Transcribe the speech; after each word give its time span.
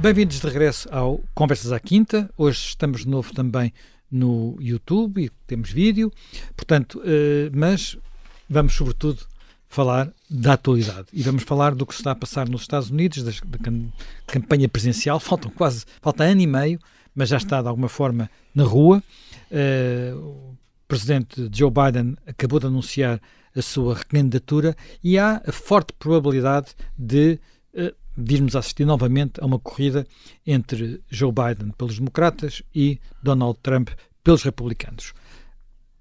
Bem-vindos 0.00 0.38
de 0.40 0.46
regresso 0.46 0.88
ao 0.92 1.20
Conversas 1.34 1.72
à 1.72 1.80
Quinta. 1.80 2.30
Hoje 2.38 2.68
estamos 2.68 3.00
de 3.00 3.08
novo 3.08 3.34
também 3.34 3.72
no 4.08 4.56
YouTube 4.60 5.24
e 5.24 5.28
temos 5.44 5.72
vídeo, 5.72 6.12
portanto, 6.56 7.00
uh, 7.00 7.50
mas 7.52 7.98
vamos 8.48 8.74
sobretudo 8.74 9.26
falar 9.68 10.08
da 10.30 10.52
atualidade 10.52 11.08
e 11.12 11.20
vamos 11.20 11.42
falar 11.42 11.74
do 11.74 11.84
que 11.84 11.94
se 11.94 12.00
está 12.00 12.12
a 12.12 12.14
passar 12.14 12.48
nos 12.48 12.60
Estados 12.60 12.90
Unidos, 12.90 13.24
da, 13.24 13.32
campanha 14.24 14.68
presidencial. 14.68 15.18
Faltam 15.20 15.50
quase, 15.50 15.84
falta 16.00 16.22
ano 16.22 16.42
e 16.42 16.46
meio, 16.46 16.78
mas 17.12 17.30
já 17.30 17.36
está 17.36 17.60
de 17.60 17.66
alguma 17.66 17.88
forma 17.88 18.30
na 18.54 18.62
rua. 18.62 19.02
Uh, 19.50 20.16
o 20.16 20.56
presidente 20.86 21.50
Joe 21.52 21.72
Biden 21.72 22.16
acabou 22.24 22.60
de 22.60 22.66
anunciar 22.66 23.20
a 23.52 23.60
sua 23.60 23.96
recandidatura 23.96 24.76
e 25.02 25.18
há 25.18 25.42
a 25.44 25.50
forte 25.50 25.92
probabilidade 25.94 26.68
de 26.96 27.40
virmos 28.18 28.56
assistir 28.56 28.84
novamente 28.84 29.40
a 29.40 29.46
uma 29.46 29.58
corrida 29.58 30.06
entre 30.46 31.00
Joe 31.08 31.32
Biden 31.32 31.72
pelos 31.72 31.98
democratas 31.98 32.62
e 32.74 32.98
Donald 33.22 33.58
Trump 33.62 33.90
pelos 34.24 34.42
republicanos. 34.42 35.12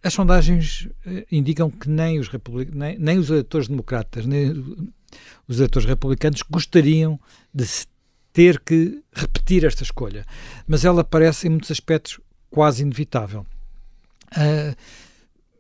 As 0.03 0.13
sondagens 0.13 0.87
eh, 1.05 1.25
indicam 1.31 1.69
que 1.69 1.89
nem 1.89 2.19
os, 2.19 2.29
nem, 2.73 2.97
nem 2.97 3.17
os 3.17 3.29
eleitores 3.29 3.67
democratas, 3.67 4.25
nem 4.25 4.51
os 5.47 5.57
eleitores 5.57 5.87
republicanos 5.87 6.41
gostariam 6.49 7.19
de 7.53 7.65
ter 8.33 8.59
que 8.59 9.01
repetir 9.13 9.65
esta 9.65 9.83
escolha. 9.83 10.25
Mas 10.67 10.85
ela 10.85 11.03
parece, 11.03 11.47
em 11.47 11.51
muitos 11.51 11.71
aspectos, 11.71 12.19
quase 12.49 12.83
inevitável. 12.83 13.45
Uh, 14.33 14.75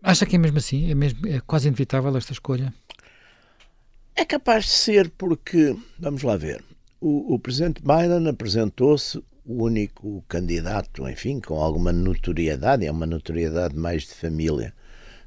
acha 0.03 0.25
que 0.25 0.35
é 0.35 0.39
mesmo 0.39 0.57
assim? 0.57 0.89
É, 0.91 0.95
mesmo, 0.95 1.25
é 1.27 1.39
quase 1.39 1.67
inevitável 1.67 2.15
esta 2.15 2.33
escolha? 2.33 2.73
É 4.19 4.25
capaz 4.25 4.65
de 4.65 4.71
ser 4.71 5.11
porque, 5.11 5.75
vamos 5.99 6.23
lá 6.23 6.35
ver, 6.35 6.63
o, 6.99 7.35
o 7.35 7.39
presidente 7.39 7.83
Biden 7.83 8.27
apresentou-se 8.27 9.19
o 9.45 9.63
único 9.63 10.25
candidato, 10.27 11.07
enfim, 11.07 11.39
com 11.39 11.61
alguma 11.61 11.93
notoriedade, 11.93 12.83
é 12.83 12.91
uma 12.91 13.05
notoriedade 13.05 13.75
mais 13.75 14.01
de 14.01 14.15
família 14.15 14.73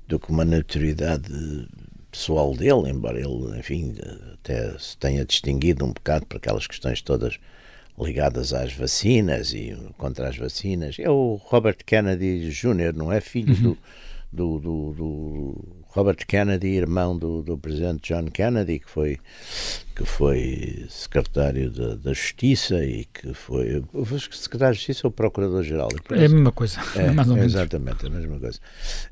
do 0.09 0.19
que 0.19 0.31
uma 0.31 0.45
notoriedade 0.45 1.69
pessoal 2.11 2.53
dele, 2.53 2.91
embora 2.91 3.21
ele, 3.21 3.57
enfim, 3.57 3.95
até 4.35 4.77
se 4.77 4.99
tenha 4.99 5.25
distinguido 5.25 5.85
um 5.85 5.93
bocado 5.93 6.27
por 6.27 6.39
aquelas 6.39 6.67
questões 6.67 7.01
todas 7.01 7.39
ligadas 7.97 8.53
às 8.53 8.73
vacinas 8.73 9.55
e 9.55 9.73
contra 9.97 10.29
as 10.29 10.37
vacinas. 10.37 10.97
É 10.99 11.09
o 11.09 11.37
Robert 11.37 11.79
Kennedy 11.87 12.51
Jr., 12.51 12.93
não 12.93 13.13
é 13.13 13.21
filho 13.21 13.55
uhum. 13.55 13.77
do, 14.33 14.59
do, 14.59 14.59
do, 14.59 14.93
do 14.95 15.80
Robert 15.93 16.25
Kennedy, 16.27 16.69
irmão 16.69 17.19
do, 17.19 17.43
do 17.43 17.59
presidente 17.59 18.13
John 18.13 18.27
Kennedy, 18.27 18.79
que 18.79 18.89
foi, 18.89 19.19
que 19.95 20.05
foi 20.05 20.87
secretário 20.89 21.71
da, 21.71 21.97
da 21.97 22.13
Justiça 22.13 22.85
e 22.85 23.07
que 23.07 23.35
foi, 23.35 23.83
secretário 24.33 24.75
de 24.75 24.79
Justiça 24.79 25.07
ou 25.09 25.11
procurador-geral. 25.11 25.89
É 26.11 26.27
a 26.27 26.29
mesma 26.29 26.53
coisa, 26.53 26.81
é, 26.95 27.11
mais 27.13 27.29
ou 27.29 27.35
menos. 27.35 27.55
Exatamente, 27.55 28.07
a 28.07 28.11
mesma 28.11 28.39
coisa. 28.39 28.59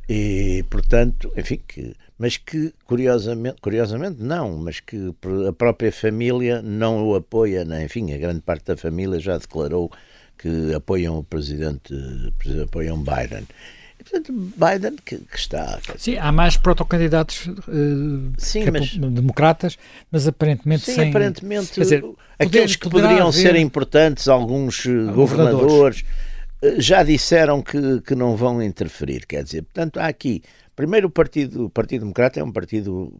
E, 0.08 0.64
portanto, 0.70 1.32
enfim, 1.36 1.60
que, 1.66 1.94
mas 2.16 2.36
que 2.36 2.72
curiosamente, 2.84 3.60
curiosamente 3.60 4.22
não, 4.22 4.56
mas 4.56 4.78
que 4.78 5.12
a 5.48 5.52
própria 5.52 5.90
família 5.90 6.62
não 6.62 7.04
o 7.04 7.16
apoia, 7.16 7.64
né? 7.64 7.84
enfim, 7.84 8.12
a 8.12 8.18
grande 8.18 8.40
parte 8.40 8.66
da 8.66 8.76
família 8.76 9.18
já 9.18 9.36
declarou 9.36 9.90
que 10.38 10.72
apoiam 10.72 11.18
o 11.18 11.24
presidente, 11.24 11.92
apoiam 12.62 13.02
Biden. 13.02 13.46
Portanto, 13.98 14.32
Biden, 14.32 14.96
que, 15.04 15.18
que 15.18 15.36
está. 15.36 15.78
Sim, 15.96 16.16
há 16.16 16.30
mais 16.30 16.56
protocandidatos 16.56 17.46
uh, 17.46 18.32
sim, 18.38 18.64
mas, 18.70 18.96
democratas, 18.96 19.76
mas 20.10 20.26
aparentemente 20.26 20.84
sim, 20.84 20.94
sem. 20.94 21.10
aparentemente. 21.10 21.72
Quer 21.72 21.80
dizer, 21.80 22.04
aqueles 22.38 22.76
que 22.76 22.88
poderiam 22.88 23.30
ser 23.32 23.56
importantes, 23.56 24.28
alguns 24.28 24.84
uh, 24.84 25.12
governadores, 25.12 26.04
uh, 26.62 26.80
já 26.80 27.02
disseram 27.02 27.60
que, 27.60 28.00
que 28.00 28.14
não 28.14 28.36
vão 28.36 28.62
interferir. 28.62 29.26
Quer 29.26 29.42
dizer, 29.42 29.62
portanto, 29.62 29.98
há 29.98 30.06
aqui. 30.06 30.42
Primeiro, 30.74 31.08
o 31.08 31.10
Partido, 31.10 31.66
o 31.66 31.70
partido 31.70 32.02
Democrata 32.02 32.38
é 32.38 32.44
um 32.44 32.52
partido 32.52 33.12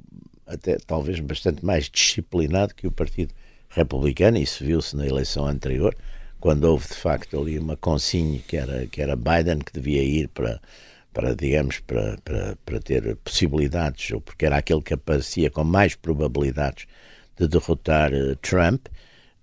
até 0.46 0.78
talvez 0.86 1.20
bastante 1.20 1.64
mais 1.64 1.90
disciplinado 1.90 2.74
que 2.74 2.86
o 2.86 2.92
Partido 2.92 3.34
Republicano, 3.68 4.38
isso 4.38 4.64
viu-se 4.64 4.96
na 4.96 5.06
eleição 5.06 5.46
anterior 5.46 5.94
quando 6.40 6.64
houve 6.64 6.88
de 6.88 6.94
facto 6.94 7.40
ali 7.40 7.58
uma 7.58 7.76
consigne 7.76 8.40
que 8.40 8.56
era, 8.56 8.86
que 8.86 9.02
era 9.02 9.16
Biden 9.16 9.58
que 9.58 9.72
devia 9.72 10.02
ir 10.02 10.28
para, 10.28 10.60
para 11.12 11.34
digamos, 11.34 11.80
para, 11.80 12.16
para, 12.24 12.56
para 12.64 12.80
ter 12.80 13.16
possibilidades, 13.16 14.10
ou 14.12 14.20
porque 14.20 14.46
era 14.46 14.56
aquele 14.58 14.82
que 14.82 14.94
aparecia 14.94 15.50
com 15.50 15.64
mais 15.64 15.94
probabilidades 15.94 16.86
de 17.36 17.48
derrotar 17.48 18.12
uh, 18.12 18.36
Trump, 18.36 18.86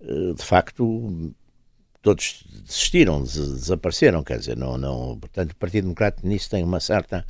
uh, 0.00 0.34
de 0.34 0.44
facto 0.44 1.34
todos 2.02 2.44
desistiram, 2.64 3.22
desapareceram, 3.22 4.22
quer 4.22 4.38
dizer, 4.38 4.56
não, 4.56 4.78
não, 4.78 5.18
portanto 5.18 5.52
o 5.52 5.56
Partido 5.56 5.84
Democrata 5.84 6.20
nisso 6.22 6.48
tem 6.48 6.62
uma 6.62 6.78
certa 6.78 7.26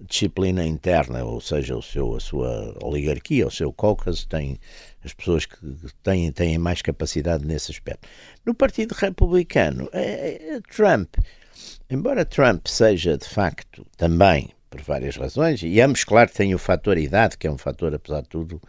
disciplina 0.00 0.66
interna, 0.66 1.24
ou 1.24 1.40
seja, 1.40 1.76
o 1.76 1.82
seu, 1.82 2.16
a 2.16 2.20
sua 2.20 2.76
oligarquia, 2.82 3.46
o 3.46 3.50
seu 3.50 3.72
caucus 3.72 4.24
tem 4.24 4.58
as 5.04 5.12
pessoas 5.12 5.46
que 5.46 5.56
têm, 6.02 6.32
têm 6.32 6.58
mais 6.58 6.80
capacidade 6.80 7.46
nesse 7.46 7.70
aspecto. 7.70 8.08
No 8.44 8.54
Partido 8.54 8.92
Republicano, 8.92 9.88
é, 9.92 10.56
é, 10.56 10.60
Trump, 10.74 11.14
embora 11.90 12.24
Trump 12.24 12.66
seja 12.66 13.18
de 13.18 13.28
facto 13.28 13.86
também, 13.96 14.50
por 14.70 14.80
várias 14.82 15.16
razões, 15.16 15.62
e 15.62 15.80
ambos, 15.80 16.04
claro, 16.04 16.30
têm 16.32 16.54
o 16.54 16.58
fator 16.58 16.98
idade, 16.98 17.36
que 17.36 17.46
é 17.46 17.50
um 17.50 17.58
fator, 17.58 17.94
apesar 17.94 18.22
de 18.22 18.28
tudo, 18.28 18.60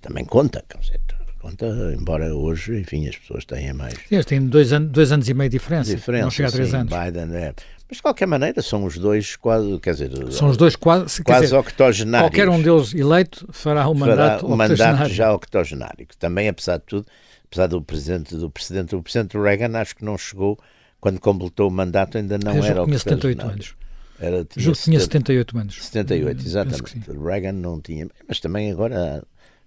também 0.00 0.24
conta, 0.24 0.62
dizer, 0.80 1.00
conta, 1.44 1.66
embora 1.98 2.34
hoje, 2.34 2.80
enfim, 2.80 3.06
as 3.08 3.16
pessoas 3.16 3.44
tenham 3.44 3.76
mais. 3.76 3.94
Eles 4.10 4.24
têm 4.24 4.46
dois, 4.46 4.72
anos, 4.72 4.90
dois 4.90 5.12
anos 5.12 5.28
e 5.28 5.34
meio 5.34 5.50
de 5.50 5.58
diferença, 5.58 5.94
diferença 5.94 6.24
não 6.24 6.30
chega 6.30 6.48
a 6.48 6.52
três 6.52 6.70
sim, 6.70 6.76
anos. 6.76 6.92
Biden 6.92 7.36
é. 7.36 7.54
Mas 7.88 7.98
de 7.98 8.02
qualquer 8.02 8.26
maneira 8.26 8.62
são 8.62 8.84
os 8.84 8.98
dois 8.98 9.36
quase, 9.36 9.78
quer 9.78 9.92
dizer, 9.92 10.32
são 10.32 10.48
os 10.48 10.56
dois 10.56 10.74
quase, 10.74 11.22
quase 11.22 11.44
dizer, 11.44 11.56
octogenários. 11.56 12.30
Qualquer 12.30 12.48
um 12.48 12.60
deles 12.60 12.94
eleito 12.94 13.46
fará 13.52 13.88
um 13.88 13.94
mandato 13.94 14.40
fará 14.40 14.52
um 14.52 14.56
mandato 14.56 15.08
já 15.10 15.32
octogenário, 15.32 16.06
também 16.18 16.48
apesar 16.48 16.78
de 16.78 16.84
tudo, 16.84 17.06
apesar 17.44 17.66
do 17.66 17.82
presidente 17.82 18.36
do 18.36 18.50
presidente 18.50 18.90
do 18.90 19.02
presidente 19.02 19.36
Reagan 19.36 19.78
acho 19.78 19.96
que 19.96 20.04
não 20.04 20.16
chegou 20.16 20.58
quando 20.98 21.20
completou 21.20 21.68
o 21.68 21.70
mandato 21.70 22.16
ainda 22.16 22.38
não 22.38 22.56
Eu 22.56 22.64
era 22.64 22.84
tinha 22.84 22.98
78 22.98 23.46
anos. 23.46 23.74
Era, 24.18 24.44
tinha 24.44 24.64
Julgo 24.64 24.78
que 24.78 24.84
tinha 24.84 25.00
78 25.00 25.58
anos. 25.58 25.84
78, 25.84 26.40
hum, 26.40 26.46
exatamente. 26.46 27.10
Reagan 27.22 27.52
não 27.52 27.80
tinha, 27.80 28.08
mas 28.26 28.40
também 28.40 28.70
agora 28.70 29.22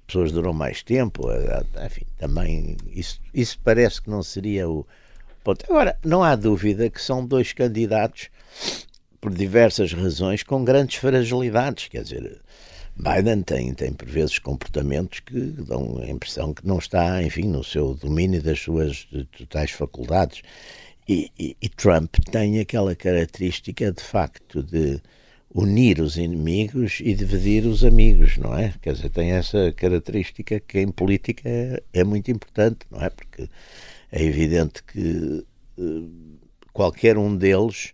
pessoas 0.07 0.31
duram 0.31 0.53
mais 0.53 0.81
tempo, 0.81 1.27
enfim, 1.85 2.05
também 2.17 2.77
isso, 2.91 3.19
isso 3.33 3.59
parece 3.63 4.01
que 4.01 4.09
não 4.09 4.23
seria 4.23 4.67
o 4.67 4.87
ponto. 5.47 5.65
Agora, 5.69 5.97
não 6.03 6.23
há 6.23 6.35
dúvida 6.35 6.89
que 6.89 7.01
são 7.01 7.25
dois 7.25 7.53
candidatos, 7.53 8.29
por 9.21 9.33
diversas 9.33 9.93
razões, 9.93 10.43
com 10.43 10.63
grandes 10.63 10.97
fragilidades. 10.97 11.87
Quer 11.87 12.03
dizer, 12.03 12.41
Biden 12.95 13.41
tem, 13.43 13.73
tem 13.73 13.93
por 13.93 14.07
vezes 14.07 14.39
comportamentos 14.39 15.21
que 15.21 15.39
dão 15.39 15.99
a 15.99 16.09
impressão 16.09 16.53
que 16.53 16.67
não 16.67 16.79
está, 16.79 17.23
enfim, 17.23 17.47
no 17.47 17.63
seu 17.63 17.93
domínio 17.93 18.41
das 18.41 18.59
suas 18.59 19.07
totais 19.37 19.71
faculdades. 19.71 20.41
E, 21.07 21.31
e, 21.39 21.55
e 21.61 21.69
Trump 21.69 22.15
tem 22.29 22.59
aquela 22.59 22.93
característica, 22.93 23.91
de 23.91 24.03
facto, 24.03 24.61
de 24.61 25.01
unir 25.55 26.01
os 26.01 26.17
inimigos 26.17 26.99
e 27.01 27.13
dividir 27.15 27.65
os 27.65 27.85
amigos, 27.85 28.37
não 28.37 28.53
é? 28.53 28.73
Quer 28.81 28.93
dizer, 28.93 29.09
tem 29.09 29.31
essa 29.31 29.71
característica 29.71 30.59
que 30.59 30.79
em 30.81 30.89
política 30.89 31.47
é, 31.47 31.81
é 31.93 32.03
muito 32.03 32.29
importante, 32.29 32.79
não 32.91 33.01
é? 33.01 33.09
Porque 33.09 33.47
é 34.11 34.23
evidente 34.23 34.83
que 34.83 35.45
uh, 35.77 36.11
qualquer 36.73 37.17
um 37.17 37.35
deles, 37.35 37.93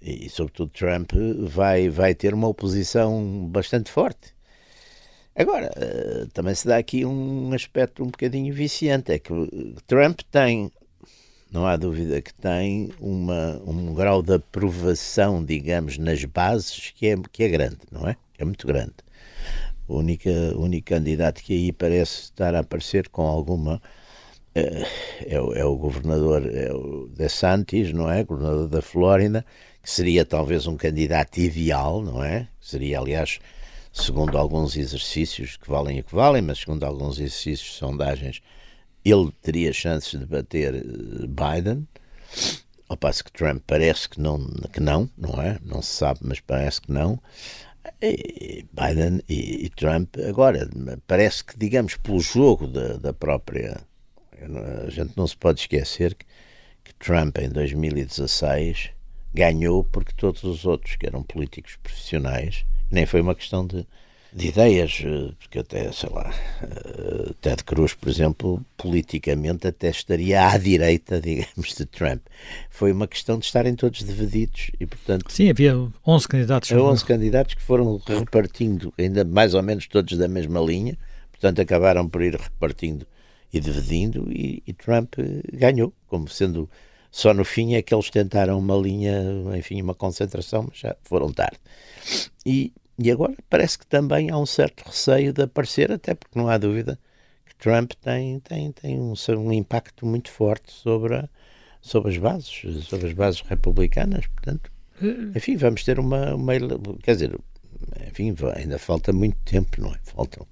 e 0.00 0.28
sobretudo 0.28 0.70
Trump, 0.70 1.12
vai, 1.48 1.88
vai 1.88 2.14
ter 2.14 2.34
uma 2.34 2.48
oposição 2.48 3.46
bastante 3.48 3.90
forte. 3.90 4.34
Agora, 5.34 5.70
uh, 5.76 6.26
também 6.28 6.54
se 6.54 6.66
dá 6.66 6.76
aqui 6.76 7.04
um 7.04 7.52
aspecto 7.52 8.02
um 8.02 8.08
bocadinho 8.08 8.52
viciante, 8.52 9.12
é 9.12 9.18
que 9.18 9.32
Trump 9.86 10.20
tem, 10.30 10.70
não 11.50 11.66
há 11.66 11.76
dúvida 11.76 12.20
que 12.20 12.34
tem, 12.34 12.90
uma, 13.00 13.60
um 13.64 13.94
grau 13.94 14.22
de 14.22 14.34
aprovação, 14.34 15.44
digamos, 15.44 15.96
nas 15.96 16.24
bases 16.24 16.90
que 16.90 17.06
é, 17.06 17.16
que 17.32 17.44
é 17.44 17.48
grande, 17.48 17.78
não 17.90 18.06
é? 18.06 18.16
É 18.36 18.44
muito 18.44 18.66
grande. 18.66 18.94
O 19.86 19.98
único, 19.98 20.28
único 20.56 20.88
candidato 20.88 21.42
que 21.42 21.54
aí 21.54 21.72
parece 21.72 22.24
estar 22.24 22.54
a 22.54 22.60
aparecer 22.60 23.08
com 23.08 23.22
alguma 23.22 23.80
é, 24.54 24.86
é, 25.26 25.40
o, 25.40 25.52
é 25.54 25.64
o 25.64 25.76
governador 25.76 26.44
é 26.46 26.72
o 26.72 27.08
DeSantis, 27.08 27.92
não 27.92 28.10
é? 28.10 28.24
Governador 28.24 28.68
da 28.68 28.82
Flórida, 28.82 29.44
que 29.82 29.90
seria 29.90 30.24
talvez 30.24 30.66
um 30.66 30.76
candidato 30.76 31.38
ideal, 31.38 32.02
não 32.02 32.22
é? 32.22 32.48
Seria, 32.60 32.98
aliás, 32.98 33.38
segundo 33.92 34.36
alguns 34.36 34.76
exercícios 34.76 35.56
que 35.56 35.68
valem 35.68 36.00
o 36.00 36.04
que 36.04 36.14
valem, 36.14 36.42
mas 36.42 36.58
segundo 36.58 36.84
alguns 36.84 37.18
exercícios 37.18 37.70
de 37.70 37.76
sondagens, 37.76 38.42
ele 39.04 39.30
teria 39.42 39.72
chances 39.72 40.18
de 40.18 40.26
bater 40.26 40.74
eh, 40.74 40.82
Biden. 41.26 41.86
Ao 42.88 42.96
passo 42.96 43.24
que 43.24 43.32
Trump 43.32 43.62
parece 43.66 44.08
que 44.08 44.20
não, 44.20 44.38
que 44.72 44.80
não, 44.80 45.10
não 45.16 45.40
é? 45.42 45.58
Não 45.62 45.82
se 45.82 45.94
sabe, 45.94 46.20
mas 46.22 46.40
parece 46.40 46.80
que 46.80 46.90
não. 46.90 47.20
E 48.02 48.66
Biden 48.72 49.22
e, 49.28 49.66
e 49.66 49.68
Trump, 49.70 50.16
agora, 50.26 50.68
parece 51.06 51.44
que, 51.44 51.58
digamos, 51.58 51.96
pelo 51.96 52.20
jogo 52.20 52.66
da, 52.66 52.96
da 52.96 53.12
própria 53.12 53.78
A 54.40 54.90
gente 54.90 55.12
não 55.16 55.26
se 55.26 55.36
pode 55.36 55.60
esquecer 55.60 56.14
que, 56.14 56.24
que 56.84 56.94
Trump, 56.94 57.38
em 57.38 57.48
2016, 57.48 58.90
ganhou 59.34 59.84
porque 59.84 60.12
todos 60.16 60.42
os 60.44 60.64
outros, 60.64 60.96
que 60.96 61.06
eram 61.06 61.22
políticos 61.22 61.76
profissionais, 61.82 62.64
nem 62.90 63.06
foi 63.06 63.20
uma 63.20 63.34
questão 63.34 63.66
de, 63.66 63.86
de 64.32 64.48
ideias, 64.48 65.02
eh, 65.04 65.32
porque 65.38 65.58
até, 65.58 65.90
sei 65.92 66.08
lá, 66.10 66.32
uh, 66.62 67.34
Ted 67.34 67.64
Cruz, 67.64 67.94
por 67.94 68.08
exemplo, 68.08 68.64
politicamente 68.76 69.66
até 69.66 69.90
estaria 69.90 70.48
à 70.48 70.56
direita, 70.56 71.20
digamos, 71.22 71.74
de 71.76 71.86
Trump. 71.86 72.22
Foi 72.70 72.92
uma 72.92 73.06
questão 73.06 73.38
de 73.38 73.44
estarem 73.44 73.74
todos 73.74 74.04
divididos 74.04 74.70
e, 74.80 74.86
portanto... 74.86 75.30
Sim, 75.30 75.50
havia 75.50 75.74
11 76.06 76.28
candidatos. 76.28 76.70
11 76.70 77.04
candidatos 77.04 77.54
que 77.54 77.62
foram 77.62 78.00
repartindo, 78.06 78.92
ainda 78.98 79.24
mais 79.24 79.54
ou 79.54 79.62
menos 79.62 79.86
todos 79.86 80.16
da 80.16 80.28
mesma 80.28 80.60
linha, 80.60 80.96
portanto 81.30 81.60
acabaram 81.60 82.08
por 82.08 82.22
ir 82.22 82.34
repartindo 82.34 83.06
e 83.52 83.60
dividindo 83.60 84.30
e, 84.30 84.62
e 84.66 84.72
Trump 84.72 85.14
ganhou, 85.52 85.92
como 86.06 86.28
sendo 86.28 86.68
só 87.10 87.32
no 87.32 87.44
fim 87.44 87.74
é 87.74 87.82
que 87.82 87.94
eles 87.94 88.10
tentaram 88.10 88.58
uma 88.58 88.76
linha, 88.76 89.22
enfim, 89.56 89.80
uma 89.80 89.94
concentração, 89.94 90.66
mas 90.68 90.78
já 90.78 90.96
foram 91.02 91.32
tarde. 91.32 91.58
E, 92.44 92.72
e 92.98 93.10
agora 93.10 93.34
parece 93.48 93.78
que 93.78 93.86
também 93.86 94.30
há 94.30 94.38
um 94.38 94.46
certo 94.46 94.82
receio 94.86 95.32
de 95.32 95.42
aparecer, 95.42 95.90
até 95.90 96.14
porque 96.14 96.38
não 96.38 96.48
há 96.48 96.58
dúvida 96.58 96.98
que 97.46 97.54
Trump 97.56 97.92
tem, 98.00 98.40
tem, 98.40 98.72
tem 98.72 99.00
um, 99.00 99.14
um 99.38 99.52
impacto 99.52 100.04
muito 100.04 100.30
forte 100.30 100.70
sobre, 100.70 101.14
a, 101.16 101.28
sobre 101.80 102.10
as 102.10 102.18
bases, 102.18 102.84
sobre 102.84 103.06
as 103.06 103.12
bases 103.14 103.40
republicanas, 103.40 104.26
portanto, 104.26 104.70
enfim, 105.34 105.56
vamos 105.56 105.84
ter 105.84 105.98
uma, 105.98 106.34
uma 106.34 106.52
quer 107.02 107.12
dizer, 107.12 107.38
enfim, 108.06 108.34
ainda 108.56 108.78
falta 108.78 109.12
muito 109.12 109.36
tempo, 109.44 109.80
não 109.80 109.94
é? 109.94 109.98
Faltam, 110.02 110.46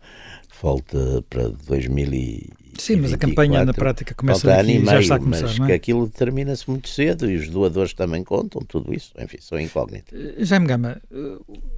falta 0.49 1.23
para 1.29 1.49
2000 1.49 2.15
e 2.15 2.51
Sim, 2.79 2.97
mas 2.97 3.13
a 3.13 3.19
campanha 3.19 3.65
na 3.65 3.75
prática 3.75 4.15
começa 4.15 4.47
daqui, 4.47 4.73
e 4.73 4.85
já 4.85 5.01
está 5.01 5.15
a 5.17 5.19
começar, 5.19 5.47
mas 5.47 5.59
não 5.59 5.67
é? 5.67 5.69
que 5.69 5.75
aquilo 5.75 6.07
determina-se 6.07 6.69
muito 6.69 6.89
cedo 6.89 7.31
e 7.31 7.37
os 7.37 7.49
doadores 7.49 7.93
também 7.95 8.23
contam, 8.23 8.63
tudo 8.63 8.95
isso, 8.95 9.13
enfim, 9.19 9.39
são 9.41 9.59
incógnitas. 9.59 10.19
Eh, 10.19 10.45
Jaime 10.45 10.67
Gama, 10.67 11.01
eh, 11.11 11.37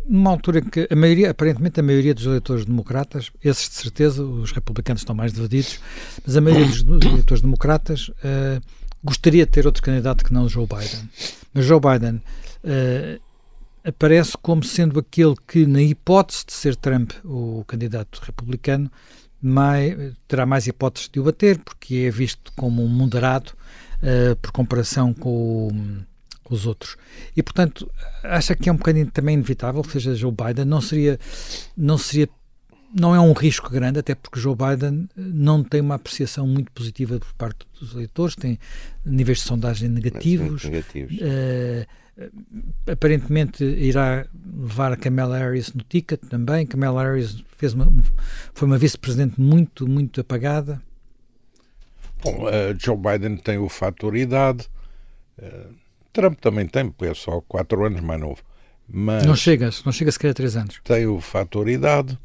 numa 0.09 0.31
altura 0.31 0.61
que 0.61 0.89
a 0.91 0.97
maioria, 0.97 1.31
aparentemente 1.31 1.81
a 1.81 1.83
maioria 1.83 2.15
dos 2.15 2.27
eleitores 2.27 2.65
democratas, 2.65 3.31
esses 3.43 3.69
de 3.69 3.75
certeza, 3.75 4.23
os 4.25 4.53
republicanos 4.53 5.03
estão 5.03 5.15
mais 5.15 5.33
divididos, 5.33 5.81
mas 6.27 6.37
a 6.37 6.41
maioria 6.41 6.67
dos 6.67 7.07
eleitores 7.07 7.43
democratas 7.43 8.09
uh, 8.09 8.61
gostaria 9.03 9.45
de 9.47 9.53
ter 9.53 9.67
outro 9.67 9.83
candidato 9.83 10.25
que 10.25 10.33
não 10.33 10.45
o 10.45 10.49
Joe 10.49 10.67
Biden. 10.67 11.09
Mas 11.53 11.65
Joe 11.65 11.81
Biden 11.81 12.23
uh, 12.65 13.21
aparece 13.85 14.37
como 14.41 14.63
sendo 14.63 14.99
aquele 14.99 15.35
que, 15.47 15.67
na 15.67 15.83
hipótese 15.83 16.45
de 16.47 16.53
ser 16.53 16.77
Trump 16.77 17.13
o 17.25 17.65
candidato 17.67 18.21
republicano, 18.23 18.91
mais, 19.41 20.15
terá 20.27 20.45
mais 20.45 20.67
hipóteses 20.67 21.09
de 21.09 21.21
o 21.21 21.25
bater, 21.25 21.59
porque 21.59 22.07
é 22.09 22.11
visto 22.11 22.53
como 22.57 22.85
um 22.85 22.89
moderado 22.89 23.53
uh, 24.03 24.37
por 24.37 24.51
comparação 24.51 25.15
com, 25.15 25.69
com, 26.43 26.55
os 26.55 26.67
outros. 26.67 26.97
E, 27.37 27.43
portanto, 27.43 27.91
acha 28.23 28.55
que 28.55 28.69
é 28.69 28.73
um 28.73 28.77
bocadinho 28.77 29.11
também 29.11 29.35
inevitável 29.35 29.83
que 29.83 29.93
seja 29.93 30.15
Joe 30.15 30.33
Biden. 30.33 30.65
Não 30.65 30.81
seria, 30.81 31.19
não 31.77 31.97
seria 31.97 32.29
não 32.95 33.15
é 33.15 33.21
um 33.21 33.33
risco 33.33 33.71
grande, 33.71 33.99
até 33.99 34.15
porque 34.15 34.41
Joe 34.41 34.57
Biden 34.57 35.09
não 35.15 35.63
tem 35.63 35.81
uma 35.81 35.97
apreciação 35.97 36.47
muito 36.47 36.73
positiva 36.73 37.19
por 37.19 37.33
parte 37.35 37.67
dos 37.79 37.93
eleitores, 37.93 38.35
tem 38.35 38.59
níveis 39.05 39.39
de 39.39 39.45
sondagem 39.45 39.89
negativos. 39.89 40.65
negativos. 40.65 41.17
Uh, 41.19 41.87
aparentemente 42.91 43.65
irá 43.65 44.27
levar 44.45 44.93
a 44.93 44.97
Kamala 44.97 45.39
Harris 45.39 45.73
no 45.73 45.83
ticket 45.83 46.21
também. 46.29 46.67
Kamala 46.67 47.03
Harris 47.03 47.43
fez 47.57 47.75
uma, 47.75 47.93
foi 48.53 48.67
uma 48.67 48.79
vice-presidente 48.79 49.41
muito, 49.41 49.89
muito 49.89 50.21
apagada. 50.21 50.83
Bom, 52.23 52.47
uh, 52.47 52.77
Joe 52.77 52.97
Biden 52.97 53.37
tem 53.37 53.59
o 53.59 53.69
fator 53.69 54.17
idade, 54.17 54.69
uh, 55.39 55.73
Trump 56.13 56.41
também 56.41 56.67
tem, 56.67 56.91
porque 56.91 57.13
é 57.13 57.15
só 57.15 57.41
quatro 57.43 57.85
anos 57.85 58.01
mais 58.01 58.21
novo. 58.21 58.43
Mas 58.89 59.25
não 59.25 59.37
chega, 59.37 59.71
não 59.85 59.93
chega 59.93 60.11
sequer 60.11 60.31
a 60.31 60.35
três 60.35 60.57
anos. 60.57 60.81
Tem 60.83 61.07
o 61.07 61.21
fator 61.21 61.69
idade, 61.69 62.19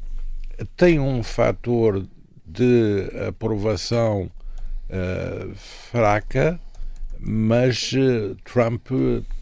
tem 0.76 0.98
um 0.98 1.22
fator 1.22 2.04
de 2.44 3.08
aprovação 3.28 4.30
uh, 4.90 5.54
fraca, 5.54 6.58
mas 7.20 7.92
Trump 8.42 8.90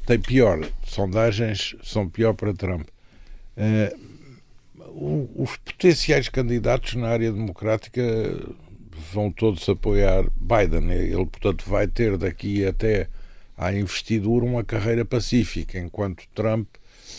tem 0.07 0.19
pior. 0.19 0.61
Sondagens 0.85 1.77
são 1.83 2.09
pior 2.09 2.35
para 2.35 2.55
Trump. 2.55 2.89
os 4.95 5.57
potenciais 5.59 6.29
candidatos 6.29 6.95
na 6.95 7.09
área 7.09 7.33
democrática 7.33 8.03
vão 9.13 9.31
todos 9.31 9.69
apoiar 9.69 10.25
Biden. 10.37 10.91
Ele, 10.93 11.27
portanto, 11.27 11.65
vai 11.69 11.87
ter 11.87 12.17
daqui 12.17 12.65
até 12.65 13.09
à 13.57 13.73
investidura 13.73 14.45
uma 14.45 14.65
carreira 14.65 15.05
pacífica, 15.05 15.79
enquanto 15.79 16.25
Trump 16.35 16.67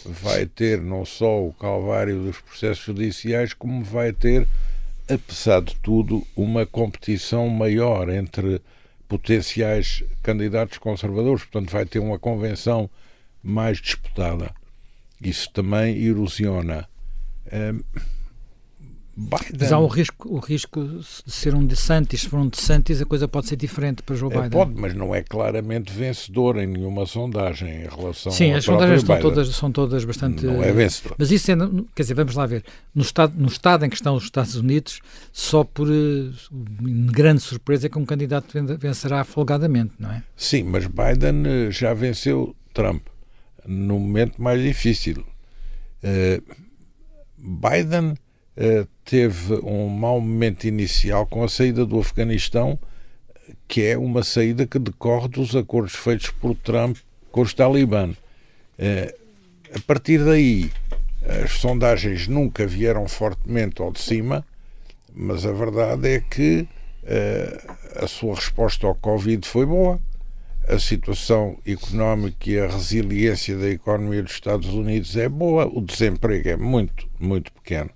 vai 0.06 0.45
ter 0.45 0.81
não 0.81 1.06
só 1.06 1.45
o 1.45 1.53
calvário 1.53 2.24
dos 2.24 2.39
processos 2.39 2.83
judiciais, 2.83 3.53
como 3.53 3.83
vai 3.83 4.12
ter, 4.12 4.47
apesar 5.09 5.62
de 5.62 5.75
tudo, 5.77 6.25
uma 6.35 6.65
competição 6.65 7.47
maior 7.47 8.09
entre 8.09 8.62
potenciais 9.13 10.04
candidatos 10.24 10.80
conservadores. 10.80 11.44
Portanto, 11.44 11.71
vai 11.71 11.86
ter 11.86 12.00
uma 12.00 12.18
convenção 12.18 12.89
mais 13.44 13.77
disputada. 13.77 14.51
Isso 15.21 15.51
também 15.51 16.04
erosiona. 16.04 16.89
Um, 17.51 17.83
Biden. 19.15 19.57
Mas 19.60 19.71
há 19.71 19.77
o 19.77 19.86
risco, 19.86 20.27
o 20.27 20.39
risco 20.39 20.83
de 20.83 21.31
ser 21.31 21.54
um 21.54 21.63
DeSantis. 21.63 22.21
Se 22.21 22.30
for 22.30 22.39
um 22.39 22.48
DeSantis, 22.48 23.00
a 23.00 23.06
coisa 23.06 23.27
pode 23.27 23.48
ser 23.48 23.56
diferente 23.56 24.01
para 24.01 24.15
Joe 24.15 24.30
Biden. 24.30 24.45
É, 24.45 24.50
pode, 24.50 24.74
mas 24.75 24.95
não 24.95 25.13
é 25.13 25.21
claramente 25.21 25.94
vencedor 25.94 26.57
em 26.57 26.65
nenhuma 26.65 27.06
sondagem 27.06 27.83
em 27.83 27.88
relação 27.88 28.31
Sim, 28.31 28.54
as 28.54 28.65
sondagens 28.65 29.04
são 29.04 29.19
todas, 29.19 29.48
são 29.50 29.71
todas 29.71 30.04
bastante. 30.04 30.45
Não 30.45 30.63
é 30.63 30.71
vencedor. 30.71 31.15
Mas 31.19 31.30
isso 31.31 31.51
é, 31.51 31.56
quer 31.95 32.04
dizer, 32.04 32.15
vamos 32.15 32.36
lá 32.36 32.48
ver. 32.48 32.63
No 32.94 33.04
estado, 33.04 33.33
no 33.38 33.48
estado 33.48 33.86
em 33.86 33.89
que 33.89 33.95
estão 33.95 34.15
os 34.15 34.24
Estados 34.24 34.56
Unidos, 34.56 35.00
só 35.31 35.63
por 35.63 35.88
uh, 35.88 36.33
grande 37.12 37.42
surpresa 37.42 37.86
é 37.86 37.89
que 37.89 38.00
um 38.00 38.06
candidato 38.06 38.48
vencerá 38.80 39.24
folgadamente, 39.24 39.94
não 40.00 40.12
é? 40.12 40.24
Sim, 40.36 40.63
mas 40.63 40.88
Biden 40.88 41.44
eh, 41.45 41.71
já 41.71 41.94
venceu 41.94 42.56
Trump 42.74 43.06
no 43.66 44.00
momento 44.00 44.42
mais 44.42 44.62
difícil. 44.62 45.24
Uh, 46.04 46.42
Biden 47.38 48.16
teve 49.04 49.56
um 49.64 49.88
mau 49.88 50.22
momento 50.22 50.66
inicial 50.66 51.26
com 51.26 51.44
a 51.44 51.50
saída 51.50 51.86
do 51.86 52.00
Afeganistão, 52.00 52.80
que 53.68 53.81
é 53.81 53.98
uma 53.98 54.24
saída 54.24 54.66
que 54.66 54.80
decorre 54.80 55.28
dos 55.28 55.56
acordos 55.56 55.95
feitos 55.95 56.30
por 56.30 56.56
Trump 56.56 56.98
com 57.31 57.42
os 57.42 57.54
Talibã. 57.54 58.10
Uh, 58.10 59.24
a 59.76 59.80
partir 59.88 60.24
daí, 60.24 60.72
as 61.44 61.54
sondagens 61.54 62.28
nunca 62.28 62.68
vieram 62.68 63.07
fortemente 63.07 63.81
ao 63.81 63.92
de 63.92 64.00
cima, 64.00 64.45
mas 65.14 65.45
a 65.45 65.52
verdade 65.52 66.07
é 66.07 66.19
que 66.19 66.68
uh, 67.04 68.04
a 68.04 68.07
sua 68.07 68.36
resposta 68.36 68.86
ao 68.86 68.95
Covid 68.95 69.48
foi 69.48 69.66
boa. 69.66 70.00
A 70.68 70.80
situação 70.80 71.57
económica 71.66 72.50
e 72.50 72.57
a 72.57 72.68
resiliência 72.68 73.57
da 73.57 73.69
economia 73.69 74.24
dos 74.24 74.31
Estados 74.31 74.69
Unidos 74.69 75.18
é 75.18 75.28
boa, 75.28 75.66
o 75.66 75.81
desemprego 75.81 76.48
é 76.48 76.56
muito, 76.56 77.10
muito 77.19 77.52
pequeno 77.52 77.90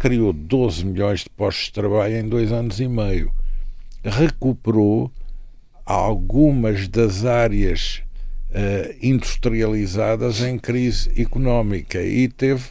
criou 0.00 0.32
12 0.32 0.86
milhões 0.86 1.20
de 1.20 1.30
postos 1.30 1.66
de 1.66 1.72
trabalho 1.74 2.16
em 2.16 2.26
dois 2.26 2.50
anos 2.50 2.80
e 2.80 2.88
meio. 2.88 3.30
Recuperou 4.02 5.12
algumas 5.84 6.88
das 6.88 7.26
áreas 7.26 8.02
uh, 8.50 8.96
industrializadas 9.02 10.40
em 10.40 10.58
crise 10.58 11.10
económica 11.20 12.02
e 12.02 12.28
teve, 12.28 12.70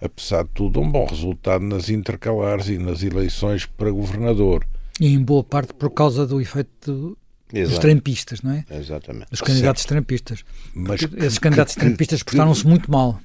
apesar 0.00 0.44
de 0.44 0.50
tudo, 0.54 0.80
um 0.80 0.90
bom 0.90 1.04
resultado 1.04 1.62
nas 1.62 1.90
intercalares 1.90 2.68
e 2.68 2.78
nas 2.78 3.02
eleições 3.02 3.66
para 3.66 3.90
governador. 3.90 4.66
E 4.98 5.12
em 5.12 5.22
boa 5.22 5.44
parte 5.44 5.74
por 5.74 5.90
causa 5.90 6.26
do 6.26 6.40
efeito 6.40 7.16
dos 7.52 7.78
trampistas, 7.78 8.40
não 8.40 8.52
é? 8.52 8.64
Exatamente. 8.70 9.28
Dos 9.30 9.42
candidatos 9.42 9.84
trampistas. 9.84 10.44
Mas 10.74 11.02
esses 11.18 11.38
candidatos 11.38 11.74
que, 11.74 11.80
trampistas 11.80 12.22
portaram-se 12.22 12.66
muito 12.66 12.90
mal 12.90 13.20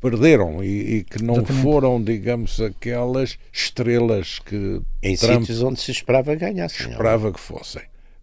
perderam 0.00 0.62
e, 0.62 0.96
e 0.96 1.04
que 1.04 1.22
não 1.22 1.36
Exatamente. 1.36 1.62
foram, 1.62 2.02
digamos, 2.02 2.60
aquelas 2.60 3.38
estrelas 3.52 4.38
que 4.38 4.80
em 5.02 5.16
Trump 5.16 5.40
sítios 5.40 5.62
onde 5.62 5.80
se 5.80 5.90
esperava 5.90 6.34
ganhar, 6.34 6.66
esperava 6.66 7.32
que 7.32 7.40
fossem. 7.40 7.82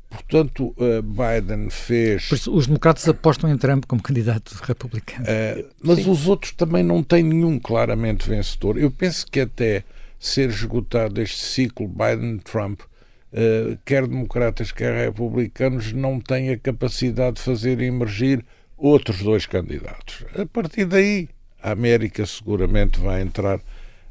Portanto, 0.09 0.73
uh, 0.77 1.01
Biden 1.01 1.69
fez. 1.69 2.29
Por 2.29 2.35
isso, 2.35 2.53
os 2.53 2.67
democratas 2.67 3.07
apostam 3.07 3.51
em 3.51 3.57
Trump 3.57 3.85
como 3.85 4.01
candidato 4.01 4.55
republicano. 4.63 5.25
Uh, 5.25 5.65
mas 5.83 5.99
Sim. 5.99 6.09
os 6.09 6.27
outros 6.27 6.53
também 6.53 6.83
não 6.83 7.03
têm 7.03 7.23
nenhum 7.23 7.59
claramente 7.59 8.29
vencedor. 8.29 8.77
Eu 8.77 8.89
penso 8.89 9.25
que 9.27 9.41
até 9.41 9.83
ser 10.19 10.49
esgotado 10.49 11.21
este 11.21 11.39
ciclo 11.39 11.87
Biden-Trump, 11.87 12.81
uh, 12.81 13.77
quer 13.83 14.07
democratas, 14.07 14.71
quer 14.71 14.93
republicanos, 15.05 15.91
não 15.91 16.19
têm 16.19 16.51
a 16.51 16.57
capacidade 16.57 17.35
de 17.37 17.41
fazer 17.41 17.81
emergir 17.81 18.43
outros 18.77 19.21
dois 19.21 19.45
candidatos. 19.45 20.25
A 20.37 20.45
partir 20.45 20.85
daí, 20.85 21.29
a 21.65 21.71
América 21.71 22.25
seguramente 22.25 22.99
vai 22.99 23.21
entrar 23.21 23.59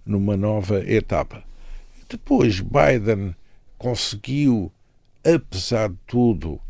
numa 0.05 0.37
nova 0.37 0.81
etapa. 0.91 1.43
Depois, 2.09 2.61
Biden 2.61 3.35
conseguiu 3.79 4.73
apesar 5.25 5.89
de 5.89 5.97
tudo, 6.07 6.61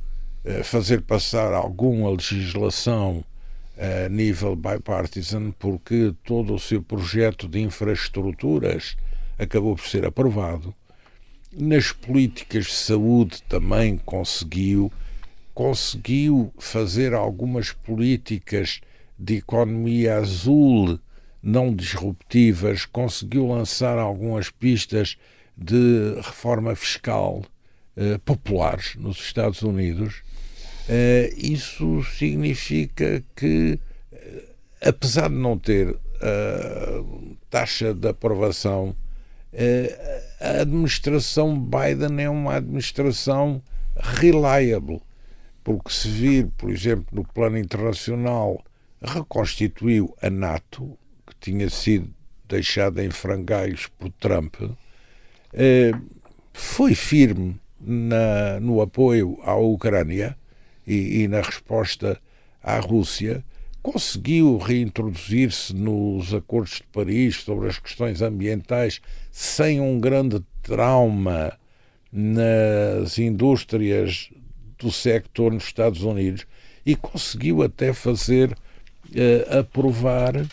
eh, 0.45 0.62
fazer 0.62 1.03
passar 1.03 1.53
alguma 1.53 2.09
legislação 2.11 3.25
a 3.76 4.09
nível 4.09 4.55
bipartisan, 4.55 5.50
porque 5.59 6.14
todo 6.25 6.55
o 6.55 6.61
seu 6.61 6.81
projeto 6.81 7.49
de 7.49 7.61
infraestruturas 7.61 8.97
acabou 9.37 9.75
por 9.75 9.85
ser 9.85 10.07
aprovado. 10.07 10.73
Nas 11.53 11.91
políticas 11.91 12.67
de 12.67 12.73
saúde 12.73 13.43
também 13.49 13.99
conseguiu, 13.99 14.93
conseguiu 15.53 16.53
fazer 16.59 17.14
algumas 17.14 17.73
políticas 17.73 18.81
de 19.18 19.37
economia 19.37 20.16
azul 20.16 20.99
não 21.42 21.75
disruptivas, 21.75 22.87
conseguiu 22.87 23.47
lançar 23.47 23.99
algumas 23.99 24.50
pistas 24.50 25.18
de 25.56 26.14
reforma 26.23 26.75
fiscal 26.75 27.42
eh, 27.97 28.18
populares 28.25 28.97
nos 28.97 29.18
Estados 29.18 29.62
Unidos. 29.62 30.23
Eh, 30.88 31.33
isso 31.37 32.02
significa 32.18 33.23
que, 33.37 33.78
eh, 34.11 34.44
apesar 34.80 35.28
de 35.28 35.37
não 35.37 35.59
ter 35.59 35.97
a 36.21 37.04
taxa 37.50 37.92
de 37.92 38.09
aprovação, 38.09 38.97
a 40.40 40.62
administração 40.62 41.56
Biden 41.56 42.21
é 42.21 42.30
uma 42.30 42.56
administração 42.56 43.62
reliable, 43.97 45.00
porque 45.62 45.90
se 45.92 46.09
vir, 46.09 46.49
por 46.56 46.71
exemplo, 46.71 47.06
no 47.12 47.25
plano 47.25 47.59
internacional, 47.59 48.64
reconstituiu 49.04 50.14
a 50.20 50.30
NATO, 50.30 50.99
que 51.26 51.34
tinha 51.40 51.68
sido 51.68 52.12
deixada 52.49 53.04
em 53.04 53.11
frangalhos 53.11 53.87
por 53.99 54.11
Trump, 54.12 54.56
foi 56.52 56.94
firme 56.94 57.61
na, 57.80 58.58
no 58.61 58.80
apoio 58.80 59.38
à 59.42 59.54
Ucrânia 59.54 60.37
e, 60.87 61.23
e 61.23 61.28
na 61.28 61.40
resposta 61.40 62.20
à 62.62 62.78
Rússia, 62.78 63.44
conseguiu 63.82 64.56
reintroduzir-se 64.56 65.75
nos 65.75 66.32
acordos 66.32 66.76
de 66.76 66.84
Paris 66.84 67.37
sobre 67.37 67.68
as 67.68 67.78
questões 67.78 68.23
ambientais 68.23 69.00
sem 69.30 69.80
um 69.80 70.00
grande 70.00 70.40
trauma 70.62 71.52
nas 72.11 73.18
indústrias 73.18 74.30
do 74.78 74.90
sector 74.90 75.52
nos 75.52 75.64
Estados 75.64 76.02
Unidos 76.02 76.46
e 76.87 76.96
conseguiu 76.96 77.62
até 77.62 77.92
fazer 77.92 78.56
uh, 79.11 79.58
aprovar 79.58 80.37
uh, 80.37 80.46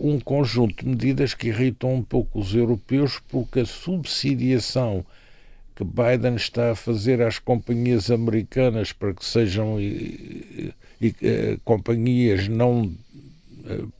um 0.00 0.20
conjunto 0.20 0.84
de 0.84 0.90
medidas 0.90 1.34
que 1.34 1.48
irritam 1.48 1.94
um 1.94 2.02
pouco 2.02 2.38
os 2.38 2.54
europeus 2.54 3.20
porque 3.28 3.60
a 3.60 3.66
subsidiação 3.66 5.04
que 5.74 5.84
Biden 5.84 6.36
está 6.36 6.70
a 6.70 6.76
fazer 6.76 7.20
às 7.20 7.38
companhias 7.38 8.10
americanas 8.10 8.92
para 8.92 9.12
que 9.12 9.24
sejam 9.24 9.80
e, 9.80 10.72
e, 11.00 11.06
e, 11.20 11.58
companhias 11.64 12.46
não 12.46 12.92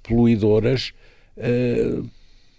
poluidoras 0.04 0.92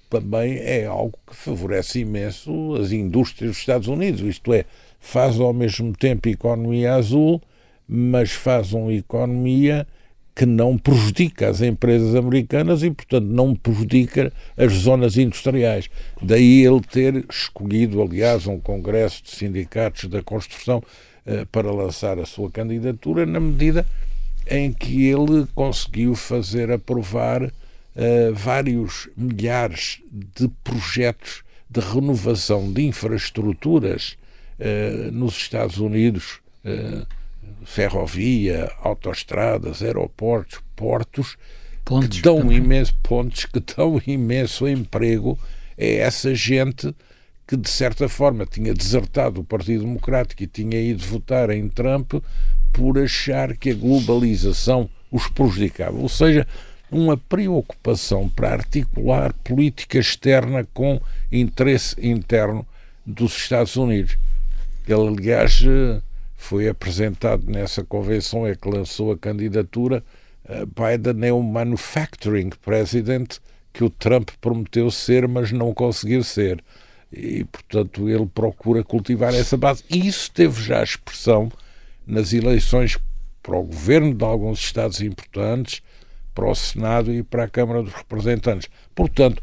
também 0.09 0.57
é 0.57 0.85
algo 0.85 1.17
que 1.27 1.35
favorece 1.35 2.00
imenso 2.00 2.75
as 2.75 2.91
indústrias 2.91 3.51
dos 3.51 3.59
Estados 3.59 3.88
Unidos. 3.88 4.21
Isto 4.21 4.53
é, 4.53 4.65
faz 5.00 5.39
ao 5.39 5.53
mesmo 5.53 5.95
tempo 5.95 6.29
economia 6.29 6.95
azul, 6.95 7.41
mas 7.88 8.31
faz 8.31 8.74
uma 8.74 8.93
economia 8.93 9.88
que 10.36 10.46
não 10.46 10.77
prejudica 10.77 11.50
as 11.50 11.62
empresas 11.62 12.13
americanas 12.13 12.84
e, 12.84 12.92
portanto, 12.92 13.25
não 13.25 13.56
prejudica 13.56 14.34
as 14.58 14.74
zonas 14.74 15.15
industriais. 15.18 15.89
Daí 16.22 16.65
ele 16.65 16.82
ter 16.82 17.25
escolhido, 17.30 18.01
aliás, 18.01 18.46
um 18.46 18.60
congresso 18.60 19.24
de 19.24 19.32
sindicatos 19.32 20.10
da 20.10 20.22
construção 20.22 20.84
eh, 21.25 21.46
para 21.50 21.72
lançar 21.72 22.20
a 22.20 22.25
sua 22.25 22.51
candidatura, 22.51 23.25
na 23.25 23.39
medida 23.39 23.88
em 24.46 24.74
que 24.74 25.08
ele 25.08 25.48
conseguiu 25.56 26.13
fazer 26.15 26.70
aprovar 26.70 27.50
eh, 27.96 28.32
vários 28.34 29.08
milhares 29.15 30.01
de 30.12 30.50
projetos 30.65 31.44
de 31.70 31.80
renovação 31.80 32.72
de 32.72 32.84
infraestruturas 32.86 34.18
eh, 34.60 35.10
nos 35.13 35.38
Estados 35.38 35.77
Unidos 35.77 36.39
ferrovia, 37.66 38.72
autoestradas, 38.82 39.82
aeroportos, 39.82 40.60
portos, 40.75 41.38
que 41.86 42.22
dão 42.22 42.40
também. 42.40 42.58
imenso 42.58 42.94
pontos 43.04 43.46
que 43.46 43.60
dão 43.60 44.02
imenso 44.06 44.68
emprego 44.68 45.38
a 45.78 45.84
essa 45.84 46.34
gente 46.34 46.94
que 47.48 47.56
de 47.56 47.70
certa 47.70 48.10
forma 48.10 48.46
tinha 48.46 48.74
desertado 48.74 49.42
o 49.42 49.44
Partido 49.44 49.84
Democrático 49.84 50.42
e 50.42 50.48
tinha 50.48 50.82
ido 50.82 51.06
votar 51.06 51.50
em 51.52 51.68
Trump 51.70 52.14
por 52.74 52.98
achar 52.98 53.56
que 53.56 53.70
a 53.70 53.75
globalização 53.75 54.90
os 55.12 55.28
prejudicava. 55.28 55.98
Ou 55.98 56.10
seja, 56.10 56.48
uma 56.92 57.18
preocupação 57.18 58.28
para 58.30 58.52
articular 58.52 59.34
política 59.44 60.00
externa 60.00 60.68
com 60.74 61.00
interesse 61.32 61.96
interno 62.02 62.66
dos 63.06 63.36
Estados 63.38 63.75
Unidos. 63.75 64.18
Ele, 64.88 65.08
aliás, 65.08 65.64
foi 66.46 66.68
apresentado 66.68 67.50
nessa 67.50 67.84
convenção 67.84 68.46
é 68.46 68.56
que 68.56 68.70
lançou 68.70 69.12
a 69.12 69.18
candidatura 69.18 70.04
Biden 70.48 71.28
é 71.28 71.34
o 71.34 71.42
manufacturing 71.42 72.52
president 72.62 73.38
que 73.74 73.84
o 73.84 73.90
Trump 73.90 74.30
prometeu 74.40 74.90
ser, 74.92 75.28
mas 75.28 75.52
não 75.52 75.74
conseguiu 75.74 76.24
ser. 76.24 76.64
E, 77.12 77.44
portanto, 77.46 78.08
ele 78.08 78.25
procura 78.28 78.84
cultivar 78.84 79.34
essa 79.34 79.58
base. 79.58 79.84
E 79.90 80.08
isso 80.08 80.32
teve 80.32 80.62
já 80.62 80.84
expressão 80.84 81.52
nas 82.06 82.32
eleições 82.32 82.98
para 83.42 83.58
o 83.58 83.64
governo 83.64 84.14
de 84.14 84.24
alguns 84.24 84.60
estados 84.60 85.02
importantes, 85.02 85.82
para 86.34 86.50
o 86.50 86.56
Senado 86.56 87.12
e 87.12 87.24
para 87.24 87.46
a 87.46 87.50
Câmara 87.50 87.82
dos 87.82 87.94
Representantes. 87.94 88.70
Portanto, 88.94 89.42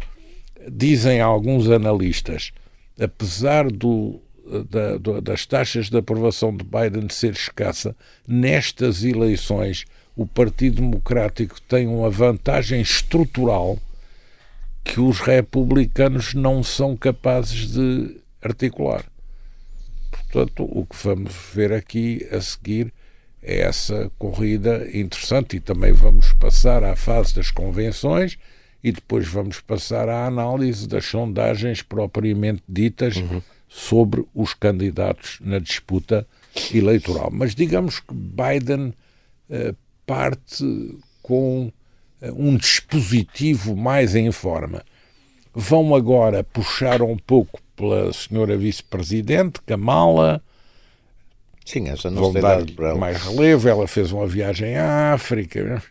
dizem 0.70 1.20
alguns 1.20 1.68
analistas, 1.68 2.52
apesar 2.98 3.70
do 3.70 4.21
da, 4.60 5.20
das 5.20 5.46
taxas 5.46 5.88
de 5.88 5.96
aprovação 5.96 6.54
de 6.54 6.64
Biden 6.64 7.08
ser 7.08 7.32
escassa, 7.32 7.96
nestas 8.26 9.04
eleições 9.04 9.84
o 10.14 10.26
Partido 10.26 10.82
Democrático 10.82 11.60
tem 11.62 11.86
uma 11.86 12.10
vantagem 12.10 12.80
estrutural 12.80 13.78
que 14.84 15.00
os 15.00 15.20
republicanos 15.20 16.34
não 16.34 16.62
são 16.62 16.96
capazes 16.96 17.72
de 17.72 18.20
articular. 18.42 19.04
Portanto, 20.10 20.64
o 20.64 20.84
que 20.84 20.96
vamos 21.02 21.32
ver 21.54 21.72
aqui 21.72 22.26
a 22.30 22.40
seguir 22.40 22.92
é 23.42 23.60
essa 23.60 24.10
corrida 24.18 24.86
interessante 24.92 25.56
e 25.56 25.60
também 25.60 25.92
vamos 25.92 26.32
passar 26.34 26.84
à 26.84 26.94
fase 26.94 27.34
das 27.34 27.50
convenções 27.50 28.38
e 28.84 28.92
depois 28.92 29.26
vamos 29.26 29.60
passar 29.60 30.08
à 30.08 30.26
análise 30.26 30.86
das 30.86 31.06
sondagens 31.06 31.80
propriamente 31.82 32.62
ditas. 32.68 33.16
Uhum 33.16 33.40
sobre 33.72 34.22
os 34.34 34.52
candidatos 34.52 35.38
na 35.40 35.58
disputa 35.58 36.26
eleitoral. 36.74 37.30
Mas 37.32 37.54
digamos 37.54 38.00
que 38.00 38.12
Biden 38.12 38.92
eh, 39.48 39.74
parte 40.06 40.94
com 41.22 41.72
eh, 42.20 42.30
um 42.32 42.54
dispositivo 42.54 43.74
mais 43.74 44.14
em 44.14 44.30
forma. 44.30 44.84
Vão 45.54 45.94
agora 45.94 46.44
puxar 46.44 47.00
um 47.00 47.16
pouco 47.16 47.60
pela 47.74 48.12
senhora 48.12 48.58
vice-presidente, 48.58 49.62
Kamala. 49.64 50.42
Sim, 51.64 51.88
essa 51.88 52.10
não 52.10 52.30
vão 52.30 52.32
dar 52.34 52.64
mais 52.96 53.22
relevo. 53.22 53.68
Ela 53.68 53.88
fez 53.88 54.12
uma 54.12 54.26
viagem 54.26 54.76
à 54.76 55.14
África 55.14 55.82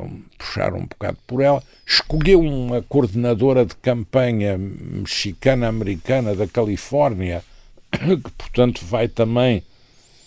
vamos 0.00 0.22
puxar 0.38 0.74
um 0.74 0.86
bocado 0.86 1.18
por 1.26 1.40
ela, 1.40 1.62
escolheu 1.86 2.40
uma 2.40 2.82
coordenadora 2.82 3.64
de 3.64 3.74
campanha 3.76 4.56
mexicana-americana 4.58 6.34
da 6.34 6.46
Califórnia, 6.46 7.44
que, 7.90 8.30
portanto, 8.38 8.84
vai 8.84 9.08
também 9.08 9.62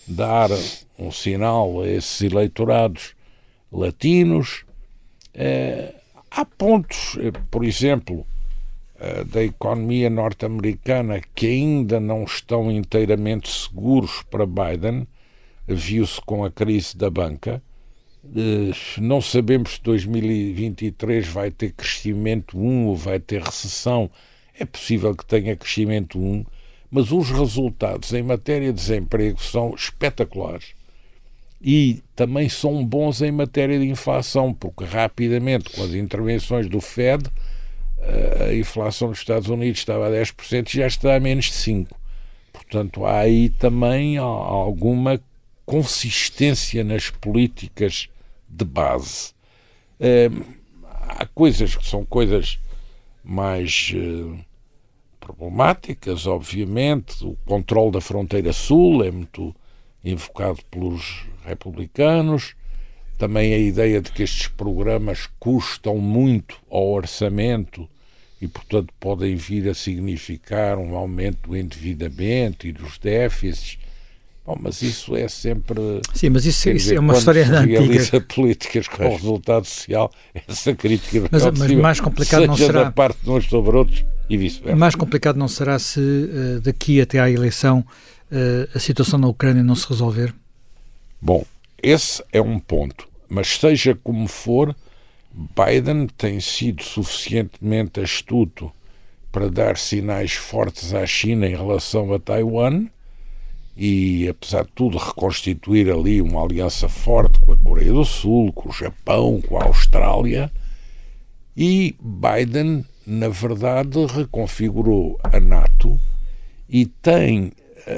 dar 0.07 0.49
um 0.97 1.11
sinal 1.11 1.81
a 1.81 1.87
esses 1.87 2.21
eleitorados 2.21 3.13
latinos. 3.71 4.65
É, 5.33 5.95
há 6.29 6.45
pontos, 6.45 7.17
eh, 7.19 7.31
por 7.49 7.63
exemplo, 7.63 8.25
eh, 8.99 9.23
da 9.23 9.43
economia 9.43 10.09
norte-americana 10.09 11.21
que 11.33 11.47
ainda 11.47 11.99
não 11.99 12.23
estão 12.23 12.71
inteiramente 12.71 13.49
seguros 13.49 14.23
para 14.29 14.45
Biden, 14.45 15.07
viu-se 15.67 16.21
com 16.21 16.45
a 16.45 16.51
crise 16.51 16.95
da 16.95 17.09
banca 17.09 17.55
eh, 17.55 17.72
não 18.97 19.21
sabemos 19.21 19.73
se 19.73 19.81
2023 19.83 21.27
vai 21.27 21.51
ter 21.51 21.73
crescimento 21.73 22.57
1 22.57 22.87
ou 22.87 22.95
vai 22.95 23.19
ter 23.19 23.41
recessão. 23.41 24.09
É 24.57 24.65
possível 24.65 25.15
que 25.15 25.25
tenha 25.25 25.55
crescimento 25.55 26.17
1, 26.17 26.45
mas 26.89 27.11
os 27.11 27.29
resultados 27.29 28.13
em 28.13 28.23
matéria 28.23 28.71
de 28.71 28.79
desemprego 28.79 29.41
são 29.41 29.73
espetaculares. 29.75 30.73
E 31.61 32.01
também 32.15 32.49
são 32.49 32.85
bons 32.85 33.21
em 33.21 33.31
matéria 33.31 33.79
de 33.79 33.87
inflação, 33.87 34.53
porque 34.53 34.83
rapidamente, 34.83 35.69
com 35.71 35.83
as 35.83 35.93
intervenções 35.93 36.67
do 36.69 36.79
Fed, 36.81 37.23
eh, 37.99 38.47
a 38.49 38.53
inflação 38.53 39.09
dos 39.09 39.19
Estados 39.19 39.49
Unidos 39.49 39.79
estava 39.79 40.07
a 40.07 40.11
10% 40.11 40.69
e 40.69 40.77
já 40.77 40.87
está 40.87 41.15
a 41.15 41.19
menos 41.19 41.45
de 41.45 41.53
5%. 41.53 41.87
portanto, 42.51 43.05
há 43.05 43.19
aí 43.19 43.49
também 43.49 44.17
alguma 44.17 45.19
consistência 45.65 46.83
nas 46.83 47.09
políticas 47.09 48.09
de 48.53 48.65
base. 48.65 49.33
É, 49.99 50.29
há 51.07 51.25
coisas 51.25 51.75
que 51.75 51.85
são 51.85 52.05
coisas 52.05 52.59
mais 53.23 53.91
uh, 53.95 54.37
problemáticas, 55.19 56.27
obviamente. 56.27 57.25
O 57.25 57.37
controle 57.45 57.91
da 57.91 58.01
fronteira 58.01 58.51
sul 58.51 59.03
é 59.03 59.11
muito 59.11 59.55
invocado 60.03 60.59
pelos 60.69 61.25
republicanos. 61.45 62.55
Também 63.17 63.53
a 63.53 63.57
ideia 63.57 64.01
de 64.01 64.11
que 64.11 64.23
estes 64.23 64.47
programas 64.47 65.29
custam 65.39 65.97
muito 65.97 66.57
ao 66.69 66.89
orçamento 66.89 67.87
e, 68.41 68.47
portanto, 68.47 68.93
podem 68.99 69.35
vir 69.35 69.69
a 69.69 69.73
significar 69.73 70.77
um 70.77 70.95
aumento 70.95 71.47
do 71.49 71.55
endividamento 71.55 72.67
e 72.67 72.73
dos 72.73 72.97
déficits. 72.97 73.79
Bom, 74.45 74.57
mas 74.59 74.81
isso 74.81 75.15
é 75.15 75.27
sempre. 75.29 76.01
Sim, 76.13 76.31
mas 76.31 76.45
isso, 76.45 76.69
isso 76.69 76.77
dizer, 76.77 76.95
é 76.95 76.99
uma 76.99 77.13
história 77.13 77.45
se 77.45 77.51
antiga. 77.51 78.21
políticas 78.27 78.87
com 78.89 79.07
resultado 79.07 79.65
social, 79.65 80.11
essa 80.33 80.75
crítica 80.75 81.29
mas, 81.31 81.45
mas 81.45 81.71
mais 81.71 81.99
complicado 82.01 82.45
não 82.47 82.57
será 82.57 82.83
da 82.83 82.91
parte 82.91 83.19
de 83.23 83.29
uns 83.29 83.45
sobre 83.45 83.77
outros 83.77 84.05
e 84.29 84.35
vice-versa. 84.35 84.75
Mais 84.75 84.95
complicado 84.95 85.37
não 85.37 85.47
será 85.47 85.79
se 85.79 85.99
uh, 85.99 86.59
daqui 86.59 86.99
até 86.99 87.19
à 87.19 87.31
eleição 87.31 87.85
uh, 88.31 88.69
a 88.75 88.79
situação 88.79 89.17
na 89.17 89.27
Ucrânia 89.29 89.63
não 89.63 89.75
se 89.75 89.87
resolver? 89.87 90.35
Bom, 91.21 91.45
esse 91.81 92.21
é 92.33 92.41
um 92.41 92.59
ponto. 92.59 93.07
Mas 93.29 93.57
seja 93.57 93.97
como 94.03 94.27
for, 94.27 94.75
Biden 95.33 96.07
tem 96.17 96.41
sido 96.41 96.83
suficientemente 96.83 98.01
astuto 98.01 98.69
para 99.31 99.49
dar 99.49 99.77
sinais 99.77 100.33
fortes 100.33 100.93
à 100.93 101.05
China 101.05 101.47
em 101.47 101.55
relação 101.55 102.13
a 102.13 102.19
Taiwan 102.19 102.87
e, 103.75 104.27
apesar 104.27 104.63
de 104.65 104.71
tudo, 104.73 104.97
reconstituir 104.97 105.89
ali 105.91 106.21
uma 106.21 106.43
aliança 106.43 106.87
forte 106.87 107.39
com 107.39 107.53
a 107.53 107.57
Coreia 107.57 107.91
do 107.91 108.05
Sul, 108.05 108.53
com 108.53 108.69
o 108.69 108.73
Japão, 108.73 109.41
com 109.41 109.57
a 109.57 109.65
Austrália. 109.65 110.51
E 111.57 111.95
Biden, 111.99 112.85
na 113.05 113.29
verdade, 113.29 114.05
reconfigurou 114.05 115.19
a 115.23 115.39
NATO 115.39 115.99
e 116.69 116.85
tem 116.85 117.51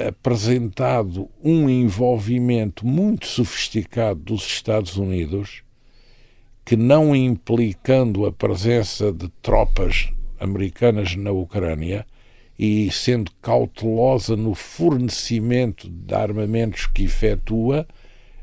apresentado 0.08 1.28
um 1.42 1.68
envolvimento 1.68 2.86
muito 2.86 3.26
sofisticado 3.26 4.20
dos 4.20 4.44
Estados 4.44 4.96
Unidos 4.96 5.62
que, 6.64 6.76
não 6.76 7.14
implicando 7.14 8.26
a 8.26 8.32
presença 8.32 9.12
de 9.12 9.28
tropas 9.40 10.08
americanas 10.40 11.14
na 11.14 11.30
Ucrânia 11.30 12.04
e 12.58 12.90
sendo 12.90 13.30
cautelosa 13.42 14.36
no 14.36 14.54
fornecimento 14.54 15.88
de 15.88 16.14
armamentos 16.14 16.86
que 16.86 17.04
efetua, 17.04 17.86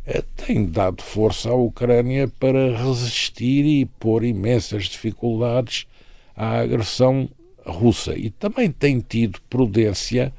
eh, 0.06 0.24
tem 0.36 0.66
dado 0.66 1.02
força 1.02 1.50
à 1.50 1.56
Ucrânia 1.56 2.28
para 2.40 2.78
resistir 2.78 3.66
e 3.66 3.86
pôr 3.86 4.24
imensas 4.24 4.86
dificuldades 4.86 5.88
à 6.36 6.60
agressão 6.60 7.30
russa. 7.66 8.16
E 8.18 8.30
também 8.30 8.70
tem 8.70 9.00
tido 9.00 9.40
prudência 9.50 10.34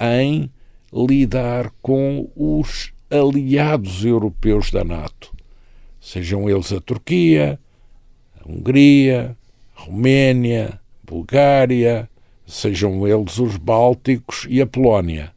em 0.00 0.50
lidar 0.92 1.70
com 1.80 2.28
os 2.34 2.92
aliados 3.10 4.04
europeus 4.04 4.70
da 4.70 4.82
NATO 4.82 5.36
sejam 6.06 6.48
eles 6.48 6.72
a 6.72 6.80
Turquia, 6.80 7.58
a 8.40 8.48
Hungria, 8.48 9.36
a 9.76 9.82
Roménia, 9.82 10.80
a 10.80 11.10
Bulgária, 11.10 12.08
sejam 12.46 13.06
eles 13.06 13.38
os 13.38 13.56
Bálticos 13.56 14.46
e 14.48 14.60
a 14.60 14.66
Polónia. 14.66 15.32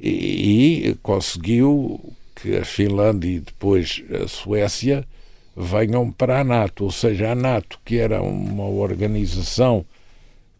E, 0.00 0.88
e 0.88 0.94
conseguiu 1.02 2.12
que 2.34 2.56
a 2.56 2.64
Finlândia 2.64 3.28
e 3.28 3.40
depois 3.40 4.02
a 4.22 4.28
Suécia 4.28 5.04
venham 5.56 6.12
para 6.12 6.40
a 6.40 6.44
NATO, 6.44 6.84
ou 6.84 6.92
seja, 6.92 7.32
a 7.32 7.34
NATO, 7.34 7.80
que 7.84 7.98
era 7.98 8.22
uma 8.22 8.68
organização 8.68 9.84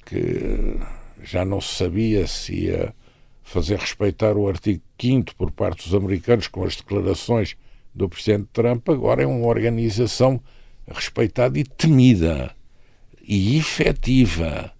que 0.04 0.76
já 1.22 1.44
não 1.44 1.60
se 1.60 1.74
sabia 1.74 2.26
se 2.26 2.64
ia 2.64 2.92
fazer 3.44 3.78
respeitar 3.78 4.36
o 4.36 4.48
artigo 4.48 4.82
5 5.00 5.34
por 5.36 5.52
parte 5.52 5.84
dos 5.84 5.94
americanos 5.94 6.48
com 6.48 6.64
as 6.64 6.76
declarações 6.76 7.56
do 7.94 8.08
presidente 8.08 8.48
Trump 8.52 8.88
agora 8.88 9.22
é 9.22 9.26
uma 9.26 9.46
organização 9.46 10.40
respeitada 10.86 11.58
e 11.58 11.64
temida 11.64 12.54
e 13.22 13.56
efetiva. 13.56 14.72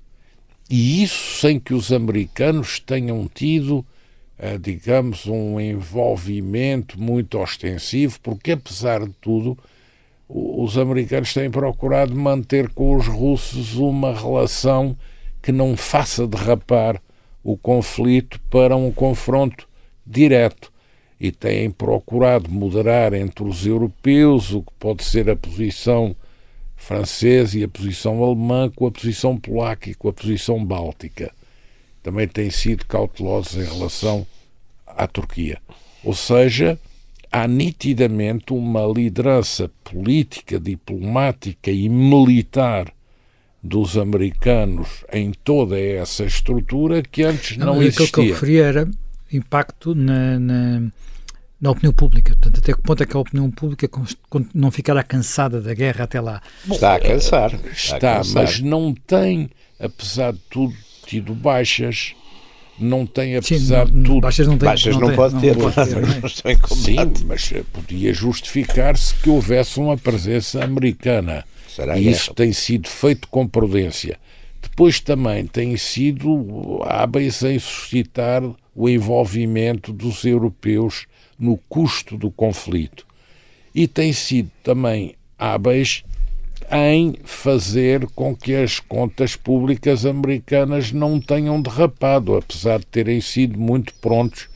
E 0.69 1.03
isso 1.03 1.41
sem 1.41 1.59
que 1.59 1.73
os 1.73 1.93
americanos 1.93 2.79
tenham 2.79 3.27
tido, 3.33 3.85
eh, 4.39 4.59
digamos, 4.59 5.27
um 5.27 5.59
envolvimento 5.59 7.01
muito 7.01 7.39
ostensivo, 7.39 8.21
porque 8.21 8.53
apesar 8.53 9.07
de 9.07 9.15
tudo, 9.21 9.57
os 10.29 10.77
americanos 10.77 11.33
têm 11.33 11.51
procurado 11.51 12.15
manter 12.15 12.69
com 12.69 12.95
os 12.95 13.07
russos 13.07 13.77
uma 13.77 14.13
relação 14.13 14.95
que 15.41 15.51
não 15.51 15.75
faça 15.75 16.27
derrapar 16.27 17.01
o 17.43 17.57
conflito 17.57 18.39
para 18.51 18.77
um 18.77 18.93
confronto 18.93 19.67
direto. 20.07 20.71
E 21.19 21.33
têm 21.33 21.71
procurado 21.71 22.51
moderar 22.51 23.15
entre 23.15 23.43
os 23.43 23.67
europeus 23.67 24.53
o 24.53 24.63
que 24.63 24.73
pode 24.79 25.03
ser 25.03 25.31
a 25.31 25.35
posição 25.35 26.15
francesa 26.79 27.59
e 27.59 27.65
a 27.65 27.69
posição 27.69 28.23
alemã 28.23 28.71
com 28.75 28.87
a 28.87 28.91
posição 28.91 29.37
polaca 29.37 29.91
e 29.91 29.95
com 29.95 30.09
a 30.09 30.13
posição 30.13 30.65
báltica. 30.65 31.31
Também 32.03 32.27
têm 32.27 32.51
sido 32.51 32.87
cautelosos 32.87 33.57
em 33.57 33.71
relação 33.71 34.27
à 34.87 35.07
Turquia. 35.07 35.59
Ou 36.03 36.15
seja, 36.15 36.79
há 37.31 37.47
nitidamente 37.47 38.53
uma 38.53 38.87
liderança 38.87 39.71
política, 39.85 40.59
diplomática 40.59 41.71
e 41.71 41.89
militar 41.89 42.91
dos 43.63 43.99
americanos 43.99 45.05
em 45.13 45.33
toda 45.33 45.79
essa 45.79 46.25
estrutura 46.25 47.03
que 47.03 47.25
antes 47.25 47.57
não, 47.57 47.75
não 47.75 47.83
existia. 47.83 48.07
Aquilo 48.07 48.25
que 48.25 48.31
eu 48.31 48.35
referia 48.35 48.65
era 48.65 48.91
impacto 49.33 49.95
na, 49.95 50.39
na 50.39 50.91
na 51.61 51.71
opinião 51.71 51.93
pública. 51.93 52.35
Portanto, 52.35 52.59
até 52.59 52.73
que 52.73 52.83
ponto 52.83 53.03
é 53.03 53.07
que 53.07 53.17
a 53.17 53.21
opinião 53.21 53.51
pública 53.51 53.89
não 54.55 54.71
ficará 54.71 55.03
cansada 55.03 55.61
da 55.61 55.75
guerra 55.75 56.05
até 56.05 56.21
lá? 56.21 56.41
Está 56.71 56.95
a 56.95 57.01
cansar. 57.01 57.55
Está, 57.55 57.71
está 57.73 58.13
a 58.13 58.17
cansar. 58.19 58.43
mas 58.43 58.61
não 58.61 58.95
tem, 58.95 59.51
apesar 59.79 60.33
de 60.33 60.41
tudo, 60.51 60.75
tido 61.07 61.35
baixas. 61.35 62.15
Não 62.81 63.05
tem, 63.05 63.37
apesar 63.37 63.89
Sim, 63.89 63.93
de 63.93 64.05
tudo. 64.05 64.21
Baixas 64.21 64.47
não, 64.47 64.57
tem, 64.57 64.69
baixas 64.69 64.95
não, 64.95 65.09
não, 65.09 65.17
pode 65.17 65.41
ter, 65.41 65.57
não 65.57 65.73
pode 65.73 65.91
ter 65.91 66.59
não 66.59 66.77
Sim, 66.77 67.25
mas 67.27 67.53
podia 67.73 68.15
justificar-se 68.15 69.15
que 69.17 69.29
houvesse 69.29 69.81
uma 69.81 69.97
presença 69.97 70.63
americana. 70.63 71.45
Será 71.69 71.99
e 71.99 72.09
isso 72.09 72.33
tem 72.35 72.53
sido 72.53 72.89
feito 72.89 73.27
com 73.27 73.49
prudência. 73.49 74.17
Depois 74.63 75.01
também 75.01 75.45
tem 75.45 75.77
sido 75.77 76.81
hábeis 76.85 77.43
em 77.43 77.59
suscitar 77.59 78.43
o 78.79 78.89
envolvimento 78.89 79.93
dos 79.93 80.25
europeus 80.25 81.07
no 81.37 81.57
custo 81.69 82.17
do 82.17 82.31
conflito 82.31 83.05
e 83.75 83.89
tem 83.89 84.13
sido 84.13 84.53
também 84.63 85.17
hábeis 85.37 86.05
em 86.71 87.17
fazer 87.25 88.07
com 88.15 88.37
que 88.37 88.55
as 88.55 88.79
contas 88.79 89.35
públicas 89.35 90.07
americanas 90.07 90.93
não 90.93 91.21
tenham 91.21 91.61
derrapado, 91.61 92.37
apesar 92.37 92.79
de 92.79 92.87
terem 92.87 93.21
sido 93.21 93.59
muito 93.59 93.93
prontos 93.95 94.49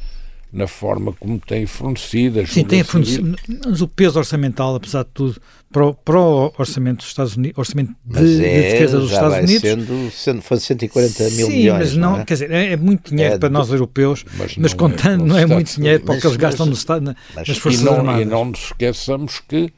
na 0.53 0.69
forma 0.69 1.13
como 1.15 1.41
têm 1.41 1.67
fornecido. 1.67 2.47
Sim, 2.47 2.65
têm 2.65 2.85
fornecido, 2.85 3.37
mas 3.67 3.81
o 3.81 3.89
peso 3.89 4.21
orçamental, 4.21 4.77
apesar 4.77 5.03
de 5.03 5.11
tudo, 5.15 5.41
para 5.73 5.87
o, 5.87 5.95
para 5.95 6.21
o 6.21 6.53
orçamento 6.59 6.99
dos 6.99 7.07
Estados 7.07 7.37
Unidos, 7.37 7.59
orçamento 7.59 7.93
de, 8.05 8.19
é, 8.19 8.23
de 8.23 8.39
defesa 8.39 8.99
dos 8.99 9.11
Estados 9.11 9.39
Unidos. 9.39 9.61
Sendo, 9.61 10.11
sendo, 10.11 10.43
foi 10.43 10.61
140 10.61 11.31
mil 11.31 11.47
sim, 11.47 11.53
milhões. 11.57 11.79
Mas 11.79 11.97
não, 11.97 12.13
não 12.13 12.21
é? 12.21 12.25
quer 12.25 12.35
dizer, 12.35 12.51
é, 12.51 12.73
é 12.73 12.77
muito 12.77 13.11
dinheiro 13.11 13.35
é, 13.35 13.39
para 13.39 13.49
nós 13.49 13.71
europeus, 13.71 14.25
mas, 14.37 14.57
mas 14.57 14.75
contando, 14.75 15.25
é, 15.25 15.27
não 15.27 15.39
é 15.39 15.47
muito 15.47 15.75
dinheiro 15.75 16.05
para 16.05 16.15
o 16.15 16.21
que 16.21 16.27
eles 16.27 16.37
gastam 16.37 16.67
no 16.67 16.73
nas 16.73 17.59
Forças 17.59 17.81
e 17.81 17.85
não, 17.85 17.95
Armadas. 17.95 18.23
E 18.23 18.25
não 18.25 18.45
nos 18.45 18.61
esqueçamos 18.61 19.41
que 19.49 19.73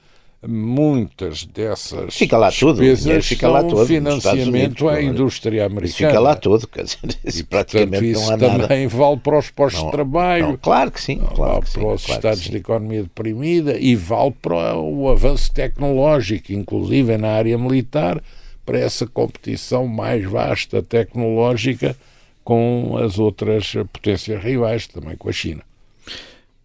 muitas 0.47 1.45
dessas 1.45 2.15
fica 2.15 2.37
lá 2.37 2.51
tudo, 2.51 2.81
despesas 2.81 3.27
fica 3.27 3.49
lá 3.49 3.63
todo, 3.63 3.87
financiamento 3.87 4.89
à 4.89 5.03
indústria 5.03 5.67
americana. 5.67 5.87
Isso 5.87 5.97
fica 5.97 6.21
lá 6.21 6.35
tudo, 6.35 6.67
quer 6.67 6.85
dizer, 6.85 6.99
e, 7.25 7.43
praticamente 7.43 7.91
portanto, 7.91 8.05
isso 8.05 8.27
não 8.27 8.35
há 8.35 8.39
também 8.39 8.87
nada. 8.87 8.97
vale 8.97 9.17
para 9.19 9.39
os 9.39 9.51
postos 9.51 9.81
não, 9.81 9.91
de 9.91 9.93
trabalho, 9.93 10.47
não, 10.49 10.57
claro 10.57 10.91
que 10.91 11.01
sim, 11.01 11.19
claro 11.19 11.37
vale 11.37 11.63
que 11.63 11.73
para 11.73 11.83
sim, 11.83 11.95
os 11.95 12.05
claro 12.05 12.19
estados 12.19 12.43
de 12.43 12.57
economia 12.57 13.03
deprimida 13.03 13.79
e 13.79 13.97
vale 13.97 14.35
para 14.43 14.77
o 14.77 15.09
avanço 15.09 15.53
tecnológico, 15.53 16.53
inclusive 16.53 17.17
na 17.17 17.31
área 17.31 17.59
militar, 17.59 18.23
para 18.65 18.79
essa 18.79 19.07
competição 19.07 19.87
mais 19.87 20.25
vasta 20.25 20.83
tecnológica 20.83 21.97
com 22.43 22.97
as 23.03 23.19
outras 23.19 23.73
potências 23.93 24.43
rivais, 24.43 24.87
também 24.87 25.17
com 25.17 25.29
a 25.29 25.33
China. 25.33 25.63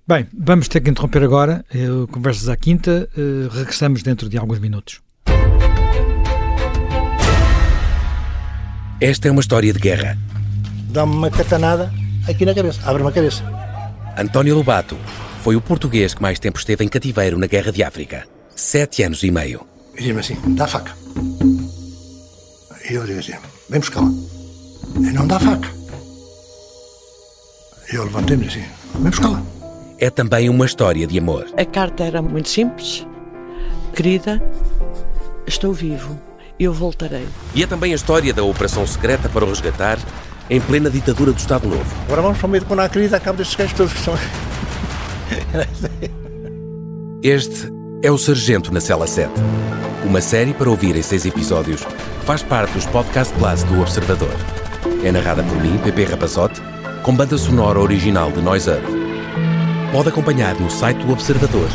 Bem, 0.10 0.26
vamos 0.36 0.67
ter 0.67 0.82
que 0.82 0.89
interromper 0.89 1.22
agora. 1.22 1.63
Eu, 1.72 2.08
conversas 2.08 2.50
à 2.50 2.58
quinta. 2.58 3.08
Uh, 3.15 3.48
regressamos 3.50 4.02
dentro 4.02 4.28
de 4.28 4.39
alguns 4.39 4.58
minutos. 4.58 5.02
Esta 9.00 9.28
é 9.28 9.32
uma 9.32 9.39
história 9.39 9.72
de 9.72 9.78
guerra. 9.78 10.17
Dá-me 10.89 11.13
uma 11.13 11.30
catanada, 11.30 11.93
aqui 12.28 12.43
na 12.43 12.56
cabeça, 12.56 12.82
abre-me 12.89 13.08
a 13.08 13.12
cabeça. 13.12 13.43
António 14.17 14.56
Lobato 14.56 14.98
foi 15.43 15.56
o 15.56 15.62
português 15.62 16.15
que 16.15 16.24
mais 16.24 16.39
tempo 16.39 16.58
esteve 16.58 16.84
em 16.84 16.88
cativeiro 16.88 17.38
na 17.38 17.45
Guerra 17.45 17.72
de 17.72 17.84
África. 17.84 18.28
Sete 18.56 19.04
anos 19.04 19.22
e 19.22 19.30
meio. 19.30 19.62
E 19.93 20.02
diz-me 20.02 20.22
assim, 20.22 20.56
dá 20.56 20.65
a 20.65 20.67
faca. 20.67 20.91
E 22.89 22.95
eu 22.95 23.06
digo 23.06 23.19
assim, 23.19 23.36
vem 23.69 23.80
buscá-la. 23.80 24.10
E 24.95 25.13
não 25.13 25.28
dá 25.28 25.36
a 25.36 25.39
faca. 25.39 25.69
E 27.93 27.95
eu 27.95 28.06
levantei-me 28.06 28.48
assim, 28.48 28.63
vem 28.95 29.12
buscá-la. 29.12 29.59
É 30.02 30.10
também 30.10 30.50
uma 30.50 30.66
história 30.66 31.06
de 31.06 31.20
amor. 31.20 31.48
A 31.58 31.66
carta 31.66 32.06
era 32.06 32.22
muito 32.22 32.48
simples. 32.48 33.06
Querida, 33.94 34.42
estou 35.46 35.74
vivo. 35.74 36.18
Eu 36.58 36.72
voltarei. 36.72 37.28
E 37.54 37.64
é 37.64 37.68
também 37.68 37.92
a 37.92 37.96
história 37.96 38.34
da 38.34 38.42
operação 38.42 38.88
secreta 38.88 39.28
para 39.28 39.44
o 39.44 39.50
resgatar 39.50 40.00
em 40.50 40.62
plena 40.62 40.90
ditadura 40.90 41.34
do 41.34 41.38
Estado 41.38 41.68
Novo. 41.68 41.86
Agora 42.06 42.22
vamos 42.22 42.38
para 42.38 42.48
o 42.48 42.50
meio 42.50 42.62
de 42.62 42.68
quando 42.68 42.80
há 42.80 42.88
querida, 42.88 43.18
acabo 43.18 43.38
destes 43.38 43.58
gajos 43.58 43.74
todos 43.74 43.94
que 43.94 44.00
são... 44.00 44.14
Este 47.22 47.70
é 48.02 48.10
o 48.10 48.18
Sargento 48.18 48.74
na 48.74 48.80
Cela 48.80 49.06
7. 49.06 49.30
Uma 50.06 50.22
série 50.22 50.54
para 50.54 50.70
ouvir 50.70 50.96
em 50.96 51.02
seis 51.02 51.26
episódios. 51.26 51.86
Faz 52.24 52.42
parte 52.42 52.72
dos 52.72 52.86
Podcast 52.86 53.34
Plus 53.34 53.64
do 53.64 53.82
Observador. 53.82 54.34
É 55.04 55.12
narrada 55.12 55.44
por 55.44 55.62
mim, 55.62 55.78
Pepe 55.84 56.06
Rapazote, 56.06 56.62
com 57.04 57.14
banda 57.14 57.38
sonora 57.38 57.80
original 57.80 58.32
de 58.32 58.42
Noise 58.42 58.70
Earth. 58.70 58.99
Pode 59.91 60.10
acompanhar 60.10 60.54
no 60.62 60.69
site 60.69 61.04
do 61.04 61.12
Observador 61.12 61.67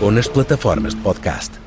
ou 0.00 0.10
nas 0.10 0.26
plataformas 0.26 0.96
de 0.96 1.00
podcast. 1.00 1.60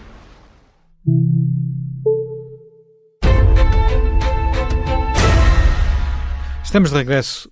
Estamos 6.62 6.90
de 6.92 6.98
regresso 6.98 7.50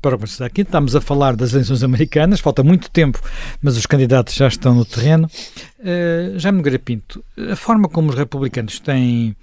para 0.00 0.14
o 0.14 0.18
Conversar 0.18 0.46
aqui. 0.46 0.62
Estamos 0.62 0.96
a 0.96 1.02
falar 1.02 1.36
das 1.36 1.52
eleições 1.52 1.82
americanas, 1.82 2.40
falta 2.40 2.62
muito 2.62 2.90
tempo, 2.90 3.20
mas 3.60 3.76
os 3.76 3.84
candidatos 3.84 4.34
já 4.34 4.48
estão 4.48 4.74
no 4.74 4.86
terreno. 4.86 5.28
Uh, 5.80 6.38
Jaime 6.38 6.56
Nogueira 6.56 6.78
Pinto, 6.78 7.22
a 7.36 7.56
forma 7.56 7.90
como 7.90 8.08
os 8.08 8.16
republicanos 8.16 8.80
têm, 8.80 9.36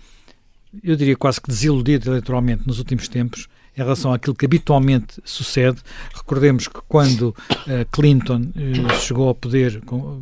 eu 0.84 0.96
diria 0.96 1.16
quase 1.16 1.40
que 1.40 1.50
desiludido 1.50 2.10
eleitoralmente 2.10 2.64
nos 2.66 2.80
últimos 2.80 3.08
tempos, 3.08 3.48
em 3.78 3.82
relação 3.82 4.14
àquilo 4.14 4.36
que 4.36 4.46
habitualmente 4.46 5.22
sucede. 5.24 5.82
Recordemos 6.14 6.68
que 6.68 6.80
quando 6.88 7.30
uh, 7.30 7.86
Clinton 7.92 8.42
uh, 8.42 9.00
chegou 9.00 9.30
ao 9.30 9.36
poder, 9.36 9.82
com, 9.82 10.22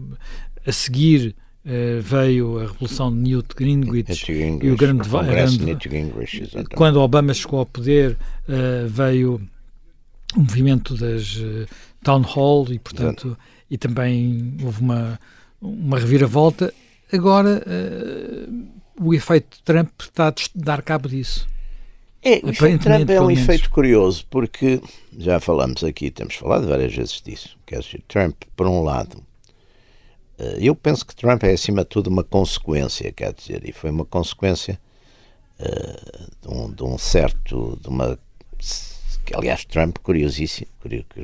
a 0.66 0.72
seguir 0.72 1.36
uh, 1.66 2.02
veio 2.02 2.60
a 2.60 2.68
revolução 2.68 3.12
de 3.12 3.18
Newt 3.18 3.56
Gingrich, 3.58 4.32
e 4.32 4.72
o 4.72 4.78
grande, 4.78 5.10
grande 5.10 5.90
Gingrich, 5.90 6.50
quando 6.76 7.02
Obama 7.02 7.34
chegou 7.34 7.60
ao 7.60 7.66
poder 7.66 8.18
veio 8.88 9.42
o 10.36 10.40
movimento 10.40 10.96
das 10.96 11.40
town 12.04 12.22
hall 12.22 12.68
e 12.72 12.80
portanto 12.80 13.38
e 13.70 13.78
também 13.78 14.56
houve 14.64 14.82
uma 14.82 15.20
uma 15.62 16.00
reviravolta. 16.00 16.74
Agora 17.12 17.64
o 19.00 19.14
efeito 19.14 19.60
Trump 19.64 19.90
está 20.00 20.28
a 20.30 20.34
dar 20.56 20.82
cabo 20.82 21.08
disso. 21.08 21.48
É, 22.22 22.42
o 22.44 22.50
efeito 22.50 22.84
Trump 22.84 23.10
é 23.10 23.22
um 23.22 23.32
efeito 23.32 23.70
curioso, 23.70 24.26
porque 24.30 24.82
já 25.18 25.40
falamos 25.40 25.84
aqui, 25.84 26.12
temos 26.12 26.36
falado 26.36 26.68
várias 26.68 26.94
vezes 26.94 27.22
disso. 27.22 27.58
Quer 27.66 27.80
dizer, 27.80 28.04
Trump, 28.08 28.36
por 28.58 28.68
um 28.68 28.84
lado, 28.84 29.24
eh, 30.38 30.58
eu 30.60 30.76
penso 30.76 31.06
que 31.06 31.16
Trump 31.16 31.44
é, 31.44 31.52
acima 31.52 31.84
de 31.84 31.90
tudo, 31.90 32.10
uma 32.10 32.24
consequência, 32.24 33.10
quer 33.14 33.34
dizer, 33.34 33.68
e 33.68 33.72
foi 33.72 33.90
uma 33.90 34.04
consequência 34.04 34.80
uh, 35.60 36.32
de, 36.42 36.54
um, 36.54 36.72
de, 36.72 36.84
um, 36.84 36.98
certo, 36.98 37.80
de 37.82 37.88
uma. 37.88 38.20
Que, 39.26 39.36
aliás, 39.36 39.64
Trump, 39.64 39.98
curiosíssimo, 40.00 40.70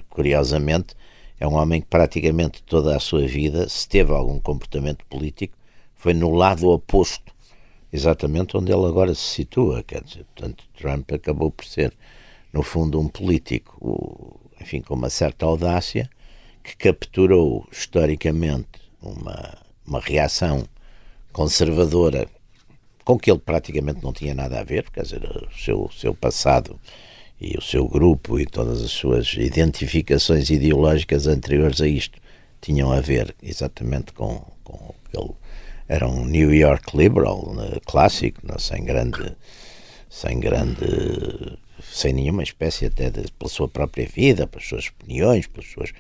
curiosamente, 0.10 0.96
é 1.40 1.46
um 1.46 1.56
homem 1.56 1.82
que 1.82 1.88
praticamente 1.88 2.64
toda 2.64 2.96
a 2.96 3.00
sua 3.02 3.28
vida, 3.28 3.68
se 3.68 3.88
teve 3.88 4.14
algum 4.14 4.40
comportamento 4.40 5.04
político, 5.10 5.58
foi 5.96 6.14
no 6.14 6.32
lado 6.32 6.70
oposto 6.70 7.35
exatamente 7.96 8.56
onde 8.56 8.72
ele 8.72 8.86
agora 8.86 9.14
se 9.16 9.22
situa. 9.22 9.84
Quer 9.84 10.04
dizer, 10.04 10.26
portanto, 10.36 10.64
Trump 10.78 11.12
acabou 11.12 11.52
por 11.52 11.66
ser, 11.66 11.94
no 12.54 12.62
fundo, 12.62 13.00
um 13.00 13.08
político, 13.08 14.40
enfim, 14.62 14.82
com 14.82 14.94
uma 14.96 15.10
certa 15.10 15.46
audácia, 15.46 16.10
que 16.64 16.76
capturou 16.76 17.68
historicamente 17.72 18.82
uma, 19.02 19.58
uma 19.86 20.00
reação 20.00 20.66
conservadora 21.32 22.28
com 23.04 23.20
que 23.20 23.30
ele 23.30 23.40
praticamente 23.40 24.04
não 24.04 24.12
tinha 24.12 24.34
nada 24.34 24.60
a 24.60 24.64
ver, 24.64 24.90
quer 24.90 25.04
dizer, 25.04 25.24
o 25.24 25.48
seu, 25.56 25.90
seu 25.96 26.14
passado 26.14 26.80
e 27.40 27.56
o 27.56 27.62
seu 27.62 27.88
grupo 27.88 28.40
e 28.40 28.46
todas 28.46 28.82
as 28.82 28.92
suas 28.92 29.34
identificações 29.34 30.50
ideológicas 30.50 31.28
anteriores 31.28 31.82
a 31.82 31.88
isto 31.88 32.20
tinham 32.60 32.92
a 32.92 33.00
ver 33.00 33.36
exatamente 33.44 34.12
com, 34.14 34.44
com 34.64 34.74
o 34.74 34.96
que 35.10 35.18
ele 35.18 35.34
era 35.88 36.08
um 36.08 36.26
New 36.26 36.54
York 36.54 36.98
liberal 36.98 37.54
né, 37.54 37.78
clássico, 37.86 38.40
não, 38.44 38.58
sem 38.58 38.84
grande, 38.84 39.36
sem 40.10 40.40
grande, 40.40 41.58
sem 41.84 42.14
nenhuma 42.14 42.44
espécie 42.44 42.86
até 42.86 43.10
de, 43.10 43.32
pela 43.34 43.50
sua 43.50 43.68
própria 43.68 44.08
vida, 44.08 44.48
pelas 44.48 44.68
suas 44.68 44.88
opiniões, 44.88 45.48
pelas 45.48 45.70
suas 45.72 45.92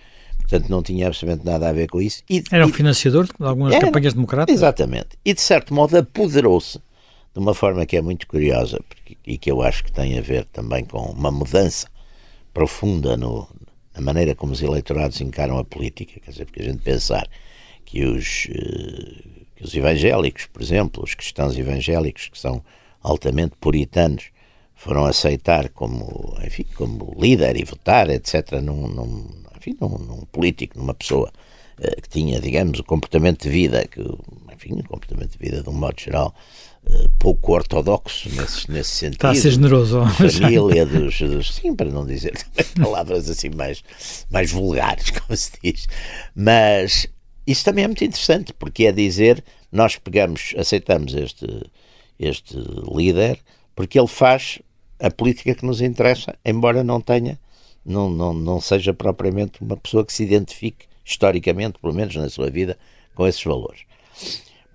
portanto 0.41 0.69
não 0.69 0.83
tinha 0.83 1.07
absolutamente 1.07 1.45
nada 1.45 1.69
a 1.69 1.73
ver 1.73 1.87
com 1.87 2.01
isso. 2.01 2.23
E, 2.29 2.43
era 2.51 2.65
um 2.65 2.71
financiador 2.71 3.25
de 3.25 3.33
algumas 3.39 3.73
era, 3.73 3.85
campanhas 3.85 4.13
democratas? 4.13 4.53
Exatamente. 4.53 5.17
E 5.23 5.33
de 5.33 5.41
certo 5.41 5.73
modo 5.73 5.97
apoderou-se 5.97 6.79
de 7.33 7.39
uma 7.39 7.53
forma 7.53 7.85
que 7.85 7.97
é 7.97 8.01
muito 8.01 8.27
curiosa 8.27 8.79
porque, 8.87 9.17
e 9.25 9.37
que 9.37 9.51
eu 9.51 9.61
acho 9.61 9.83
que 9.83 9.91
tem 9.91 10.17
a 10.17 10.21
ver 10.21 10.45
também 10.45 10.85
com 10.85 10.99
uma 10.99 11.31
mudança 11.31 11.87
profunda 12.53 13.17
no, 13.17 13.47
na 13.93 14.01
maneira 14.01 14.35
como 14.35 14.53
os 14.53 14.61
eleitorados 14.61 15.19
encaram 15.19 15.57
a 15.57 15.63
política. 15.63 16.19
Quer 16.19 16.31
dizer, 16.31 16.45
porque 16.45 16.61
a 16.61 16.65
gente 16.65 16.81
pensar 16.81 17.27
que 17.83 18.05
os, 18.05 18.47
eh, 18.51 19.44
os 19.65 19.75
evangélicos, 19.75 20.45
por 20.45 20.61
exemplo, 20.61 21.03
os 21.03 21.13
cristãos 21.13 21.57
evangélicos 21.57 22.29
que 22.29 22.39
são 22.39 22.63
altamente 23.01 23.55
puritanos, 23.59 24.31
foram 24.75 25.05
aceitar 25.05 25.69
como, 25.69 26.37
enfim, 26.43 26.65
como 26.75 27.15
líder 27.17 27.57
e 27.57 27.63
votar, 27.63 28.09
etc., 28.09 28.59
num, 28.61 28.87
num 28.87 29.25
enfim, 29.57 29.75
num, 29.79 29.97
num, 29.97 30.21
político, 30.31 30.77
numa 30.77 30.93
pessoa 30.93 31.31
uh, 31.79 32.01
que 32.01 32.09
tinha, 32.09 32.39
digamos, 32.39 32.79
o 32.79 32.83
comportamento 32.83 33.43
de 33.43 33.49
vida, 33.49 33.87
que, 33.87 34.01
enfim, 34.53 34.73
o 34.73 34.87
comportamento 34.87 35.31
de 35.31 35.37
vida, 35.37 35.63
de 35.63 35.69
um 35.69 35.73
modo 35.73 35.99
geral, 35.99 36.35
uh, 36.85 37.09
pouco 37.17 37.53
ortodoxo 37.53 38.29
nesse, 38.35 38.69
nesse 38.69 38.91
sentido. 38.91 39.15
Está 39.15 39.31
a 39.31 39.35
ser 39.35 39.51
generoso. 39.51 40.05
Família 40.05 40.85
dos, 40.85 41.19
dos, 41.19 41.55
Sim, 41.55 41.73
para 41.73 41.89
não 41.89 42.05
dizer 42.05 42.33
palavras 42.79 43.29
assim 43.29 43.49
mais, 43.49 43.83
mais 44.29 44.51
vulgares, 44.51 45.09
como 45.09 45.35
se 45.35 45.51
diz. 45.63 45.87
Mas 46.35 47.07
isso 47.45 47.63
também 47.63 47.83
é 47.83 47.87
muito 47.87 48.03
interessante, 48.03 48.53
porque 48.53 48.85
é 48.85 48.91
dizer, 48.91 49.43
nós 49.71 49.97
pegamos, 49.97 50.53
aceitamos 50.57 51.13
este, 51.13 51.47
este 52.19 52.57
líder, 52.91 53.39
porque 53.75 53.99
ele 53.99 54.07
faz 54.07 54.59
a 54.99 55.11
política 55.11 55.53
que 55.53 55.65
nos 55.65 55.81
interessa, 55.81 56.37
embora 56.43 56.83
não 56.83 57.01
tenha, 57.01 57.39
não, 57.85 58.09
não, 58.09 58.33
não 58.33 58.59
seja 58.59 58.93
propriamente 58.93 59.61
uma 59.61 59.77
pessoa 59.77 60.05
que 60.05 60.13
se 60.13 60.23
identifique, 60.23 60.87
historicamente, 61.03 61.77
pelo 61.79 61.93
menos 61.93 62.15
na 62.15 62.29
sua 62.29 62.49
vida, 62.49 62.77
com 63.13 63.27
esses 63.27 63.43
valores. 63.43 63.81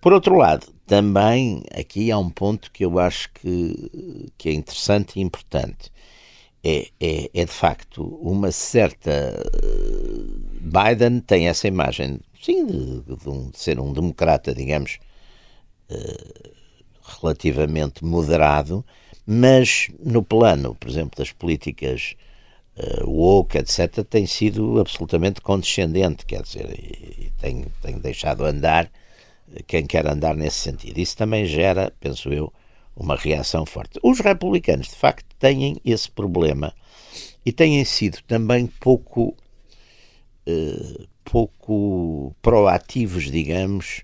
Por 0.00 0.12
outro 0.12 0.36
lado, 0.36 0.66
também 0.86 1.62
aqui 1.74 2.10
há 2.10 2.18
um 2.18 2.30
ponto 2.30 2.70
que 2.70 2.84
eu 2.84 2.98
acho 2.98 3.30
que, 3.34 4.30
que 4.38 4.48
é 4.48 4.52
interessante 4.52 5.18
e 5.18 5.22
importante. 5.22 5.90
É, 6.62 6.88
é, 7.00 7.30
é 7.32 7.44
de 7.44 7.50
facto 7.50 8.04
uma 8.22 8.52
certa. 8.52 9.10
Biden 10.60 11.20
tem 11.20 11.48
essa 11.48 11.66
imagem 11.66 12.20
sim, 12.40 12.66
de, 12.66 13.16
de, 13.16 13.28
um, 13.28 13.50
de 13.50 13.58
ser 13.58 13.78
um 13.78 13.92
democrata, 13.92 14.54
digamos, 14.54 14.98
uh, 15.90 16.50
relativamente 17.20 18.04
moderado, 18.04 18.84
mas 19.26 19.88
no 19.98 20.22
plano, 20.22 20.74
por 20.74 20.88
exemplo, 20.88 21.16
das 21.16 21.32
políticas 21.32 22.16
uh, 22.76 23.08
woke, 23.08 23.58
etc., 23.58 24.04
tem 24.08 24.26
sido 24.26 24.80
absolutamente 24.80 25.40
condescendente, 25.40 26.24
quer 26.26 26.42
dizer, 26.42 26.70
e, 26.70 27.26
e 27.26 27.32
tem, 27.40 27.66
tem 27.82 27.98
deixado 27.98 28.44
andar 28.44 28.90
quem 29.66 29.86
quer 29.86 30.06
andar 30.06 30.36
nesse 30.36 30.58
sentido. 30.58 30.98
Isso 30.98 31.16
também 31.16 31.44
gera, 31.44 31.92
penso 32.00 32.32
eu, 32.32 32.52
uma 32.94 33.16
reação 33.16 33.64
forte. 33.64 33.98
Os 34.02 34.20
republicanos, 34.20 34.88
de 34.88 34.94
facto, 34.94 35.26
têm 35.38 35.80
esse 35.84 36.10
problema 36.10 36.74
e 37.44 37.52
têm 37.52 37.84
sido 37.84 38.18
também 38.26 38.66
pouco 38.66 39.34
uh, 40.46 41.08
pouco 41.24 42.34
proativos, 42.42 43.30
digamos, 43.30 44.02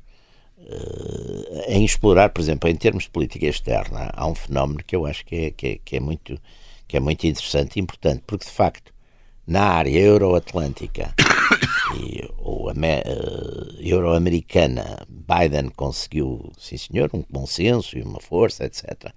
uh, 0.58 1.62
em 1.68 1.84
explorar, 1.84 2.30
por 2.30 2.40
exemplo, 2.40 2.68
em 2.68 2.76
termos 2.76 3.04
de 3.04 3.10
política 3.10 3.46
externa, 3.46 4.10
há 4.12 4.26
um 4.26 4.34
fenómeno 4.34 4.82
que 4.84 4.94
eu 4.94 5.06
acho 5.06 5.24
que 5.24 5.36
é, 5.36 5.50
que 5.50 5.66
é, 5.66 5.78
que 5.84 5.96
é 5.96 6.00
muito, 6.00 6.38
que 6.86 6.96
é 6.96 7.00
muito 7.00 7.26
interessante 7.26 7.76
e 7.76 7.82
importante, 7.82 8.22
porque 8.26 8.46
de 8.46 8.52
facto, 8.52 8.92
na 9.46 9.62
área 9.62 9.98
euroatlântica 9.98 11.14
ou 12.38 12.70
uh, 12.70 12.74
euro-americana, 13.78 15.06
Biden 15.08 15.70
conseguiu, 15.70 16.52
sim 16.58 16.76
senhor, 16.76 17.10
um 17.14 17.24
bom 17.28 17.46
senso 17.46 17.96
e 17.96 18.02
uma 18.02 18.20
força, 18.20 18.64
etc. 18.64 19.12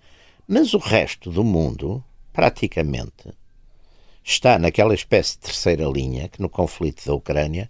Mas 0.48 0.74
o 0.74 0.80
resto 0.80 1.32
do 1.32 1.44
mundo, 1.44 2.04
praticamente, 2.34 3.30
está 4.24 4.60
naquela 4.60 4.94
espécie 4.94 5.34
de 5.34 5.40
terceira 5.40 5.86
linha 5.86 6.28
que 6.28 6.42
no 6.42 6.50
conflito 6.50 7.06
da 7.06 7.14
Ucrânia 7.14 7.70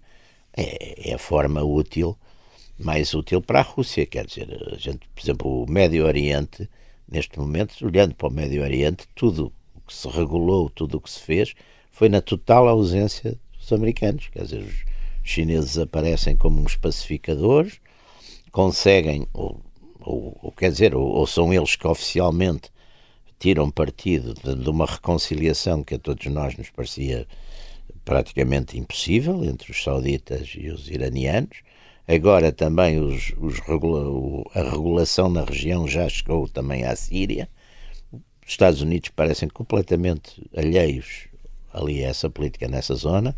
é, 0.60 1.10
é 1.12 1.14
a 1.14 1.18
forma 1.18 1.64
útil, 1.64 2.18
mais 2.78 3.14
útil 3.14 3.42
para 3.42 3.60
a 3.60 3.64
Rússia. 3.64 4.06
Quer 4.06 4.26
dizer, 4.26 4.48
a 4.72 4.76
gente, 4.76 5.08
por 5.16 5.22
exemplo, 5.22 5.64
o 5.64 5.72
Médio 5.72 6.06
Oriente, 6.06 6.70
neste 7.10 7.40
momento, 7.40 7.74
olhando 7.86 8.14
para 8.14 8.28
o 8.28 8.32
Médio 8.32 8.62
Oriente, 8.62 9.08
tudo 9.16 9.54
o 9.76 9.82
que 9.82 9.94
se 9.94 10.08
regulou, 10.10 10.70
tudo 10.70 10.98
o 10.98 11.02
que 11.02 11.10
se 11.10 11.20
fez, 11.20 11.54
foi 11.92 12.10
na 12.10 12.22
total 12.22 12.68
ausência 12.68 13.40
dos 13.58 13.72
americanos. 13.72 14.28
Quer 14.28 14.44
dizer, 14.44 14.62
os 14.62 14.86
chineses 15.24 15.78
aparecem 15.78 16.36
como 16.36 16.62
uns 16.62 16.76
pacificadores, 16.76 17.80
conseguem, 18.52 19.28
ou, 19.34 19.60
ou, 20.02 20.38
ou 20.42 20.52
quer 20.52 20.72
dizer, 20.72 20.96
ou, 20.96 21.08
ou, 21.08 21.26
são 21.28 21.54
eles 21.54 21.76
que 21.76 21.88
oficialmente 21.88 22.70
tiram 23.38 23.72
partido 23.72 24.34
de, 24.34 24.56
de, 24.56 24.70
uma 24.70 24.86
reconciliação 24.86 25.84
que 25.84 25.96
a 25.96 26.00
todos 26.00 26.26
nós 26.28 26.58
nos 26.58 26.70
parecia 26.70 27.26
praticamente 28.04 28.78
impossível 28.78 29.44
entre 29.44 29.72
os 29.72 29.84
sauditas 29.84 30.54
e 30.56 30.70
os 30.70 30.90
iranianos. 30.90 31.58
Agora 32.08 32.52
também 32.52 33.00
os, 33.00 33.34
os 33.38 33.60
regula, 33.60 34.44
a 34.56 34.64
regulação 34.72 35.30
na 35.30 35.44
região 35.44 35.88
já 35.88 36.10
chegou 36.10 36.48
também 36.48 36.84
à 36.84 36.96
Síria. 36.96 37.48
Os 38.12 38.54
Estados 38.54 38.82
Unidos 38.82 39.10
parecem 39.10 39.48
completamente 39.48 40.42
alheios 40.58 41.28
ali 41.72 42.04
a 42.04 42.10
essa 42.10 42.30
política 42.30 42.68
nessa 42.68 42.96
zona. 42.96 43.36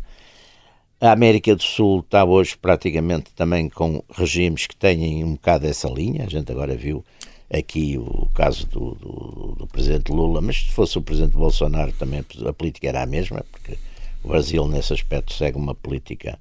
A 1.00 1.12
América 1.12 1.54
do 1.54 1.62
Sul 1.62 2.00
está 2.00 2.24
hoje 2.24 2.56
praticamente 2.56 3.32
também 3.34 3.68
com 3.68 4.02
regimes 4.10 4.66
que 4.66 4.76
têm 4.76 5.24
um 5.24 5.32
bocado 5.32 5.66
essa 5.66 5.88
linha. 5.88 6.24
A 6.24 6.30
gente 6.30 6.50
agora 6.50 6.76
viu 6.76 7.04
aqui 7.52 7.98
o 7.98 8.28
caso 8.32 8.66
do, 8.68 8.94
do, 8.94 9.54
do, 9.58 9.66
presidente 9.66 10.10
Lula, 10.10 10.40
mas 10.40 10.56
se 10.56 10.72
fosse 10.72 10.96
o 10.96 11.02
presidente 11.02 11.36
Bolsonaro 11.36 11.92
também 11.92 12.24
a 12.46 12.52
política 12.52 12.88
era 12.88 13.02
a 13.02 13.06
mesma, 13.06 13.44
porque 13.52 13.76
o 14.22 14.28
Brasil 14.28 14.66
nesse 14.68 14.92
aspecto 14.92 15.32
segue 15.32 15.56
uma 15.56 15.74
política 15.74 16.38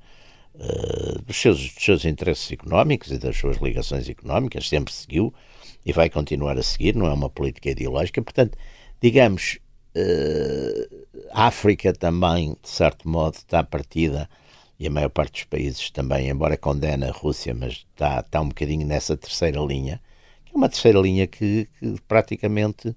uh, 0.56 1.22
dos, 1.24 1.38
seus, 1.38 1.74
dos 1.74 1.84
seus 1.84 2.06
interesses 2.06 2.52
económicos 2.52 3.12
e 3.12 3.18
das 3.18 3.36
suas 3.38 3.58
ligações 3.58 4.08
económicas, 4.08 4.68
sempre 4.68 4.94
seguiu 4.94 5.34
e 5.86 5.92
vai 5.92 6.10
continuar 6.10 6.58
a 6.58 6.64
seguir, 6.64 6.96
não 6.96 7.08
é 7.08 7.14
uma 7.14 7.30
política 7.30 7.70
ideológica. 7.70 8.22
Portanto, 8.22 8.58
digamos, 9.02 9.60
uh, 9.96 11.06
a 11.32 11.48
África 11.48 11.94
também, 11.94 12.56
de 12.62 12.70
certo 12.70 13.08
modo, 13.10 13.36
está 13.36 13.64
partida 13.64 14.30
e 14.80 14.88
a 14.88 14.90
maior 14.90 15.10
parte 15.10 15.34
dos 15.34 15.44
países 15.44 15.92
também, 15.92 16.30
embora 16.30 16.58
condene 16.58 17.06
a 17.06 17.12
Rússia, 17.12 17.54
mas 17.54 17.86
está, 17.94 18.20
está 18.20 18.42
um 18.42 18.48
bocadinho 18.48 18.86
nessa 18.86 19.16
terceira 19.16 19.60
linha, 19.62 20.02
que 20.44 20.54
é 20.54 20.58
uma 20.58 20.70
terceira 20.70 21.00
linha 21.00 21.28
que, 21.28 21.68
que 21.80 21.96
praticamente 22.08 22.96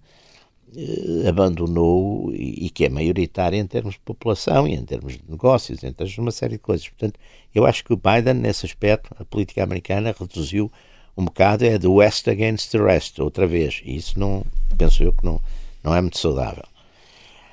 abandonou 1.29 2.33
e, 2.33 2.67
e, 2.67 2.71
que 2.71 2.85
é 2.85 2.89
maioritária 2.89 3.57
em 3.57 3.67
termos 3.67 3.95
de 3.95 4.01
população 4.01 4.67
e 4.67 4.75
em 4.75 4.85
termos 4.85 5.15
de 5.15 5.23
negócios, 5.29 5.83
em 5.83 5.93
termos 5.93 6.13
de 6.13 6.21
uma 6.21 6.31
série 6.31 6.55
de 6.55 6.59
coisas. 6.59 6.89
Portanto, 6.89 7.19
eu 7.55 7.65
acho 7.65 7.85
que 7.85 7.93
o 7.93 7.97
Biden, 7.97 8.35
nesse 8.35 8.67
aspecto, 8.67 9.15
a 9.19 9.25
política 9.25 9.63
americana 9.63 10.15
reduziu 10.19 10.71
um 11.17 11.25
bocado, 11.25 11.65
é 11.65 11.79
do 11.79 11.95
West 11.95 12.27
against 12.29 12.71
the 12.71 12.79
rest, 12.79 13.19
outra 13.21 13.47
vez, 13.47 13.81
e 13.85 13.97
isso 13.97 14.19
não, 14.19 14.45
penso 14.77 15.03
eu 15.03 15.13
que 15.13 15.25
não, 15.25 15.41
não 15.83 15.95
é 15.95 16.01
muito 16.01 16.19
saudável. 16.19 16.65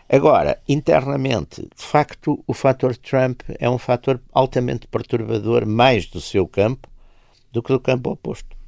Agora, 0.10 0.60
internamente, 0.68 1.62
de 1.62 1.84
facto, 1.84 2.44
o 2.46 2.54
fator 2.54 2.98
Trump 2.98 3.42
é 3.60 3.70
um 3.70 3.78
fator 3.78 4.20
altamente 4.34 4.88
perturbador, 4.88 5.66
mais 5.66 6.06
do 6.08 6.20
seu 6.20 6.48
campo 6.48 6.90
do 7.52 7.62
que 7.62 7.72
do 7.72 7.80
campo 7.80 8.12
oposto. 8.12 8.61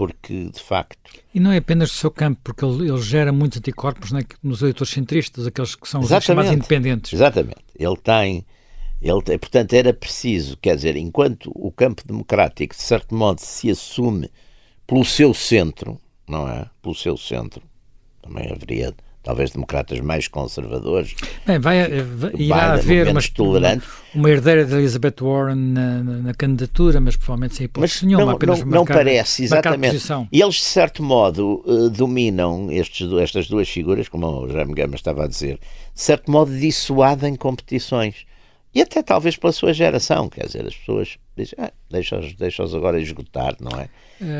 Porque, 0.00 0.46
de 0.46 0.62
facto. 0.62 1.10
E 1.34 1.38
não 1.38 1.52
é 1.52 1.58
apenas 1.58 1.90
do 1.90 1.94
seu 1.94 2.10
campo, 2.10 2.40
porque 2.42 2.64
ele, 2.64 2.88
ele 2.88 3.02
gera 3.02 3.30
muitos 3.30 3.58
anticorpos 3.58 4.12
né, 4.12 4.22
nos 4.42 4.62
eleitores 4.62 4.90
centristas, 4.90 5.46
aqueles 5.46 5.74
que 5.74 5.86
são 5.86 6.00
os 6.00 6.08
mais 6.08 6.50
independentes. 6.50 7.12
Exatamente. 7.12 7.62
Ele 7.78 7.96
tem. 7.98 8.46
Ele 9.02 9.20
tem, 9.20 9.38
portanto, 9.38 9.74
era 9.74 9.92
preciso, 9.92 10.56
quer 10.56 10.74
dizer, 10.76 10.96
enquanto 10.96 11.52
o 11.54 11.70
campo 11.70 12.02
democrático, 12.06 12.74
de 12.74 12.80
certo 12.80 13.14
modo, 13.14 13.42
se 13.42 13.68
assume 13.68 14.30
pelo 14.86 15.04
seu 15.04 15.34
centro, 15.34 16.00
não 16.26 16.48
é? 16.48 16.64
Pelo 16.80 16.94
seu 16.94 17.18
centro, 17.18 17.62
também 18.22 18.50
haveria 18.50 18.94
talvez 19.22 19.50
democratas 19.50 20.00
mais 20.00 20.28
conservadores. 20.28 21.14
Bem, 21.46 21.58
vai, 21.58 22.02
vai 22.02 22.32
irá 22.36 22.72
haver 22.72 23.08
uma, 23.08 23.20
tolerante. 23.22 23.86
uma 24.14 24.30
herdeira 24.30 24.64
de 24.64 24.74
Elizabeth 24.74 25.16
Warren 25.20 25.56
na, 25.56 26.02
na, 26.02 26.34
candidatura, 26.34 27.00
mas 27.00 27.16
provavelmente 27.16 27.56
sem 27.56 27.66
hipótese 27.66 28.06
nenhuma, 28.06 28.26
não, 28.26 28.32
apenas 28.32 28.60
não, 28.60 28.66
não 28.66 28.78
marcar, 28.78 28.94
parece, 28.94 29.44
exatamente. 29.44 29.98
E 30.32 30.40
eles, 30.40 30.54
de 30.54 30.64
certo 30.64 31.02
modo, 31.02 31.62
uh, 31.66 31.90
dominam 31.90 32.70
estes, 32.70 33.12
estas 33.14 33.46
duas 33.48 33.68
figuras, 33.68 34.08
como 34.08 34.26
o 34.26 34.48
Jaime 34.48 34.74
Gama 34.74 34.94
estava 34.94 35.24
a 35.24 35.28
dizer, 35.28 35.58
de 35.94 36.00
certo 36.00 36.30
modo 36.30 36.50
dissuadem 36.56 37.36
competições. 37.36 38.26
E 38.72 38.80
até 38.80 39.02
talvez 39.02 39.36
pela 39.36 39.52
sua 39.52 39.72
geração, 39.72 40.28
quer 40.28 40.46
dizer, 40.46 40.64
as 40.64 40.76
pessoas 40.76 41.18
dizem, 41.42 41.58
ah, 41.58 41.72
deixa-os 41.90 42.34
deixa 42.34 42.62
agora 42.64 43.00
esgotar, 43.00 43.56
não 43.60 43.78
é? 43.78 43.88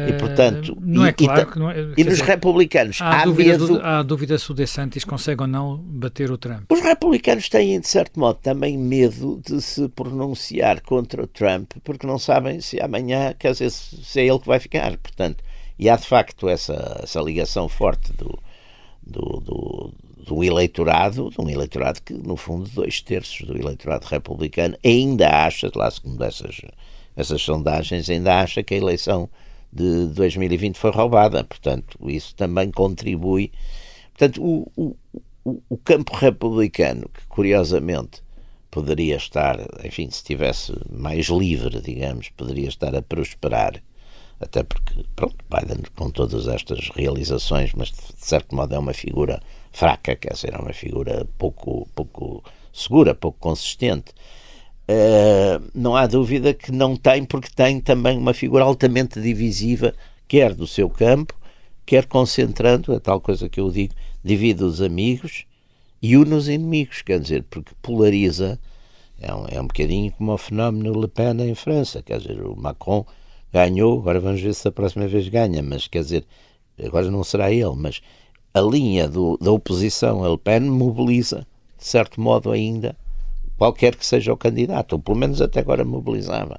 E 0.08 0.12
portanto, 0.18 0.76
não 0.80 1.06
e, 1.06 1.08
é 1.08 1.12
claro 1.12 1.58
não 1.58 1.70
é, 1.70 1.80
e 1.96 2.04
nos 2.04 2.14
dizer, 2.14 2.24
republicanos 2.24 3.00
há, 3.00 3.22
há 3.22 3.24
dúvida 3.24 3.50
medo. 3.52 3.66
Do, 3.66 3.80
há 3.82 4.02
dúvida 4.02 4.38
se 4.38 4.50
o 4.50 4.54
DeSantis 4.54 5.04
consegue 5.04 5.40
ou 5.40 5.48
não 5.48 5.78
bater 5.78 6.30
o 6.30 6.36
Trump. 6.36 6.70
Os 6.70 6.80
republicanos 6.80 7.48
têm, 7.48 7.80
de 7.80 7.88
certo 7.88 8.20
modo, 8.20 8.38
também 8.42 8.76
medo 8.76 9.40
de 9.44 9.60
se 9.62 9.88
pronunciar 9.88 10.82
contra 10.82 11.22
o 11.22 11.26
Trump, 11.26 11.72
porque 11.82 12.06
não 12.06 12.18
sabem 12.18 12.60
se 12.60 12.80
amanhã, 12.80 13.34
quer 13.38 13.52
dizer, 13.52 13.70
se 13.70 14.20
é 14.20 14.26
ele 14.26 14.38
que 14.38 14.46
vai 14.46 14.60
ficar. 14.60 14.96
Portanto, 14.98 15.42
e 15.78 15.88
há 15.88 15.96
de 15.96 16.06
facto 16.06 16.48
essa, 16.48 17.00
essa 17.02 17.20
ligação 17.20 17.68
forte 17.68 18.12
do, 18.12 18.38
do, 19.02 19.40
do 19.40 19.94
do 20.30 20.44
eleitorado, 20.44 21.30
de 21.30 21.40
um 21.40 21.48
eleitorado 21.48 22.00
que, 22.02 22.12
no 22.14 22.36
fundo, 22.36 22.68
dois 22.70 23.00
terços 23.00 23.46
do 23.46 23.56
eleitorado 23.56 24.06
republicano 24.06 24.76
ainda 24.84 25.28
acha, 25.28 25.70
lá 25.74 25.90
segundo 25.90 26.22
essas, 26.22 26.60
essas 27.16 27.42
sondagens, 27.42 28.08
ainda 28.08 28.40
acha 28.40 28.62
que 28.62 28.74
a 28.74 28.78
eleição 28.78 29.28
de 29.72 30.06
2020 30.06 30.76
foi 30.76 30.90
roubada. 30.90 31.44
Portanto, 31.44 31.98
isso 32.08 32.34
também 32.34 32.70
contribui. 32.70 33.52
Portanto, 34.12 34.42
o, 34.42 34.96
o, 35.44 35.62
o 35.68 35.76
campo 35.78 36.14
republicano, 36.16 37.08
que 37.08 37.26
curiosamente 37.28 38.22
poderia 38.70 39.16
estar, 39.16 39.58
enfim, 39.84 40.08
se 40.10 40.18
estivesse 40.18 40.72
mais 40.90 41.26
livre, 41.26 41.80
digamos, 41.80 42.28
poderia 42.30 42.68
estar 42.68 42.94
a 42.94 43.02
prosperar, 43.02 43.82
até 44.40 44.62
porque, 44.62 45.04
pronto, 45.16 45.44
Biden 45.50 45.82
com 45.96 46.10
todas 46.10 46.46
estas 46.46 46.88
realizações, 46.90 47.72
mas 47.74 47.88
de 47.88 48.24
certo 48.24 48.54
modo 48.54 48.74
é 48.74 48.78
uma 48.78 48.94
figura 48.94 49.42
fraca, 49.72 50.14
quer 50.16 50.32
dizer, 50.32 50.54
é 50.54 50.58
uma 50.58 50.72
figura 50.72 51.26
pouco, 51.36 51.88
pouco 51.94 52.42
segura, 52.72 53.14
pouco 53.14 53.38
consistente. 53.38 54.12
Uh, 54.90 55.70
não 55.72 55.94
há 55.94 56.05
dúvida 56.05 56.53
que 56.53 56.72
não 56.72 56.96
tem, 56.96 57.24
porque 57.24 57.48
tem 57.55 57.81
também 57.81 58.18
uma 58.18 58.35
figura 58.35 58.64
altamente 58.64 59.20
divisiva, 59.20 59.94
quer 60.26 60.53
do 60.53 60.66
seu 60.66 60.90
campo, 60.90 61.33
quer 61.87 62.07
concentrando, 62.07 62.92
a 62.92 62.98
tal 62.98 63.20
coisa 63.20 63.48
que 63.48 63.61
eu 63.61 63.70
digo, 63.70 63.94
divide 64.24 64.64
os 64.64 64.83
amigos 64.83 65.44
e 66.03 66.16
une 66.16 66.35
os 66.35 66.48
inimigos, 66.48 67.03
quer 67.03 67.20
dizer, 67.20 67.44
porque 67.48 67.72
polariza. 67.81 68.59
É 69.20 69.33
um, 69.33 69.46
é 69.48 69.61
um 69.61 69.66
bocadinho 69.66 70.11
como 70.12 70.33
o 70.33 70.38
fenómeno 70.38 70.98
Le 70.98 71.07
Pen 71.07 71.40
em 71.42 71.55
França, 71.55 72.03
quer 72.03 72.18
dizer, 72.18 72.40
o 72.42 72.57
Macron 72.57 73.05
ganhou, 73.53 74.00
agora 74.00 74.18
vamos 74.18 74.40
ver 74.40 74.55
se 74.55 74.66
a 74.66 74.72
próxima 74.72 75.07
vez 75.07 75.29
ganha, 75.29 75.62
mas 75.62 75.87
quer 75.87 76.03
dizer, 76.03 76.26
agora 76.83 77.11
não 77.11 77.22
será 77.22 77.53
ele, 77.53 77.76
mas 77.76 78.00
a 78.53 78.61
linha 78.61 79.07
do, 79.07 79.37
da 79.37 79.53
oposição 79.53 80.24
a 80.24 80.29
Le 80.29 80.38
Pen 80.38 80.61
mobiliza, 80.61 81.46
de 81.79 81.87
certo 81.87 82.20
modo 82.20 82.50
ainda, 82.50 82.96
qualquer 83.60 83.94
que 83.94 84.06
seja 84.06 84.32
o 84.32 84.38
candidato, 84.38 84.94
ou 84.94 84.98
pelo 84.98 85.18
menos 85.18 85.42
até 85.42 85.60
agora 85.60 85.84
mobilizava. 85.84 86.58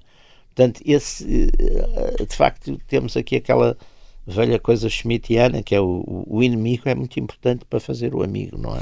Portanto, 0.53 0.83
esse, 0.85 1.49
eh, 1.57 2.23
de 2.23 2.35
facto, 2.35 2.79
temos 2.87 3.17
aqui 3.17 3.37
aquela 3.37 3.75
velha 4.27 4.59
coisa 4.59 4.87
schmittiana, 4.87 5.63
que 5.63 5.73
é 5.73 5.81
o, 5.81 6.03
o 6.27 6.43
inimigo 6.43 6.83
é 6.87 6.93
muito 6.93 7.19
importante 7.19 7.65
para 7.65 7.79
fazer 7.79 8.13
o 8.13 8.21
amigo, 8.21 8.55
não 8.55 8.77
é? 8.77 8.81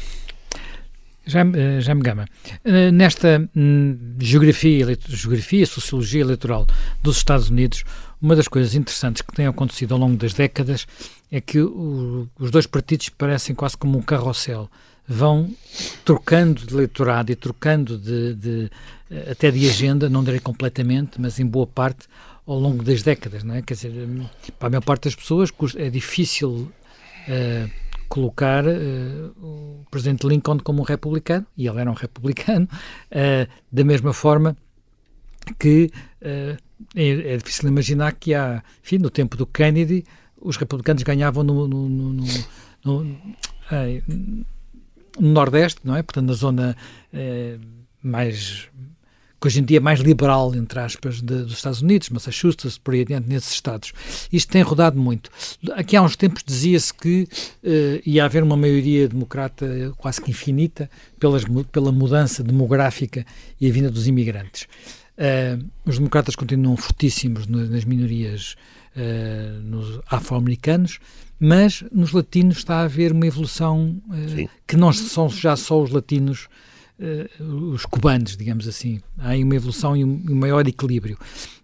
Já, 1.25 1.45
eh, 1.45 1.79
já 1.79 1.95
me 1.95 2.01
gama. 2.01 2.25
Eh, 2.65 2.91
nesta 2.91 3.49
hum, 3.55 3.97
geografia, 4.19 4.85
geografia, 5.07 5.65
sociologia 5.65 6.19
eleitoral 6.19 6.67
dos 7.01 7.15
Estados 7.15 7.49
Unidos, 7.49 7.85
uma 8.21 8.35
das 8.35 8.49
coisas 8.49 8.75
interessantes 8.75 9.21
que 9.21 9.33
tem 9.33 9.47
acontecido 9.47 9.93
ao 9.93 9.99
longo 9.99 10.17
das 10.17 10.33
décadas 10.33 10.85
é 11.31 11.39
que 11.39 11.61
o, 11.61 12.27
os 12.37 12.51
dois 12.51 12.67
partidos 12.67 13.07
parecem 13.07 13.55
quase 13.55 13.77
como 13.77 13.97
um 13.97 14.01
carrossel. 14.01 14.69
Vão 15.11 15.49
trocando 16.05 16.65
de 16.65 16.73
eleitorado 16.73 17.31
e 17.31 17.35
trocando 17.35 17.97
de, 17.97 18.35
de, 18.35 18.71
até 19.29 19.49
de 19.49 19.67
agenda, 19.67 20.07
não 20.07 20.23
direi 20.23 20.39
completamente, 20.39 21.19
mas 21.19 21.39
em 21.39 21.45
boa 21.45 21.65
parte 21.65 22.07
ao 22.45 22.59
longo 22.59 22.83
das 22.83 23.01
décadas, 23.01 23.43
não 23.43 23.55
é? 23.55 23.61
Quer 23.61 23.73
dizer, 23.73 23.93
para 24.57 24.67
a 24.67 24.69
maior 24.71 24.81
parte 24.81 25.05
das 25.05 25.15
pessoas 25.15 25.51
é 25.75 25.89
difícil 25.89 26.71
uh, 27.27 27.71
colocar 28.07 28.65
uh, 28.65 29.31
o 29.41 29.85
presidente 29.89 30.27
Lincoln 30.27 30.59
como 30.59 30.81
um 30.81 30.85
republicano, 30.85 31.45
e 31.57 31.67
ele 31.67 31.79
era 31.79 31.89
um 31.89 31.93
republicano, 31.93 32.67
uh, 32.71 33.49
da 33.71 33.83
mesma 33.83 34.13
forma 34.13 34.55
que 35.57 35.91
é, 36.21 36.57
é, 36.95 37.37
difícil 37.37 37.67
imaginar 37.69 38.13
que 38.13 38.33
há, 38.33 38.63
enfim, 38.83 38.97
no 38.97 39.09
tempo 39.09 39.37
do 39.37 39.45
Kennedy, 39.45 40.05
os 40.39 40.57
republicanos 40.57 41.03
ganhavam 41.03 41.43
no, 41.43 41.67
no, 41.67 41.89
no, 41.89 42.25
no 42.83 43.17
ai, 43.69 44.03
no 45.19 45.29
Nordeste, 45.29 45.81
não 45.83 45.95
é? 45.95 46.03
Portanto, 46.03 46.27
na 46.27 46.33
zona 46.33 46.77
eh, 47.13 47.57
mais 48.01 48.69
que 49.39 49.47
hoje 49.47 49.61
em 49.61 49.63
dia 49.63 49.77
é 49.77 49.79
mais 49.79 50.01
liberal, 50.01 50.53
entre 50.53 50.79
aspas, 50.79 51.21
de, 51.21 51.43
dos 51.43 51.53
Estados 51.53 51.81
Unidos, 51.81 52.09
Massachusetts, 52.09 52.77
por 52.77 52.93
aí 52.93 53.01
adiante, 53.01 53.29
nesses 53.29 53.53
estados. 53.53 53.93
Isto 54.31 54.51
tem 54.51 54.61
rodado 54.61 54.99
muito. 54.99 55.31
Aqui 55.71 55.95
há 55.95 56.01
uns 56.01 56.15
tempos 56.15 56.43
dizia-se 56.45 56.93
que 56.93 57.27
uh, 57.63 58.01
ia 58.05 58.25
haver 58.25 58.43
uma 58.43 58.57
maioria 58.57 59.07
democrata 59.07 59.93
quase 59.97 60.21
que 60.21 60.31
infinita 60.31 60.89
pelas, 61.17 61.45
pela 61.71 61.91
mudança 61.91 62.43
demográfica 62.43 63.25
e 63.61 63.69
a 63.69 63.71
vinda 63.71 63.89
dos 63.89 64.07
imigrantes. 64.07 64.67
Uh, 65.17 65.65
os 65.85 65.97
democratas 65.97 66.35
continuam 66.35 66.75
fortíssimos 66.75 67.47
nas 67.47 67.85
minorias 67.85 68.55
uh, 68.95 69.61
nos 69.61 70.01
afro-americanos, 70.09 70.99
mas 71.39 71.83
nos 71.91 72.11
latinos 72.11 72.57
está 72.57 72.77
a 72.77 72.83
haver 72.83 73.11
uma 73.11 73.25
evolução 73.25 74.01
que 74.67 74.75
não 74.75 74.91
são 74.91 75.29
já 75.29 75.55
só 75.55 75.81
os 75.81 75.89
latinos 75.89 76.49
uh, 76.99 77.71
os 77.71 77.85
cubanos, 77.85 78.35
digamos 78.35 78.67
assim. 78.67 79.01
Há 79.17 79.35
uma 79.35 79.55
evolução 79.55 79.95
e 79.95 80.03
um, 80.03 80.23
um 80.29 80.35
maior 80.35 80.67
equilíbrio. 80.67 81.17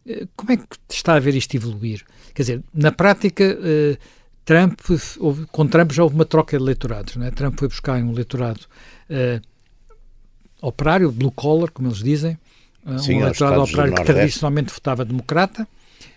Uh, 0.05 0.27
como 0.35 0.51
é 0.51 0.57
que 0.57 0.65
está 0.89 1.15
a 1.15 1.19
ver 1.19 1.35
isto 1.35 1.55
evoluir? 1.55 2.03
Quer 2.33 2.41
dizer, 2.41 2.63
na 2.73 2.91
prática, 2.91 3.43
uh, 3.43 3.97
Trump, 4.43 4.79
houve, 5.19 5.45
com 5.47 5.67
Trump 5.67 5.91
já 5.91 6.03
houve 6.03 6.15
uma 6.15 6.25
troca 6.25 6.57
de 6.57 6.63
eleitorados. 6.63 7.15
Não 7.15 7.25
é? 7.25 7.31
Trump 7.31 7.59
foi 7.59 7.67
buscar 7.67 8.01
um 8.01 8.11
eleitorado 8.11 8.61
operário, 10.61 11.11
blue 11.11 11.31
collar, 11.31 11.69
como 11.69 11.87
eles 11.87 11.99
dizem, 11.99 12.37
Sim, 12.97 13.15
um 13.15 13.21
eleitorado 13.21 13.61
operário 13.61 13.93
que 13.93 14.03
tradicionalmente 14.03 14.73
votava 14.73 15.05
democrata. 15.05 15.67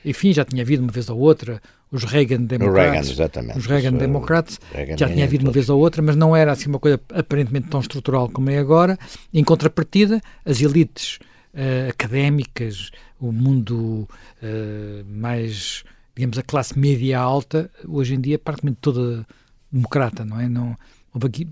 Enfim, 0.05 0.33
já 0.33 0.44
tinha 0.44 0.62
havido 0.62 0.83
uma 0.83 0.92
vez 0.92 1.09
ou 1.11 1.18
outra 1.18 1.61
os 1.90 2.05
Reagan 2.05 2.42
Democrats, 2.42 3.11
Reagan, 3.16 3.59
os 3.59 3.66
Reagan 3.66 3.92
Democrats, 3.92 4.61
Reagan 4.72 4.96
já 4.98 5.09
tinha 5.09 5.24
havido 5.24 5.44
uma 5.44 5.53
vez 5.53 5.68
ou 5.68 5.81
outra, 5.81 6.03
mas 6.03 6.16
não 6.16 6.37
era 6.37 6.53
assim 6.53 6.68
uma 6.68 6.79
coisa 6.79 7.01
aparentemente 7.14 7.68
tão 7.68 7.81
estrutural 7.81 8.29
como 8.29 8.51
é 8.51 8.59
agora. 8.59 8.98
Em 9.33 9.42
contrapartida, 9.42 10.20
as 10.44 10.61
elites 10.61 11.18
uh, 11.55 11.88
académicas, 11.88 12.90
o 13.18 13.33
mundo 13.33 14.09
uh, 14.42 15.05
mais, 15.09 15.85
digamos, 16.14 16.38
a 16.38 16.42
classe 16.42 16.79
média 16.79 17.18
alta, 17.18 17.70
hoje 17.87 18.14
em 18.14 18.20
dia 18.20 18.35
é 18.35 18.38
praticamente 18.38 18.79
toda 18.81 19.27
democrata, 19.72 20.24
não 20.24 20.40
é? 20.40 20.48
Não, 20.48 20.77
aqui, 21.14 21.49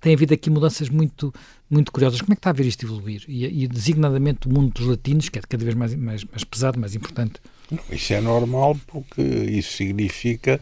tem 0.00 0.14
havido 0.14 0.34
aqui 0.34 0.50
mudanças 0.50 0.88
muito, 0.88 1.32
muito 1.70 1.92
curiosas. 1.92 2.20
Como 2.20 2.32
é 2.32 2.36
que 2.36 2.40
está 2.40 2.50
a 2.50 2.54
ver 2.54 2.66
isto 2.66 2.84
evoluir? 2.84 3.24
E, 3.28 3.64
e 3.64 3.68
designadamente 3.68 4.48
o 4.48 4.52
mundo 4.52 4.72
dos 4.72 4.86
latinos, 4.86 5.28
que 5.28 5.38
é 5.38 5.42
cada 5.42 5.64
vez 5.64 5.76
mais, 5.76 5.94
mais, 5.94 6.24
mais 6.24 6.44
pesado, 6.44 6.78
mais 6.78 6.94
importante. 6.94 7.34
Isso 7.90 8.12
é 8.12 8.20
normal 8.20 8.76
porque 8.86 9.22
isso 9.22 9.72
significa 9.72 10.60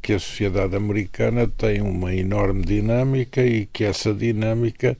que 0.00 0.12
a 0.12 0.18
sociedade 0.18 0.76
americana 0.76 1.48
tem 1.48 1.82
uma 1.82 2.14
enorme 2.14 2.64
dinâmica 2.64 3.44
e 3.44 3.66
que 3.66 3.84
essa 3.84 4.14
dinâmica 4.14 4.96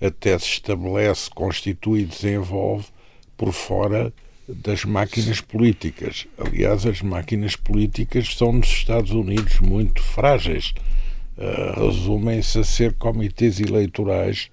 até 0.00 0.38
se 0.38 0.46
estabelece, 0.46 1.30
constitui 1.30 2.02
e 2.02 2.04
desenvolve 2.04 2.86
por 3.36 3.52
fora 3.52 4.12
das 4.46 4.84
máquinas 4.84 5.40
políticas. 5.40 6.26
Aliás, 6.36 6.84
as 6.84 7.02
máquinas 7.02 7.56
políticas 7.56 8.34
são 8.34 8.52
nos 8.52 8.68
Estados 8.68 9.12
Unidos 9.12 9.60
muito 9.60 10.02
frágeis. 10.02 10.74
Uh, 11.40 11.86
Resumem-se 11.86 12.58
a 12.58 12.64
ser 12.64 12.92
comitês 12.92 13.60
eleitorais 13.60 14.50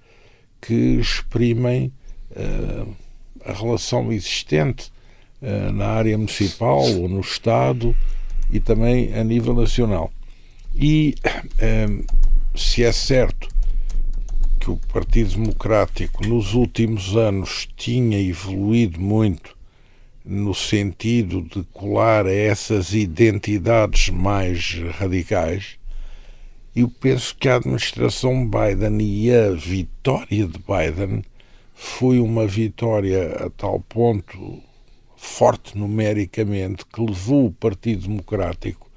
que 0.60 0.74
exprimem 0.74 1.92
uh, 2.30 2.96
a 3.44 3.52
relação 3.52 4.10
existente 4.10 4.90
eh, 5.40 5.70
na 5.70 5.86
área 5.86 6.18
municipal 6.18 6.80
ou 6.80 7.08
no 7.08 7.20
Estado 7.20 7.94
e 8.50 8.58
também 8.58 9.14
a 9.14 9.22
nível 9.22 9.54
nacional. 9.54 10.12
E 10.74 11.14
eh, 11.58 11.86
se 12.56 12.82
é 12.82 12.90
certo 12.90 13.48
que 14.58 14.68
o 14.68 14.76
Partido 14.92 15.36
Democrático 15.36 16.26
nos 16.26 16.54
últimos 16.54 17.16
anos 17.16 17.68
tinha 17.76 18.20
evoluído 18.20 19.00
muito 19.00 19.56
no 20.24 20.52
sentido 20.52 21.40
de 21.42 21.62
colar 21.72 22.26
essas 22.26 22.92
identidades 22.92 24.10
mais 24.10 24.74
radicais, 24.98 25.78
eu 26.74 26.88
penso 26.88 27.34
que 27.36 27.48
a 27.48 27.56
administração 27.56 28.48
Biden 28.48 28.98
e 29.00 29.34
a 29.34 29.50
vitória 29.50 30.46
de 30.46 30.58
Biden 30.58 31.24
foi 31.74 32.20
uma 32.20 32.46
vitória 32.46 33.46
a 33.46 33.50
tal 33.50 33.80
ponto 33.80 34.62
forte 35.16 35.76
numericamente 35.76 36.84
que 36.86 37.00
levou 37.00 37.46
o 37.46 37.52
Partido 37.52 38.08
Democrático 38.08 38.88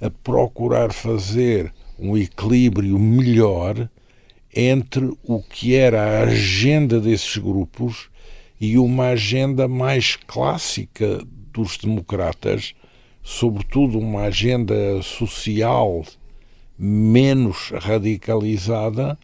a 0.00 0.10
procurar 0.10 0.92
fazer 0.92 1.72
um 1.98 2.16
equilíbrio 2.16 2.98
melhor 2.98 3.88
entre 4.54 5.12
o 5.22 5.42
que 5.42 5.74
era 5.74 6.02
a 6.02 6.22
agenda 6.24 7.00
desses 7.00 7.36
grupos 7.36 8.08
e 8.60 8.78
uma 8.78 9.08
agenda 9.08 9.68
mais 9.68 10.16
clássica 10.16 11.22
dos 11.52 11.76
democratas, 11.76 12.74
sobretudo 13.22 13.98
uma 13.98 14.22
agenda 14.22 15.02
social 15.02 16.04
menos 16.82 17.70
radicalizada 17.78 19.18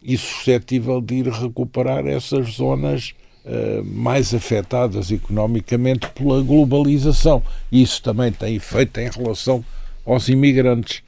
e 0.00 0.16
suscetível 0.16 1.00
de 1.00 1.16
ir 1.16 1.26
recuperar 1.28 2.06
essas 2.06 2.54
zonas 2.54 3.12
eh, 3.44 3.82
mais 3.84 4.32
afetadas 4.32 5.10
economicamente 5.10 6.08
pela 6.10 6.40
globalização. 6.42 7.42
Isso 7.72 8.00
também 8.00 8.30
tem 8.30 8.54
efeito 8.54 9.00
em 9.00 9.10
relação 9.10 9.64
aos 10.06 10.28
imigrantes 10.28 11.02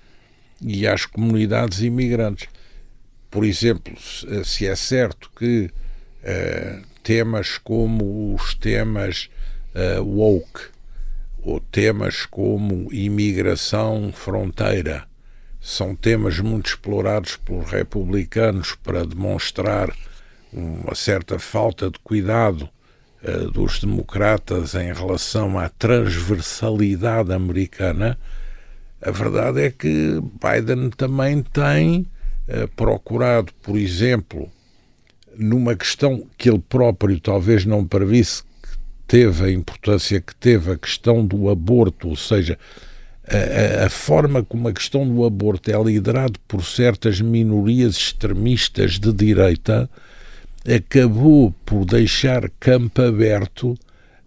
e 0.60 0.84
às 0.84 1.06
comunidades 1.06 1.80
imigrantes. 1.80 2.48
Por 3.30 3.44
exemplo, 3.44 3.94
se 4.44 4.66
é 4.66 4.74
certo 4.74 5.30
que 5.36 5.66
uh, 5.66 6.82
temas 7.02 7.58
como 7.58 8.34
os 8.34 8.54
temas 8.54 9.28
uh, 9.74 10.02
woke 10.02 10.60
ou 11.42 11.60
temas 11.60 12.26
como 12.26 12.92
imigração 12.92 14.12
fronteira 14.12 15.06
são 15.64 15.96
temas 15.96 16.38
muito 16.40 16.66
explorados 16.66 17.38
pelos 17.38 17.70
republicanos 17.70 18.76
para 18.82 19.02
demonstrar 19.02 19.90
uma 20.52 20.94
certa 20.94 21.38
falta 21.38 21.90
de 21.90 21.98
cuidado 22.00 22.68
uh, 23.22 23.50
dos 23.50 23.80
democratas 23.80 24.74
em 24.74 24.92
relação 24.92 25.58
à 25.58 25.70
transversalidade 25.70 27.32
americana, 27.32 28.18
a 29.00 29.10
verdade 29.10 29.62
é 29.62 29.70
que 29.70 30.20
Biden 30.38 30.90
também 30.90 31.42
tem 31.42 32.06
uh, 32.46 32.68
procurado, 32.76 33.50
por 33.62 33.78
exemplo, 33.78 34.52
numa 35.34 35.74
questão 35.74 36.26
que 36.36 36.50
ele 36.50 36.62
próprio 36.68 37.18
talvez 37.18 37.64
não 37.64 37.86
previsse 37.86 38.42
que 38.42 38.78
teve 39.08 39.46
a 39.46 39.50
importância 39.50 40.20
que 40.20 40.34
teve, 40.34 40.72
a 40.72 40.76
questão 40.76 41.24
do 41.24 41.48
aborto, 41.48 42.10
ou 42.10 42.16
seja, 42.16 42.58
a, 43.28 43.86
a, 43.86 43.90
forma 43.90 44.42
como 44.42 44.68
a 44.68 44.72
questão 44.72 45.08
do 45.08 45.24
aborto 45.24 45.70
é 45.70 45.82
liderada 45.82 46.38
por 46.46 46.64
certas 46.64 47.20
minorias 47.20 47.96
extremistas 47.96 48.98
de 48.98 49.12
direita, 49.12 49.88
acabou 50.66 51.54
por 51.64 51.84
deixar 51.84 52.50
campo 52.60 53.02
aberto 53.02 53.76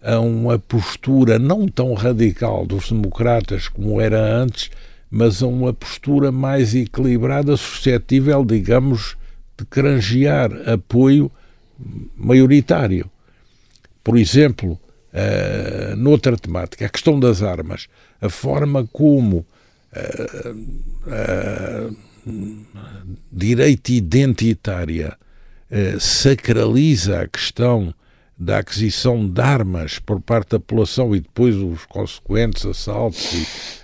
a 0.01 0.19
uma 0.19 0.57
postura 0.57 1.37
não 1.37 1.67
tão 1.67 1.93
radical 1.93 2.65
dos 2.65 2.89
democratas 2.89 3.67
como 3.67 3.99
era 3.99 4.19
antes, 4.19 4.69
mas 5.09 5.41
a 5.41 5.47
uma 5.47 5.73
postura 5.73 6.31
mais 6.31 6.75
equilibrada, 6.75 7.55
suscetível, 7.57 8.43
digamos, 8.45 9.15
de 9.57 9.65
granjear 9.69 10.51
apoio 10.69 11.31
maioritário. 12.15 13.09
Por 14.03 14.17
exemplo, 14.17 14.79
uh, 15.13 15.95
noutra 15.95 16.37
temática, 16.37 16.85
a 16.85 16.89
questão 16.89 17.19
das 17.19 17.41
armas, 17.41 17.87
a 18.21 18.29
forma 18.29 18.87
como 18.91 19.37
uh, 19.37 19.45
uh, 21.07 21.95
direita 23.31 23.91
identitária 23.91 25.17
eh, 25.69 25.97
sacraliza 25.99 27.21
a 27.21 27.27
questão 27.27 27.93
da 28.37 28.59
aquisição 28.59 29.27
de 29.27 29.41
armas 29.41 29.99
por 29.99 30.21
parte 30.21 30.51
da 30.51 30.59
população 30.59 31.13
e 31.13 31.19
depois 31.19 31.55
os 31.55 31.85
consequentes 31.85 32.65
assaltos 32.65 33.33
e 33.33 33.41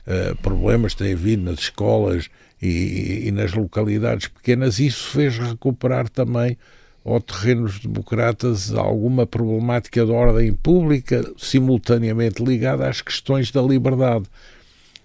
uh, 0.09 0.35
problemas 0.37 0.93
que 0.93 1.03
têm 1.03 1.13
havido 1.13 1.43
nas 1.43 1.59
escolas 1.59 2.29
e, 2.61 3.23
e, 3.27 3.31
nas 3.31 3.51
localidades 3.51 4.27
pequenas, 4.27 4.79
isso 4.79 5.09
fez 5.09 5.37
recuperar 5.37 6.07
também 6.07 6.57
ao 7.03 7.19
terreno 7.19 7.63
dos 7.63 7.79
democratas 7.79 8.73
alguma 8.73 9.25
problemática 9.25 10.05
de 10.05 10.11
ordem 10.11 10.53
pública 10.53 11.23
simultaneamente 11.37 12.43
ligada 12.43 12.87
às 12.87 13.01
questões 13.01 13.51
da 13.51 13.61
liberdade. 13.61 14.25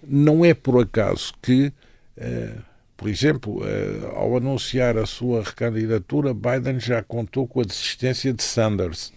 Não 0.06 0.44
é 0.44 0.54
por 0.54 0.80
acaso 0.80 1.32
que 1.42 1.72
uh, 2.16 2.68
por 2.98 3.08
exemplo, 3.08 3.60
eh, 3.64 4.10
ao 4.16 4.36
anunciar 4.36 4.98
a 4.98 5.06
sua 5.06 5.44
recandidatura, 5.44 6.34
Biden 6.34 6.80
já 6.80 7.00
contou 7.00 7.46
com 7.46 7.60
a 7.60 7.64
desistência 7.64 8.32
de 8.32 8.42
Sanders. 8.42 9.12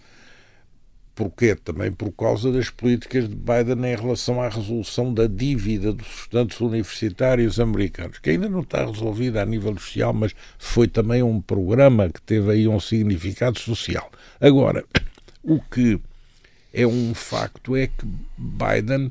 Porquê? 1.14 1.54
Também 1.54 1.92
por 1.92 2.10
causa 2.12 2.50
das 2.50 2.70
políticas 2.70 3.28
de 3.28 3.34
Biden 3.34 3.84
em 3.84 3.94
relação 3.94 4.40
à 4.40 4.48
resolução 4.48 5.12
da 5.12 5.26
dívida 5.26 5.92
dos 5.92 6.06
estudantes 6.06 6.58
universitários 6.58 7.60
americanos, 7.60 8.18
que 8.18 8.30
ainda 8.30 8.48
não 8.48 8.60
está 8.60 8.86
resolvida 8.86 9.42
a 9.42 9.46
nível 9.46 9.76
social, 9.78 10.14
mas 10.14 10.34
foi 10.58 10.88
também 10.88 11.22
um 11.22 11.40
programa 11.40 12.08
que 12.08 12.22
teve 12.22 12.50
aí 12.50 12.66
um 12.66 12.80
significado 12.80 13.58
social. 13.58 14.10
Agora, 14.40 14.84
o 15.42 15.60
que 15.60 16.00
é 16.72 16.86
um 16.86 17.14
facto 17.14 17.76
é 17.76 17.88
que 17.88 18.06
Biden, 18.38 19.10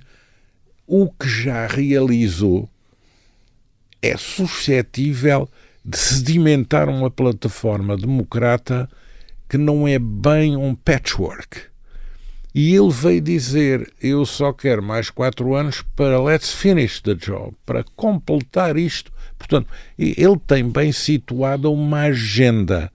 o 0.87 1.07
que 1.11 1.29
já 1.29 1.67
realizou, 1.67 2.67
é 4.01 4.17
suscetível 4.17 5.47
de 5.85 5.99
sedimentar 5.99 6.89
uma 6.89 7.11
plataforma 7.11 7.95
democrata 7.95 8.89
que 9.47 9.57
não 9.57 9.87
é 9.87 9.99
bem 9.99 10.57
um 10.57 10.73
patchwork 10.73 11.70
e 12.53 12.75
ele 12.75 12.91
veio 12.91 13.21
dizer: 13.21 13.91
Eu 14.01 14.25
só 14.25 14.51
quero 14.51 14.83
mais 14.83 15.09
quatro 15.09 15.55
anos 15.55 15.83
para 15.95 16.21
let's 16.21 16.53
finish 16.53 17.01
the 17.01 17.15
job, 17.15 17.55
para 17.65 17.83
completar 17.95 18.77
isto. 18.77 19.11
Portanto, 19.37 19.67
ele 19.97 20.37
tem 20.45 20.69
bem 20.69 20.91
situada 20.91 21.69
uma 21.69 22.01
agenda, 22.01 22.91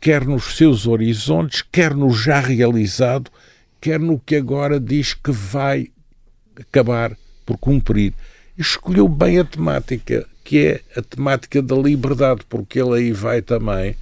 quer 0.00 0.24
nos 0.24 0.56
seus 0.56 0.86
horizontes, 0.86 1.62
quer 1.72 1.94
no 1.94 2.10
já 2.10 2.38
realizado, 2.38 3.30
quer 3.80 3.98
no 3.98 4.18
que 4.18 4.36
agora 4.36 4.78
diz 4.78 5.14
que 5.14 5.32
vai 5.32 5.88
acabar 6.56 7.16
por 7.44 7.58
cumprir. 7.58 8.12
Escolheu 8.56 9.08
bem 9.08 9.38
a 9.38 9.44
temática, 9.44 10.26
que 10.44 10.58
é 10.58 10.80
a 10.96 11.02
temática 11.02 11.60
da 11.60 11.74
liberdade, 11.74 12.42
porque 12.48 12.80
ele 12.80 12.96
aí 12.96 13.12
vai 13.12 13.42
também 13.42 13.96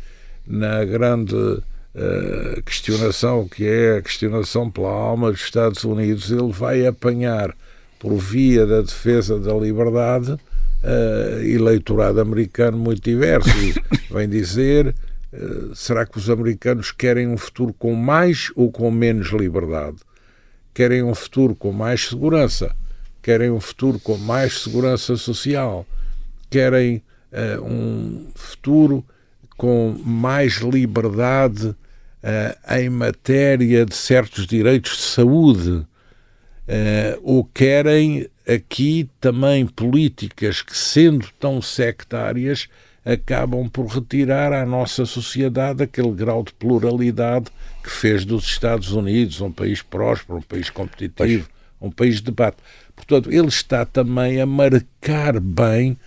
na 0.46 0.84
grande 0.84 1.62
uh, 1.94 2.62
questionação, 2.62 3.48
que 3.48 3.66
é 3.66 3.98
a 3.98 4.02
questionação 4.02 4.70
pela 4.70 4.90
alma 4.90 5.30
dos 5.30 5.40
Estados 5.40 5.84
Unidos, 5.84 6.30
ele 6.30 6.52
vai 6.52 6.86
apanhar, 6.86 7.54
por 7.98 8.16
via 8.16 8.66
da 8.66 8.80
defesa 8.80 9.38
da 9.38 9.52
liberdade, 9.54 10.32
uh, 10.32 11.42
eleitorado 11.42 12.20
americano 12.20 12.78
muito 12.78 13.02
diverso. 13.02 13.50
Vem 14.10 14.28
dizer: 14.28 14.94
uh, 15.32 15.74
será 15.74 16.06
que 16.06 16.18
os 16.18 16.30
americanos 16.30 16.92
querem 16.92 17.28
um 17.28 17.36
futuro 17.36 17.74
com 17.78 17.94
mais 17.94 18.50
ou 18.54 18.70
com 18.70 18.90
menos 18.90 19.28
liberdade? 19.28 19.96
Querem 20.72 21.02
um 21.02 21.14
futuro 21.14 21.54
com 21.54 21.72
mais 21.72 22.08
segurança? 22.08 22.74
Querem 23.22 23.50
um 23.50 23.60
futuro 23.60 23.98
com 23.98 24.16
mais 24.16 24.62
segurança 24.62 25.16
social? 25.16 25.86
Querem 26.48 27.02
uh, 27.32 27.62
um 27.62 28.28
futuro 28.34 29.04
com 29.60 29.94
mais 30.02 30.54
liberdade 30.54 31.66
uh, 31.66 32.74
em 32.78 32.88
matéria 32.88 33.84
de 33.84 33.94
certos 33.94 34.46
direitos 34.46 34.96
de 34.96 35.02
saúde, 35.02 35.70
uh, 35.70 35.86
ou 37.22 37.44
querem 37.44 38.26
aqui 38.48 39.06
também 39.20 39.66
políticas 39.66 40.62
que, 40.62 40.74
sendo 40.74 41.28
tão 41.38 41.60
sectárias, 41.60 42.68
acabam 43.04 43.68
por 43.68 43.84
retirar 43.84 44.54
à 44.54 44.64
nossa 44.64 45.04
sociedade 45.04 45.82
aquele 45.82 46.12
grau 46.12 46.42
de 46.42 46.54
pluralidade 46.54 47.50
que 47.84 47.90
fez 47.90 48.24
dos 48.24 48.44
Estados 48.44 48.92
Unidos 48.92 49.42
um 49.42 49.52
país 49.52 49.82
próspero, 49.82 50.38
um 50.38 50.42
país 50.42 50.70
competitivo, 50.70 51.46
pois. 51.46 51.86
um 51.86 51.90
país 51.90 52.14
de 52.14 52.22
debate. 52.22 52.56
Portanto, 52.96 53.30
ele 53.30 53.48
está 53.48 53.84
também 53.84 54.40
a 54.40 54.46
marcar 54.46 55.38
bem 55.38 55.98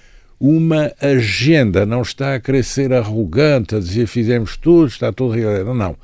uma 0.45 0.91
agenda, 0.99 1.85
não 1.85 2.01
está 2.01 2.35
a 2.35 2.63
ser 2.63 2.91
arrogante, 2.91 3.75
a 3.75 3.79
dizer 3.79 4.07
fizemos 4.07 4.57
tudo, 4.57 4.87
está 4.87 5.09
tudo 5.13 5.33
realizado. 5.33 5.73
Não. 5.73 5.95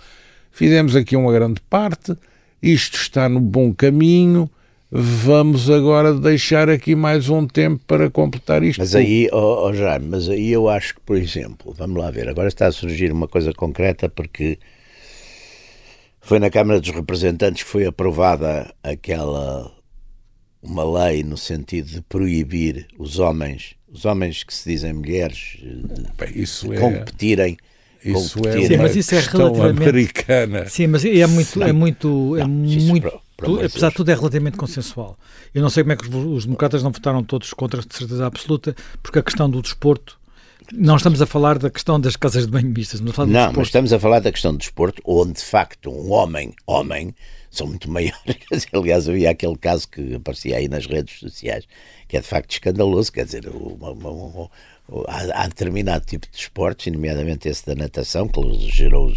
Fizemos 0.50 0.96
aqui 0.96 1.18
uma 1.18 1.34
grande 1.34 1.60
parte, 1.70 2.16
isto 2.64 2.96
está 2.96 3.28
no 3.28 3.42
bom 3.42 3.74
caminho, 3.74 4.50
vamos 4.90 5.70
agora 5.70 6.14
deixar 6.14 6.70
aqui 6.70 6.96
mais 6.96 7.28
um 7.28 7.46
tempo 7.46 7.84
para 7.86 8.10
completar 8.10 8.64
isto. 8.64 8.80
Mas 8.80 8.96
aí, 8.96 9.28
oh, 9.34 9.68
oh 9.68 9.74
Jaime, 9.74 10.08
mas 10.08 10.30
aí 10.30 10.50
eu 10.50 10.70
acho 10.70 10.96
que, 10.96 11.02
por 11.02 11.18
exemplo, 11.18 11.76
vamos 11.78 12.02
lá 12.02 12.10
ver, 12.10 12.30
agora 12.30 12.48
está 12.48 12.68
a 12.68 12.72
surgir 12.72 13.12
uma 13.12 13.28
coisa 13.28 13.52
concreta 13.52 14.08
porque 14.08 14.58
foi 16.22 16.40
na 16.40 16.50
Câmara 16.50 16.80
dos 16.80 16.92
Representantes 16.92 17.64
que 17.64 17.70
foi 17.70 17.86
aprovada 17.86 18.74
aquela 18.82 19.70
uma 20.62 21.06
lei 21.06 21.24
no 21.24 21.36
sentido 21.36 21.90
de 21.90 22.02
proibir 22.02 22.88
os 22.98 23.20
homens 23.20 23.79
os 23.92 24.06
homens 24.06 24.44
que 24.44 24.54
se 24.54 24.70
dizem 24.70 24.94
mulheres 24.94 25.58
Bem, 26.18 26.32
isso 26.36 26.72
é... 26.72 26.78
competirem. 26.78 27.58
Isso 28.04 28.40
é 28.48 28.68
sim, 28.68 28.78
mas 28.78 28.96
isso 28.96 29.14
é 29.14 29.20
relativamente 29.20 29.90
americana. 29.90 30.70
Sim, 30.70 30.88
mas 30.88 31.04
é 31.04 31.28
muito, 31.28 31.62
é 31.62 31.74
muito, 31.74 32.36
é 32.38 32.40
não, 32.40 32.48
muito, 32.48 33.22
tu, 33.36 33.60
apesar 33.60 33.90
de 33.90 33.96
tudo 33.96 34.10
é 34.10 34.16
relativamente 34.16 34.56
consensual. 34.56 35.18
Eu 35.54 35.62
não 35.62 35.70
sei 35.70 35.84
como 35.84 35.92
é 35.92 35.96
que 35.98 36.08
os, 36.08 36.16
os, 36.16 36.46
democratas 36.46 36.82
não 36.82 36.92
votaram 36.92 37.22
todos 37.24 37.52
contra, 37.52 37.82
de 37.82 37.94
certeza 37.94 38.26
absoluta, 38.26 38.74
porque 39.04 39.20
a 39.20 39.24
questão 39.24 39.50
do 39.50 39.62
desporto 39.62 40.18
não 40.72 40.96
estamos 40.96 41.22
a 41.22 41.26
falar 41.26 41.58
da 41.58 41.70
questão 41.70 42.00
das 42.00 42.16
casas 42.16 42.46
de 42.46 42.52
banho 42.52 42.70
mistas, 42.70 43.02
não, 43.02 43.12
não 43.26 43.54
mas 43.54 43.68
estamos 43.68 43.92
a 43.92 44.00
falar 44.00 44.20
da 44.20 44.32
questão 44.32 44.52
do 44.52 44.60
desporto, 44.60 45.02
onde 45.04 45.34
de 45.34 45.44
facto 45.44 45.90
um 45.90 46.12
homem, 46.12 46.54
homem, 46.66 47.14
são 47.50 47.68
muito 47.68 47.90
maiores. 47.92 48.68
Aliás, 48.72 49.10
havia 49.10 49.32
aquele 49.32 49.58
caso 49.58 49.88
que 49.88 50.16
aparecia 50.16 50.58
aí 50.58 50.68
nas 50.68 50.86
redes 50.86 51.20
sociais, 51.20 51.66
que 52.10 52.18
é 52.18 52.22
de 52.22 52.28
facto 52.28 52.52
escandaloso, 52.52 53.12
quer 53.12 53.24
dizer, 53.24 53.48
uma, 53.48 53.92
uma, 53.92 54.10
uma, 54.10 54.52
há, 55.08 55.44
há, 55.44 55.48
determinado 55.48 56.04
tipo 56.04 56.28
de 56.30 56.36
esportes, 56.36 56.92
nomeadamente 56.92 57.48
esse 57.48 57.64
da 57.66 57.76
natação, 57.76 58.28
que 58.28 58.42
gerou 58.72 59.14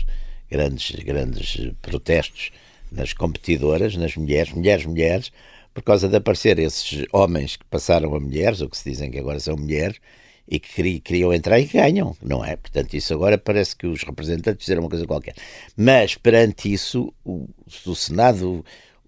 grandes, 0.50 0.94
grandes 1.02 1.72
protestos 1.80 2.52
nas 2.92 3.14
competidoras, 3.14 3.96
nas 3.96 4.14
mulheres, 4.14 4.52
mulheres, 4.52 4.84
mulheres, 4.84 5.32
por 5.72 5.82
causa 5.82 6.06
de 6.06 6.16
aparecer 6.16 6.58
esses 6.58 7.06
homens 7.10 7.56
que 7.56 7.64
passaram 7.64 8.14
a 8.14 8.20
mulheres, 8.20 8.60
ou 8.60 8.68
que 8.68 8.76
se 8.76 8.90
dizem 8.90 9.10
que 9.10 9.18
agora 9.18 9.40
são 9.40 9.56
mulheres, 9.56 9.98
e 10.46 10.60
que 10.60 11.00
queriam 11.00 11.32
entrar 11.32 11.58
e 11.60 11.64
ganham, 11.64 12.14
não 12.20 12.44
é? 12.44 12.56
Portanto, 12.56 12.92
isso 12.92 13.14
agora 13.14 13.38
parece 13.38 13.74
que 13.74 13.86
os 13.86 14.02
representantes 14.02 14.62
fizeram 14.62 14.82
uma 14.82 14.90
coisa 14.90 15.06
qualquer. 15.06 15.34
Mas, 15.74 16.14
perante 16.14 16.70
isso, 16.70 17.10
o, 17.24 17.48
o 17.86 17.94
Senado, 17.94 18.62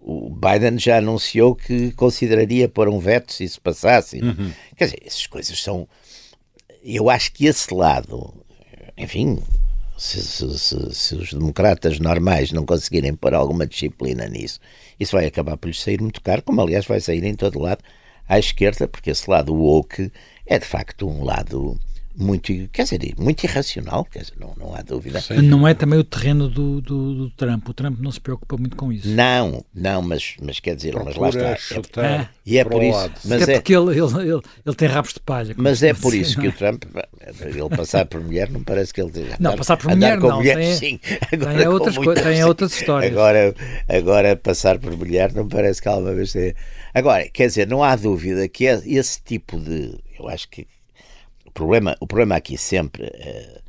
o 0.04 0.28
Biden 0.28 0.78
já 0.78 0.98
anunciou 0.98 1.56
que 1.56 1.90
consideraria 1.92 2.68
pôr 2.68 2.90
um 2.90 2.98
veto 2.98 3.32
se 3.32 3.42
isso 3.42 3.60
passasse. 3.60 4.20
Uhum. 4.20 4.52
Quer 4.76 4.84
dizer, 4.84 5.02
essas 5.04 5.26
coisas 5.26 5.58
são. 5.60 5.88
Eu 6.84 7.08
acho 7.08 7.32
que 7.32 7.46
esse 7.46 7.72
lado, 7.72 8.34
enfim, 8.98 9.42
se, 9.96 10.22
se, 10.22 10.58
se, 10.58 10.94
se, 10.94 11.14
os 11.14 11.32
democratas 11.32 11.98
normais 11.98 12.52
não 12.52 12.66
conseguirem 12.66 13.14
pôr 13.14 13.32
alguma 13.32 13.66
disciplina 13.66 14.28
nisso, 14.28 14.60
isso 15.00 15.16
vai 15.16 15.24
acabar 15.24 15.56
por 15.56 15.68
lhes 15.68 15.80
sair 15.80 16.00
muito 16.00 16.20
caro, 16.20 16.42
como 16.42 16.60
aliás 16.60 16.84
vai 16.84 17.00
sair 17.00 17.24
em 17.24 17.34
todo 17.34 17.58
lado 17.58 17.82
à 18.28 18.38
esquerda, 18.38 18.86
porque 18.86 19.10
esse 19.10 19.28
lado 19.28 19.54
woke 19.54 20.12
é 20.46 20.58
de 20.58 20.66
facto 20.66 21.08
um 21.08 21.24
lado 21.24 21.80
muito, 22.16 22.52
quer 22.72 22.84
dizer, 22.84 23.14
muito 23.18 23.42
irracional, 23.44 24.04
quer 24.04 24.20
dizer, 24.20 24.34
não, 24.38 24.54
não 24.56 24.74
há 24.74 24.82
dúvida. 24.82 25.20
Sim. 25.20 25.42
Não 25.42 25.66
é 25.66 25.74
também 25.74 25.98
o 25.98 26.04
terreno 26.04 26.48
do, 26.48 26.80
do, 26.80 27.14
do, 27.14 27.30
Trump. 27.30 27.68
O 27.68 27.74
Trump 27.74 27.98
não 27.98 28.12
se 28.12 28.20
preocupa 28.20 28.56
muito 28.56 28.76
com 28.76 28.92
isso. 28.92 29.08
Não, 29.08 29.64
não, 29.74 30.00
mas, 30.00 30.36
mas 30.40 30.60
quer 30.60 30.76
dizer, 30.76 30.92
Procura 30.92 31.14
mas 31.20 31.34
lá 31.34 31.56
está. 31.56 32.02
É, 32.02 32.06
é, 32.06 32.28
e 32.46 32.58
é 32.58 32.64
por 32.64 32.82
isso. 32.82 33.10
Mas 33.24 33.48
é, 33.48 33.54
é 33.54 33.56
porque 33.56 33.74
ele, 33.74 33.90
ele, 33.90 34.30
ele, 34.30 34.42
ele, 34.64 34.76
tem 34.76 34.88
rabos 34.88 35.12
de 35.12 35.20
palha. 35.20 35.54
Mas 35.56 35.82
é 35.82 35.92
por 35.92 36.14
isso 36.14 36.40
que 36.40 36.48
o 36.48 36.52
Trump, 36.52 36.84
ele 37.40 37.76
passar 37.76 38.06
por 38.06 38.20
mulher, 38.20 38.48
não 38.48 38.62
parece 38.62 38.94
que 38.94 39.00
ele 39.00 39.10
tenha. 39.10 39.36
Não, 39.40 39.56
passar 39.56 39.76
por 39.76 39.90
mulher, 39.90 40.18
com 40.20 40.28
não. 40.28 40.36
Mulher, 40.36 40.56
tem, 40.56 40.74
sim. 40.76 41.00
Agora, 41.32 41.58
tem, 41.58 41.68
outras, 41.68 41.96
mulher, 41.96 42.22
tem 42.22 42.44
outras 42.44 42.74
histórias. 42.74 43.12
Agora, 43.12 43.54
agora, 43.88 44.36
passar 44.36 44.78
por 44.78 44.96
mulher, 44.96 45.32
não 45.32 45.48
parece 45.48 45.82
que 45.82 45.88
alguma 45.88 46.14
vez 46.14 46.32
tenha. 46.32 46.54
Agora, 46.92 47.28
quer 47.28 47.48
dizer, 47.48 47.66
não 47.66 47.82
há 47.82 47.96
dúvida 47.96 48.46
que 48.48 48.64
esse 48.64 49.20
tipo 49.20 49.58
de. 49.58 49.98
Eu 50.16 50.28
acho 50.28 50.48
que 50.48 50.64
problema, 51.54 51.96
o 52.00 52.06
problema 52.06 52.36
aqui 52.36 52.58
sempre 52.58 53.04
uh, 53.04 53.62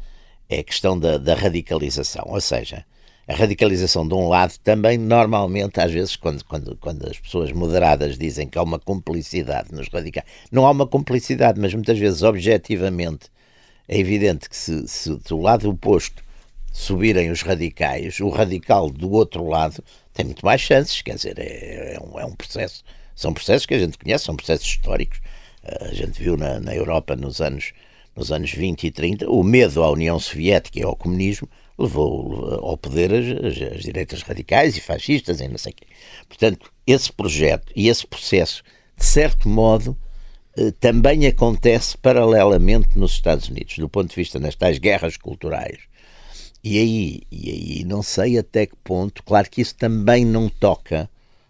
é 0.50 0.60
a 0.60 0.64
questão 0.64 1.00
da, 1.00 1.18
da, 1.18 1.36
radicalização, 1.36 2.26
ou 2.28 2.42
seja, 2.42 2.86
a 3.28 3.34
radicalização 3.34 4.08
de 4.08 4.14
um 4.14 4.28
lado 4.28 4.56
também 4.64 4.98
normalmente, 4.98 5.80
às 5.80 5.92
vezes, 5.92 6.16
quando, 6.16 6.44
quando, 6.44 6.76
quando 6.78 7.08
as 7.08 7.20
pessoas 7.20 7.52
moderadas 7.52 8.18
dizem 8.18 8.48
que 8.48 8.58
há 8.58 8.64
uma 8.64 8.80
cumplicidade 8.80 9.74
nos 9.74 9.88
radicais, 9.88 10.28
não 10.52 10.66
há 10.66 10.72
uma 10.72 10.86
cumplicidade, 10.86 11.60
mas 11.60 11.74
muitas 11.74 11.98
vezes, 11.98 12.22
objetivamente, 12.22 13.30
é 13.88 13.98
evidente 13.98 14.50
que 14.50 14.58
se, 14.58 14.88
se 14.88 15.16
do 15.16 15.40
lado 15.40 15.70
oposto 15.70 16.24
subirem 16.72 17.32
os 17.32 17.42
radicais, 17.42 18.20
o 18.20 18.30
radical 18.30 18.90
do 18.90 19.12
outro 19.12 19.48
lado 19.48 19.84
tem 20.14 20.26
muito 20.26 20.46
mais 20.46 20.62
chances, 20.62 21.02
quer 21.02 21.16
dizer, 21.16 21.40
é, 21.40 21.96
é, 21.96 22.00
um, 22.00 22.20
é 22.20 22.26
um 22.26 22.36
processo, 22.36 22.84
são 23.16 23.34
processos 23.34 23.66
que 23.66 23.74
a 23.74 23.80
gente 23.80 23.98
conhece, 23.98 24.26
são 24.26 24.36
processos 24.36 24.68
históricos, 24.68 25.20
a 25.82 25.94
gente 25.94 26.22
viu 26.22 26.38
na, 26.38 26.60
na 26.60 26.76
Europa 26.76 27.16
nos 27.16 27.42
anos, 27.42 27.74
nos 28.16 28.32
anos 28.32 28.52
20 28.52 28.86
e 28.86 28.92
30, 28.92 29.30
o 29.30 29.44
medo 29.44 29.84
à 29.84 29.92
União 29.92 30.20
Soviética 30.20 30.80
e 30.80 30.84
ao 30.84 30.96
comunismo 30.96 31.50
levou 31.78 32.60
ao 32.64 32.78
poder 32.78 33.14
as, 33.14 33.26
as, 33.46 33.74
as 33.74 33.82
direitas 33.82 34.22
radicais 34.22 34.78
e 34.78 34.82
fascistas 34.82 35.42
e 35.42 35.48
não 35.48 35.58
sei 35.58 35.74
o 35.74 35.76
quê. 35.76 35.86
Portanto, 36.28 36.72
esse 36.86 37.12
projeto 37.12 37.72
e 37.76 37.90
esse 37.90 38.06
processo, 38.06 38.64
de 38.96 39.06
certo 39.06 39.50
modo, 39.50 39.98
eh, 40.58 40.72
também 40.80 41.28
acontece 41.28 41.98
paralelamente 41.98 42.98
nos 42.98 43.12
Estados 43.12 43.50
Unidos, 43.50 43.78
do 43.78 43.90
ponto 43.90 44.10
de 44.10 44.16
vista 44.16 44.40
das 44.40 44.56
tais 44.56 44.78
guerras 44.78 45.18
culturais 45.18 45.80
E 46.64 46.78
aí, 46.80 47.22
e 47.32 47.50
aí 47.52 47.84
não 47.84 48.02
sei 48.02 48.38
até 48.38 48.66
que 48.66 48.76
ponto, 48.84 49.22
claro 49.24 49.50
que 49.50 49.62
isso 49.62 49.76
também 49.76 50.24
não 50.24 50.48
toca, 50.48 51.10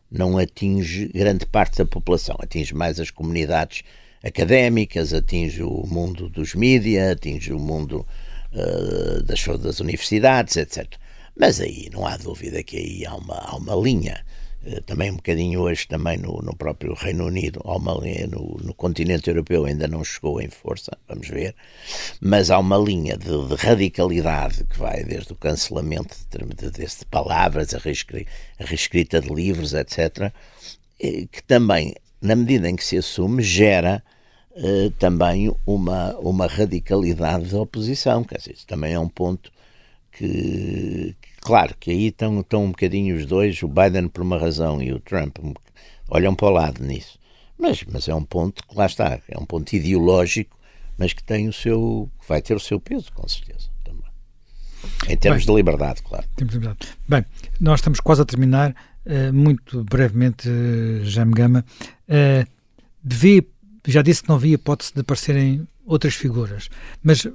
não 0.10 0.38
atinge 0.38 1.08
grande 1.10 1.46
parte 1.46 1.78
da 1.78 1.86
população, 1.86 2.36
atinge 2.40 2.74
mais 2.74 3.00
as 3.00 3.12
comunidades 3.12 3.84
académicas, 4.26 5.14
atinge 5.14 5.62
o 5.62 5.86
mundo 5.88 6.28
dos 6.30 6.56
mídias, 6.56 7.12
atinge 7.12 7.54
o 7.54 7.60
mundo 7.60 8.06
uh, 8.52 9.24
das, 9.24 9.46
das 9.60 9.80
universidades, 9.80 10.58
etc. 10.58 10.96
Mas 11.38 11.62
aí 11.62 11.90
não 11.94 12.06
há 12.08 12.18
dúvida 12.18 12.64
que 12.64 12.78
aí 12.78 13.06
há 13.06 13.16
uma, 13.16 13.36
há 13.36 13.56
uma 13.56 13.76
linha 13.76 14.26
eh, 14.66 14.82
também 14.82 15.12
um 15.12 15.18
bocadinho 15.18 15.60
hoje 15.62 15.88
também 15.88 16.18
no, 16.18 16.42
no 16.42 16.56
próprio 16.56 16.96
Reino 16.96 17.26
Unido, 17.26 17.62
há 17.64 17.76
uma 17.76 17.94
linha, 17.94 18.26
no, 18.26 18.58
no, 18.64 18.74
continente 18.74 19.30
europeu 19.30 19.66
ainda 19.66 19.88
não 19.88 20.04
chegou 20.04 20.42
em 20.42 20.50
força, 20.50 20.98
vamos 21.08 21.28
ver, 21.28 21.54
mas 22.20 22.50
há 22.50 22.58
uma 22.58 22.78
linha 22.78 23.16
de, 23.16 23.48
de 23.48 23.56
radicalidade 23.56 24.64
que 24.64 24.80
vai 24.80 25.04
desde 25.04 25.34
o 25.34 25.36
cancelamento 25.36 26.16
de, 26.32 26.72
de, 26.72 26.72
de 26.72 27.06
palavras, 27.12 27.76
a 27.76 27.78
reescrita, 27.78 28.32
a 28.60 28.66
reescrita 28.66 29.22
de 29.22 29.30
livros, 29.30 29.74
etc., 29.74 30.32
que 30.98 31.44
também, 31.46 31.94
na 32.22 32.36
medida 32.36 32.70
em 32.70 32.76
que 32.76 32.84
se 32.84 32.98
assume, 32.98 33.44
gera 33.44 34.02
eh, 34.56 34.92
também 34.98 35.54
uma, 35.66 36.16
uma 36.18 36.48
radicalidade 36.48 37.52
da 37.52 37.60
oposição, 37.60 38.24
quer 38.24 38.38
dizer, 38.38 38.54
isso 38.54 38.68
também 38.68 38.94
é 38.94 39.00
um 39.00 39.10
ponto 39.10 39.52
que, 40.12 41.16
Claro 41.46 41.76
que 41.80 41.92
aí 41.92 42.08
estão, 42.08 42.40
estão 42.40 42.66
um 42.66 42.70
bocadinho 42.70 43.16
os 43.16 43.28
dois, 43.28 43.62
o 43.62 43.68
Biden 43.68 44.08
por 44.08 44.24
uma 44.24 44.36
razão 44.36 44.82
e 44.82 44.92
o 44.92 45.00
Trump 45.00 45.38
olham 46.10 46.34
para 46.34 46.48
o 46.48 46.50
lado 46.50 46.84
nisso. 46.84 47.20
Mas, 47.56 47.84
mas 47.84 48.08
é 48.08 48.16
um 48.16 48.24
ponto 48.24 48.64
que 48.68 48.76
lá 48.76 48.88
está, 48.88 49.20
é 49.30 49.38
um 49.38 49.46
ponto 49.46 49.72
ideológico, 49.72 50.58
mas 50.98 51.14
que 51.14 51.24
tem 51.24 51.48
o 51.48 51.54
seu, 51.54 52.10
vai 52.28 52.42
ter 52.42 52.56
o 52.56 52.60
seu 52.60 52.80
peso, 52.80 53.12
com 53.14 53.28
certeza. 53.28 53.70
Também. 53.84 54.10
Em 55.08 55.16
termos 55.16 55.46
Bem, 55.46 55.54
de 55.54 55.58
liberdade, 55.60 56.02
claro. 56.02 56.26
Liberdade. 56.40 56.80
Bem, 57.08 57.24
nós 57.60 57.80
estamos 57.80 58.00
quase 58.00 58.24
a 58.24 58.26
terminar, 58.26 58.72
uh, 59.06 59.32
muito 59.32 59.84
brevemente, 59.84 60.50
uh, 60.50 61.06
Jaime 61.06 61.34
Gama. 61.34 61.64
Uh, 62.10 62.50
devia, 63.04 63.46
já 63.92 64.02
disse 64.02 64.24
que 64.24 64.30
não 64.30 64.36
havia 64.36 64.56
hipótese 64.56 64.94
de 64.94 65.02
aparecerem 65.02 65.68
outras 65.86 66.16
figuras, 66.16 66.70
mas 67.04 67.28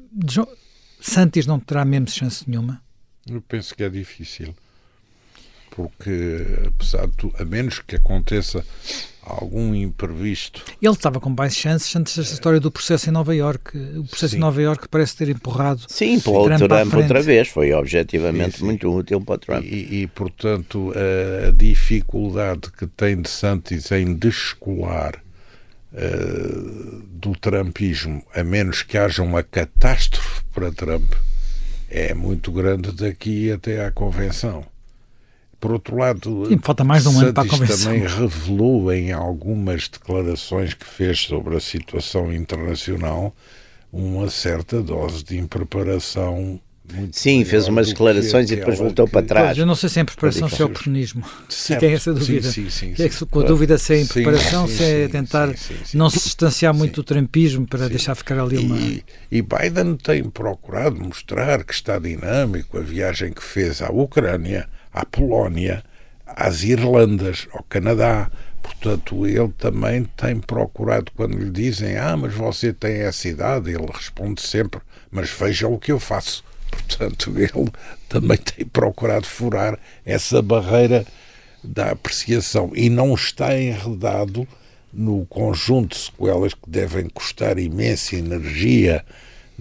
Santos 1.01 1.47
não 1.47 1.59
terá 1.59 1.85
mesmo 1.85 2.09
chance 2.09 2.49
nenhuma? 2.49 2.83
Eu 3.29 3.41
penso 3.41 3.75
que 3.75 3.83
é 3.83 3.89
difícil. 3.89 4.55
Porque, 5.71 6.47
apesar 6.67 7.07
de 7.07 7.17
tudo, 7.17 7.35
a 7.39 7.45
menos 7.45 7.79
que 7.79 7.95
aconteça 7.95 8.65
algum 9.23 9.75
imprevisto. 9.75 10.65
Ele 10.83 10.93
estava 10.93 11.21
com 11.21 11.31
mais 11.31 11.55
chances 11.55 11.95
antes 11.95 12.17
desta 12.17 12.35
história 12.35 12.59
do 12.59 12.71
processo 12.71 13.09
em 13.09 13.13
Nova 13.13 13.35
Iorque. 13.35 13.79
O 13.97 14.05
processo 14.05 14.33
sim. 14.33 14.37
em 14.37 14.41
Nova 14.41 14.61
Iorque 14.61 14.89
parece 14.89 15.17
ter 15.17 15.29
empurrado. 15.29 15.83
Sim, 15.89 16.15
empurrou 16.15 16.47
o 16.47 16.59
Trump, 16.59 16.95
outra 16.95 17.23
vez. 17.23 17.49
Foi 17.49 17.73
objetivamente 17.73 18.53
sim, 18.53 18.59
sim. 18.59 18.65
muito 18.65 18.93
útil 18.93 19.21
para 19.21 19.35
o 19.35 19.39
Trump. 19.39 19.65
E, 19.65 20.03
e, 20.03 20.07
portanto, 20.09 20.93
a 20.97 21.53
dificuldade 21.53 22.71
que 22.77 22.87
tem 22.87 23.21
de 23.21 23.31
Santos 23.31 23.91
em 23.93 24.15
descolar 24.15 25.23
uh, 25.93 27.03
do 27.11 27.33
Trumpismo, 27.33 28.23
a 28.35 28.43
menos 28.43 28.83
que 28.83 28.97
haja 28.99 29.23
uma 29.23 29.43
catástrofe 29.43 30.43
para 30.53 30.73
Trump 30.73 31.13
é 31.91 32.15
muito 32.15 32.53
grande 32.53 32.93
daqui 32.93 33.51
até 33.51 33.85
à 33.85 33.91
convenção. 33.91 34.65
Por 35.59 35.73
outro 35.73 35.97
lado, 35.97 36.47
Sim, 36.47 36.59
falta 36.63 36.85
mais 36.85 37.05
um 37.05 37.19
ano 37.21 37.35
para 37.35 37.43
a 37.43 37.49
convenção. 37.49 37.93
também 37.93 38.09
revelou 38.09 38.91
em 38.93 39.13
algumas 39.13 39.89
declarações 39.89 40.73
que 40.73 40.87
fez 40.87 41.21
sobre 41.21 41.57
a 41.57 41.61
situação 41.61 42.33
internacional 42.33 43.35
uma 43.93 44.31
certa 44.31 44.81
dose 44.83 45.23
de 45.23 45.37
impreparação 45.37 46.59
Sim, 47.13 47.45
fez 47.45 47.69
umas 47.69 47.89
declarações 47.89 48.51
e 48.51 48.57
depois 48.57 48.79
voltou 48.79 49.07
que... 49.07 49.13
para 49.13 49.27
trás. 49.27 49.47
Pois, 49.49 49.59
eu 49.59 49.67
não 49.67 49.75
sei 49.75 49.89
se 49.89 50.01
é 50.01 50.05
preparação, 50.05 50.49
se 50.49 50.63
é 50.63 50.65
oportunismo. 50.65 51.25
Certo. 51.49 51.81
Tem 51.81 51.93
essa 51.93 52.13
dúvida. 52.13 52.51
Sim, 52.51 52.71
sim, 52.71 52.95
sim, 52.95 53.03
é 53.03 53.09
que, 53.09 53.27
com 53.27 53.41
a 53.41 53.45
dúvida 53.45 53.79
se 53.79 53.95
é 53.95 54.01
em 54.01 54.07
preparação, 54.07 54.67
se 54.69 54.83
é 54.83 55.09
tentar 55.09 55.55
não 55.95 56.11
se 56.11 56.21
distanciar 56.21 56.75
muito 56.75 56.97
do 56.97 57.05
trampismo 57.05 57.67
para 57.67 57.89
deixar 57.89 58.15
ficar 58.15 58.41
ali 58.41 58.59
uma. 58.59 58.77
E, 58.79 59.05
e 59.31 59.43
Biden 59.43 59.97
tem 59.97 60.25
procurado 60.25 61.01
mostrar 61.01 61.65
que 61.65 61.73
está 61.73 61.99
dinâmico 61.99 62.79
a 62.79 62.81
viagem 62.81 63.33
que 63.33 63.43
fez 63.43 63.83
à 63.83 63.91
Ucrânia, 63.91 64.69
à 64.93 65.05
Polónia, 65.05 65.83
às 66.27 66.63
Irlandas, 66.63 67.47
ao 67.53 67.63
Canadá. 67.65 68.31
Portanto, 68.63 69.27
ele 69.27 69.53
também 69.59 70.05
tem 70.17 70.39
procurado, 70.39 71.11
quando 71.17 71.37
lhe 71.37 71.51
dizem, 71.51 71.97
ah, 71.97 72.17
mas 72.17 72.35
você 72.35 72.73
tem 72.73 73.01
essa 73.01 73.29
idade, 73.29 73.71
ele 73.71 73.87
responde 73.93 74.41
sempre, 74.43 74.81
mas 75.11 75.31
veja 75.31 75.67
o 75.67 75.79
que 75.79 75.93
eu 75.93 75.99
faço. 75.99 76.45
Portanto, 76.71 77.33
ele 77.39 77.71
também 78.09 78.39
tem 78.39 78.67
procurado 78.67 79.27
furar 79.27 79.79
essa 80.05 80.41
barreira 80.41 81.05
da 81.63 81.91
apreciação 81.91 82.73
e 82.75 82.89
não 82.89 83.15
está 83.15 83.59
enredado 83.59 84.47
no 84.93 85.25
conjunto 85.27 85.91
de 85.91 86.05
sequelas 86.05 86.55
que 86.55 86.69
devem 86.69 87.09
custar 87.09 87.59
imensa 87.59 88.17
energia 88.17 89.05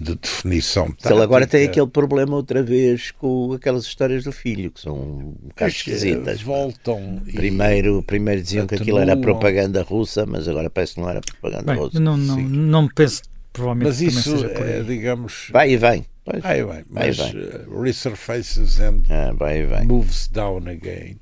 de 0.00 0.14
definição 0.14 0.86
tática. 0.86 1.12
Ele 1.12 1.22
agora 1.22 1.46
tem 1.46 1.66
aquele 1.66 1.86
problema 1.86 2.34
outra 2.34 2.62
vez 2.62 3.10
com 3.10 3.52
aquelas 3.52 3.84
histórias 3.84 4.24
do 4.24 4.32
filho, 4.32 4.70
que 4.70 4.80
são 4.80 4.96
um 4.96 5.34
bocado 5.48 5.70
esquisitas. 5.70 6.40
Voltam. 6.40 7.20
Primeiro, 7.32 8.02
primeiro 8.02 8.40
diziam 8.40 8.64
atenuam. 8.64 8.84
que 8.84 8.90
aquilo 8.90 8.98
era 8.98 9.16
propaganda 9.16 9.82
russa, 9.82 10.24
mas 10.24 10.48
agora 10.48 10.70
parece 10.70 10.94
que 10.94 11.00
não 11.00 11.10
era 11.10 11.20
propaganda 11.20 11.64
Bem, 11.64 11.76
russa. 11.76 12.00
Não, 12.00 12.16
não, 12.16 12.40
não 12.40 12.88
penso, 12.88 13.22
provavelmente. 13.52 13.88
Mas 13.88 14.00
isso, 14.00 14.46
é, 14.46 14.82
digamos. 14.82 15.48
Vai 15.52 15.72
e 15.72 15.76
vem. 15.76 16.06
Pois. 16.24 16.44
Aí 16.44 16.62
vai, 16.62 16.84
mas 16.88 17.16
vai. 17.16 17.30
Uh, 17.30 17.82
resurfaces 17.82 18.80
and 18.80 19.02
ah, 19.10 19.32
vai, 19.32 19.66
vai. 19.66 19.84
moves 19.84 20.28
down 20.28 20.68
again. 20.68 21.18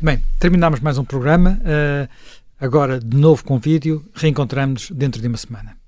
Bem, 0.00 0.22
terminamos 0.38 0.80
mais 0.80 0.98
um 0.98 1.04
programa. 1.04 1.60
Uh, 1.62 2.08
agora, 2.60 2.98
de 2.98 3.16
novo 3.16 3.44
com 3.44 3.58
vídeo. 3.58 4.04
Reencontramos-nos 4.14 4.90
dentro 4.90 5.20
de 5.20 5.28
uma 5.28 5.36
semana. 5.36 5.81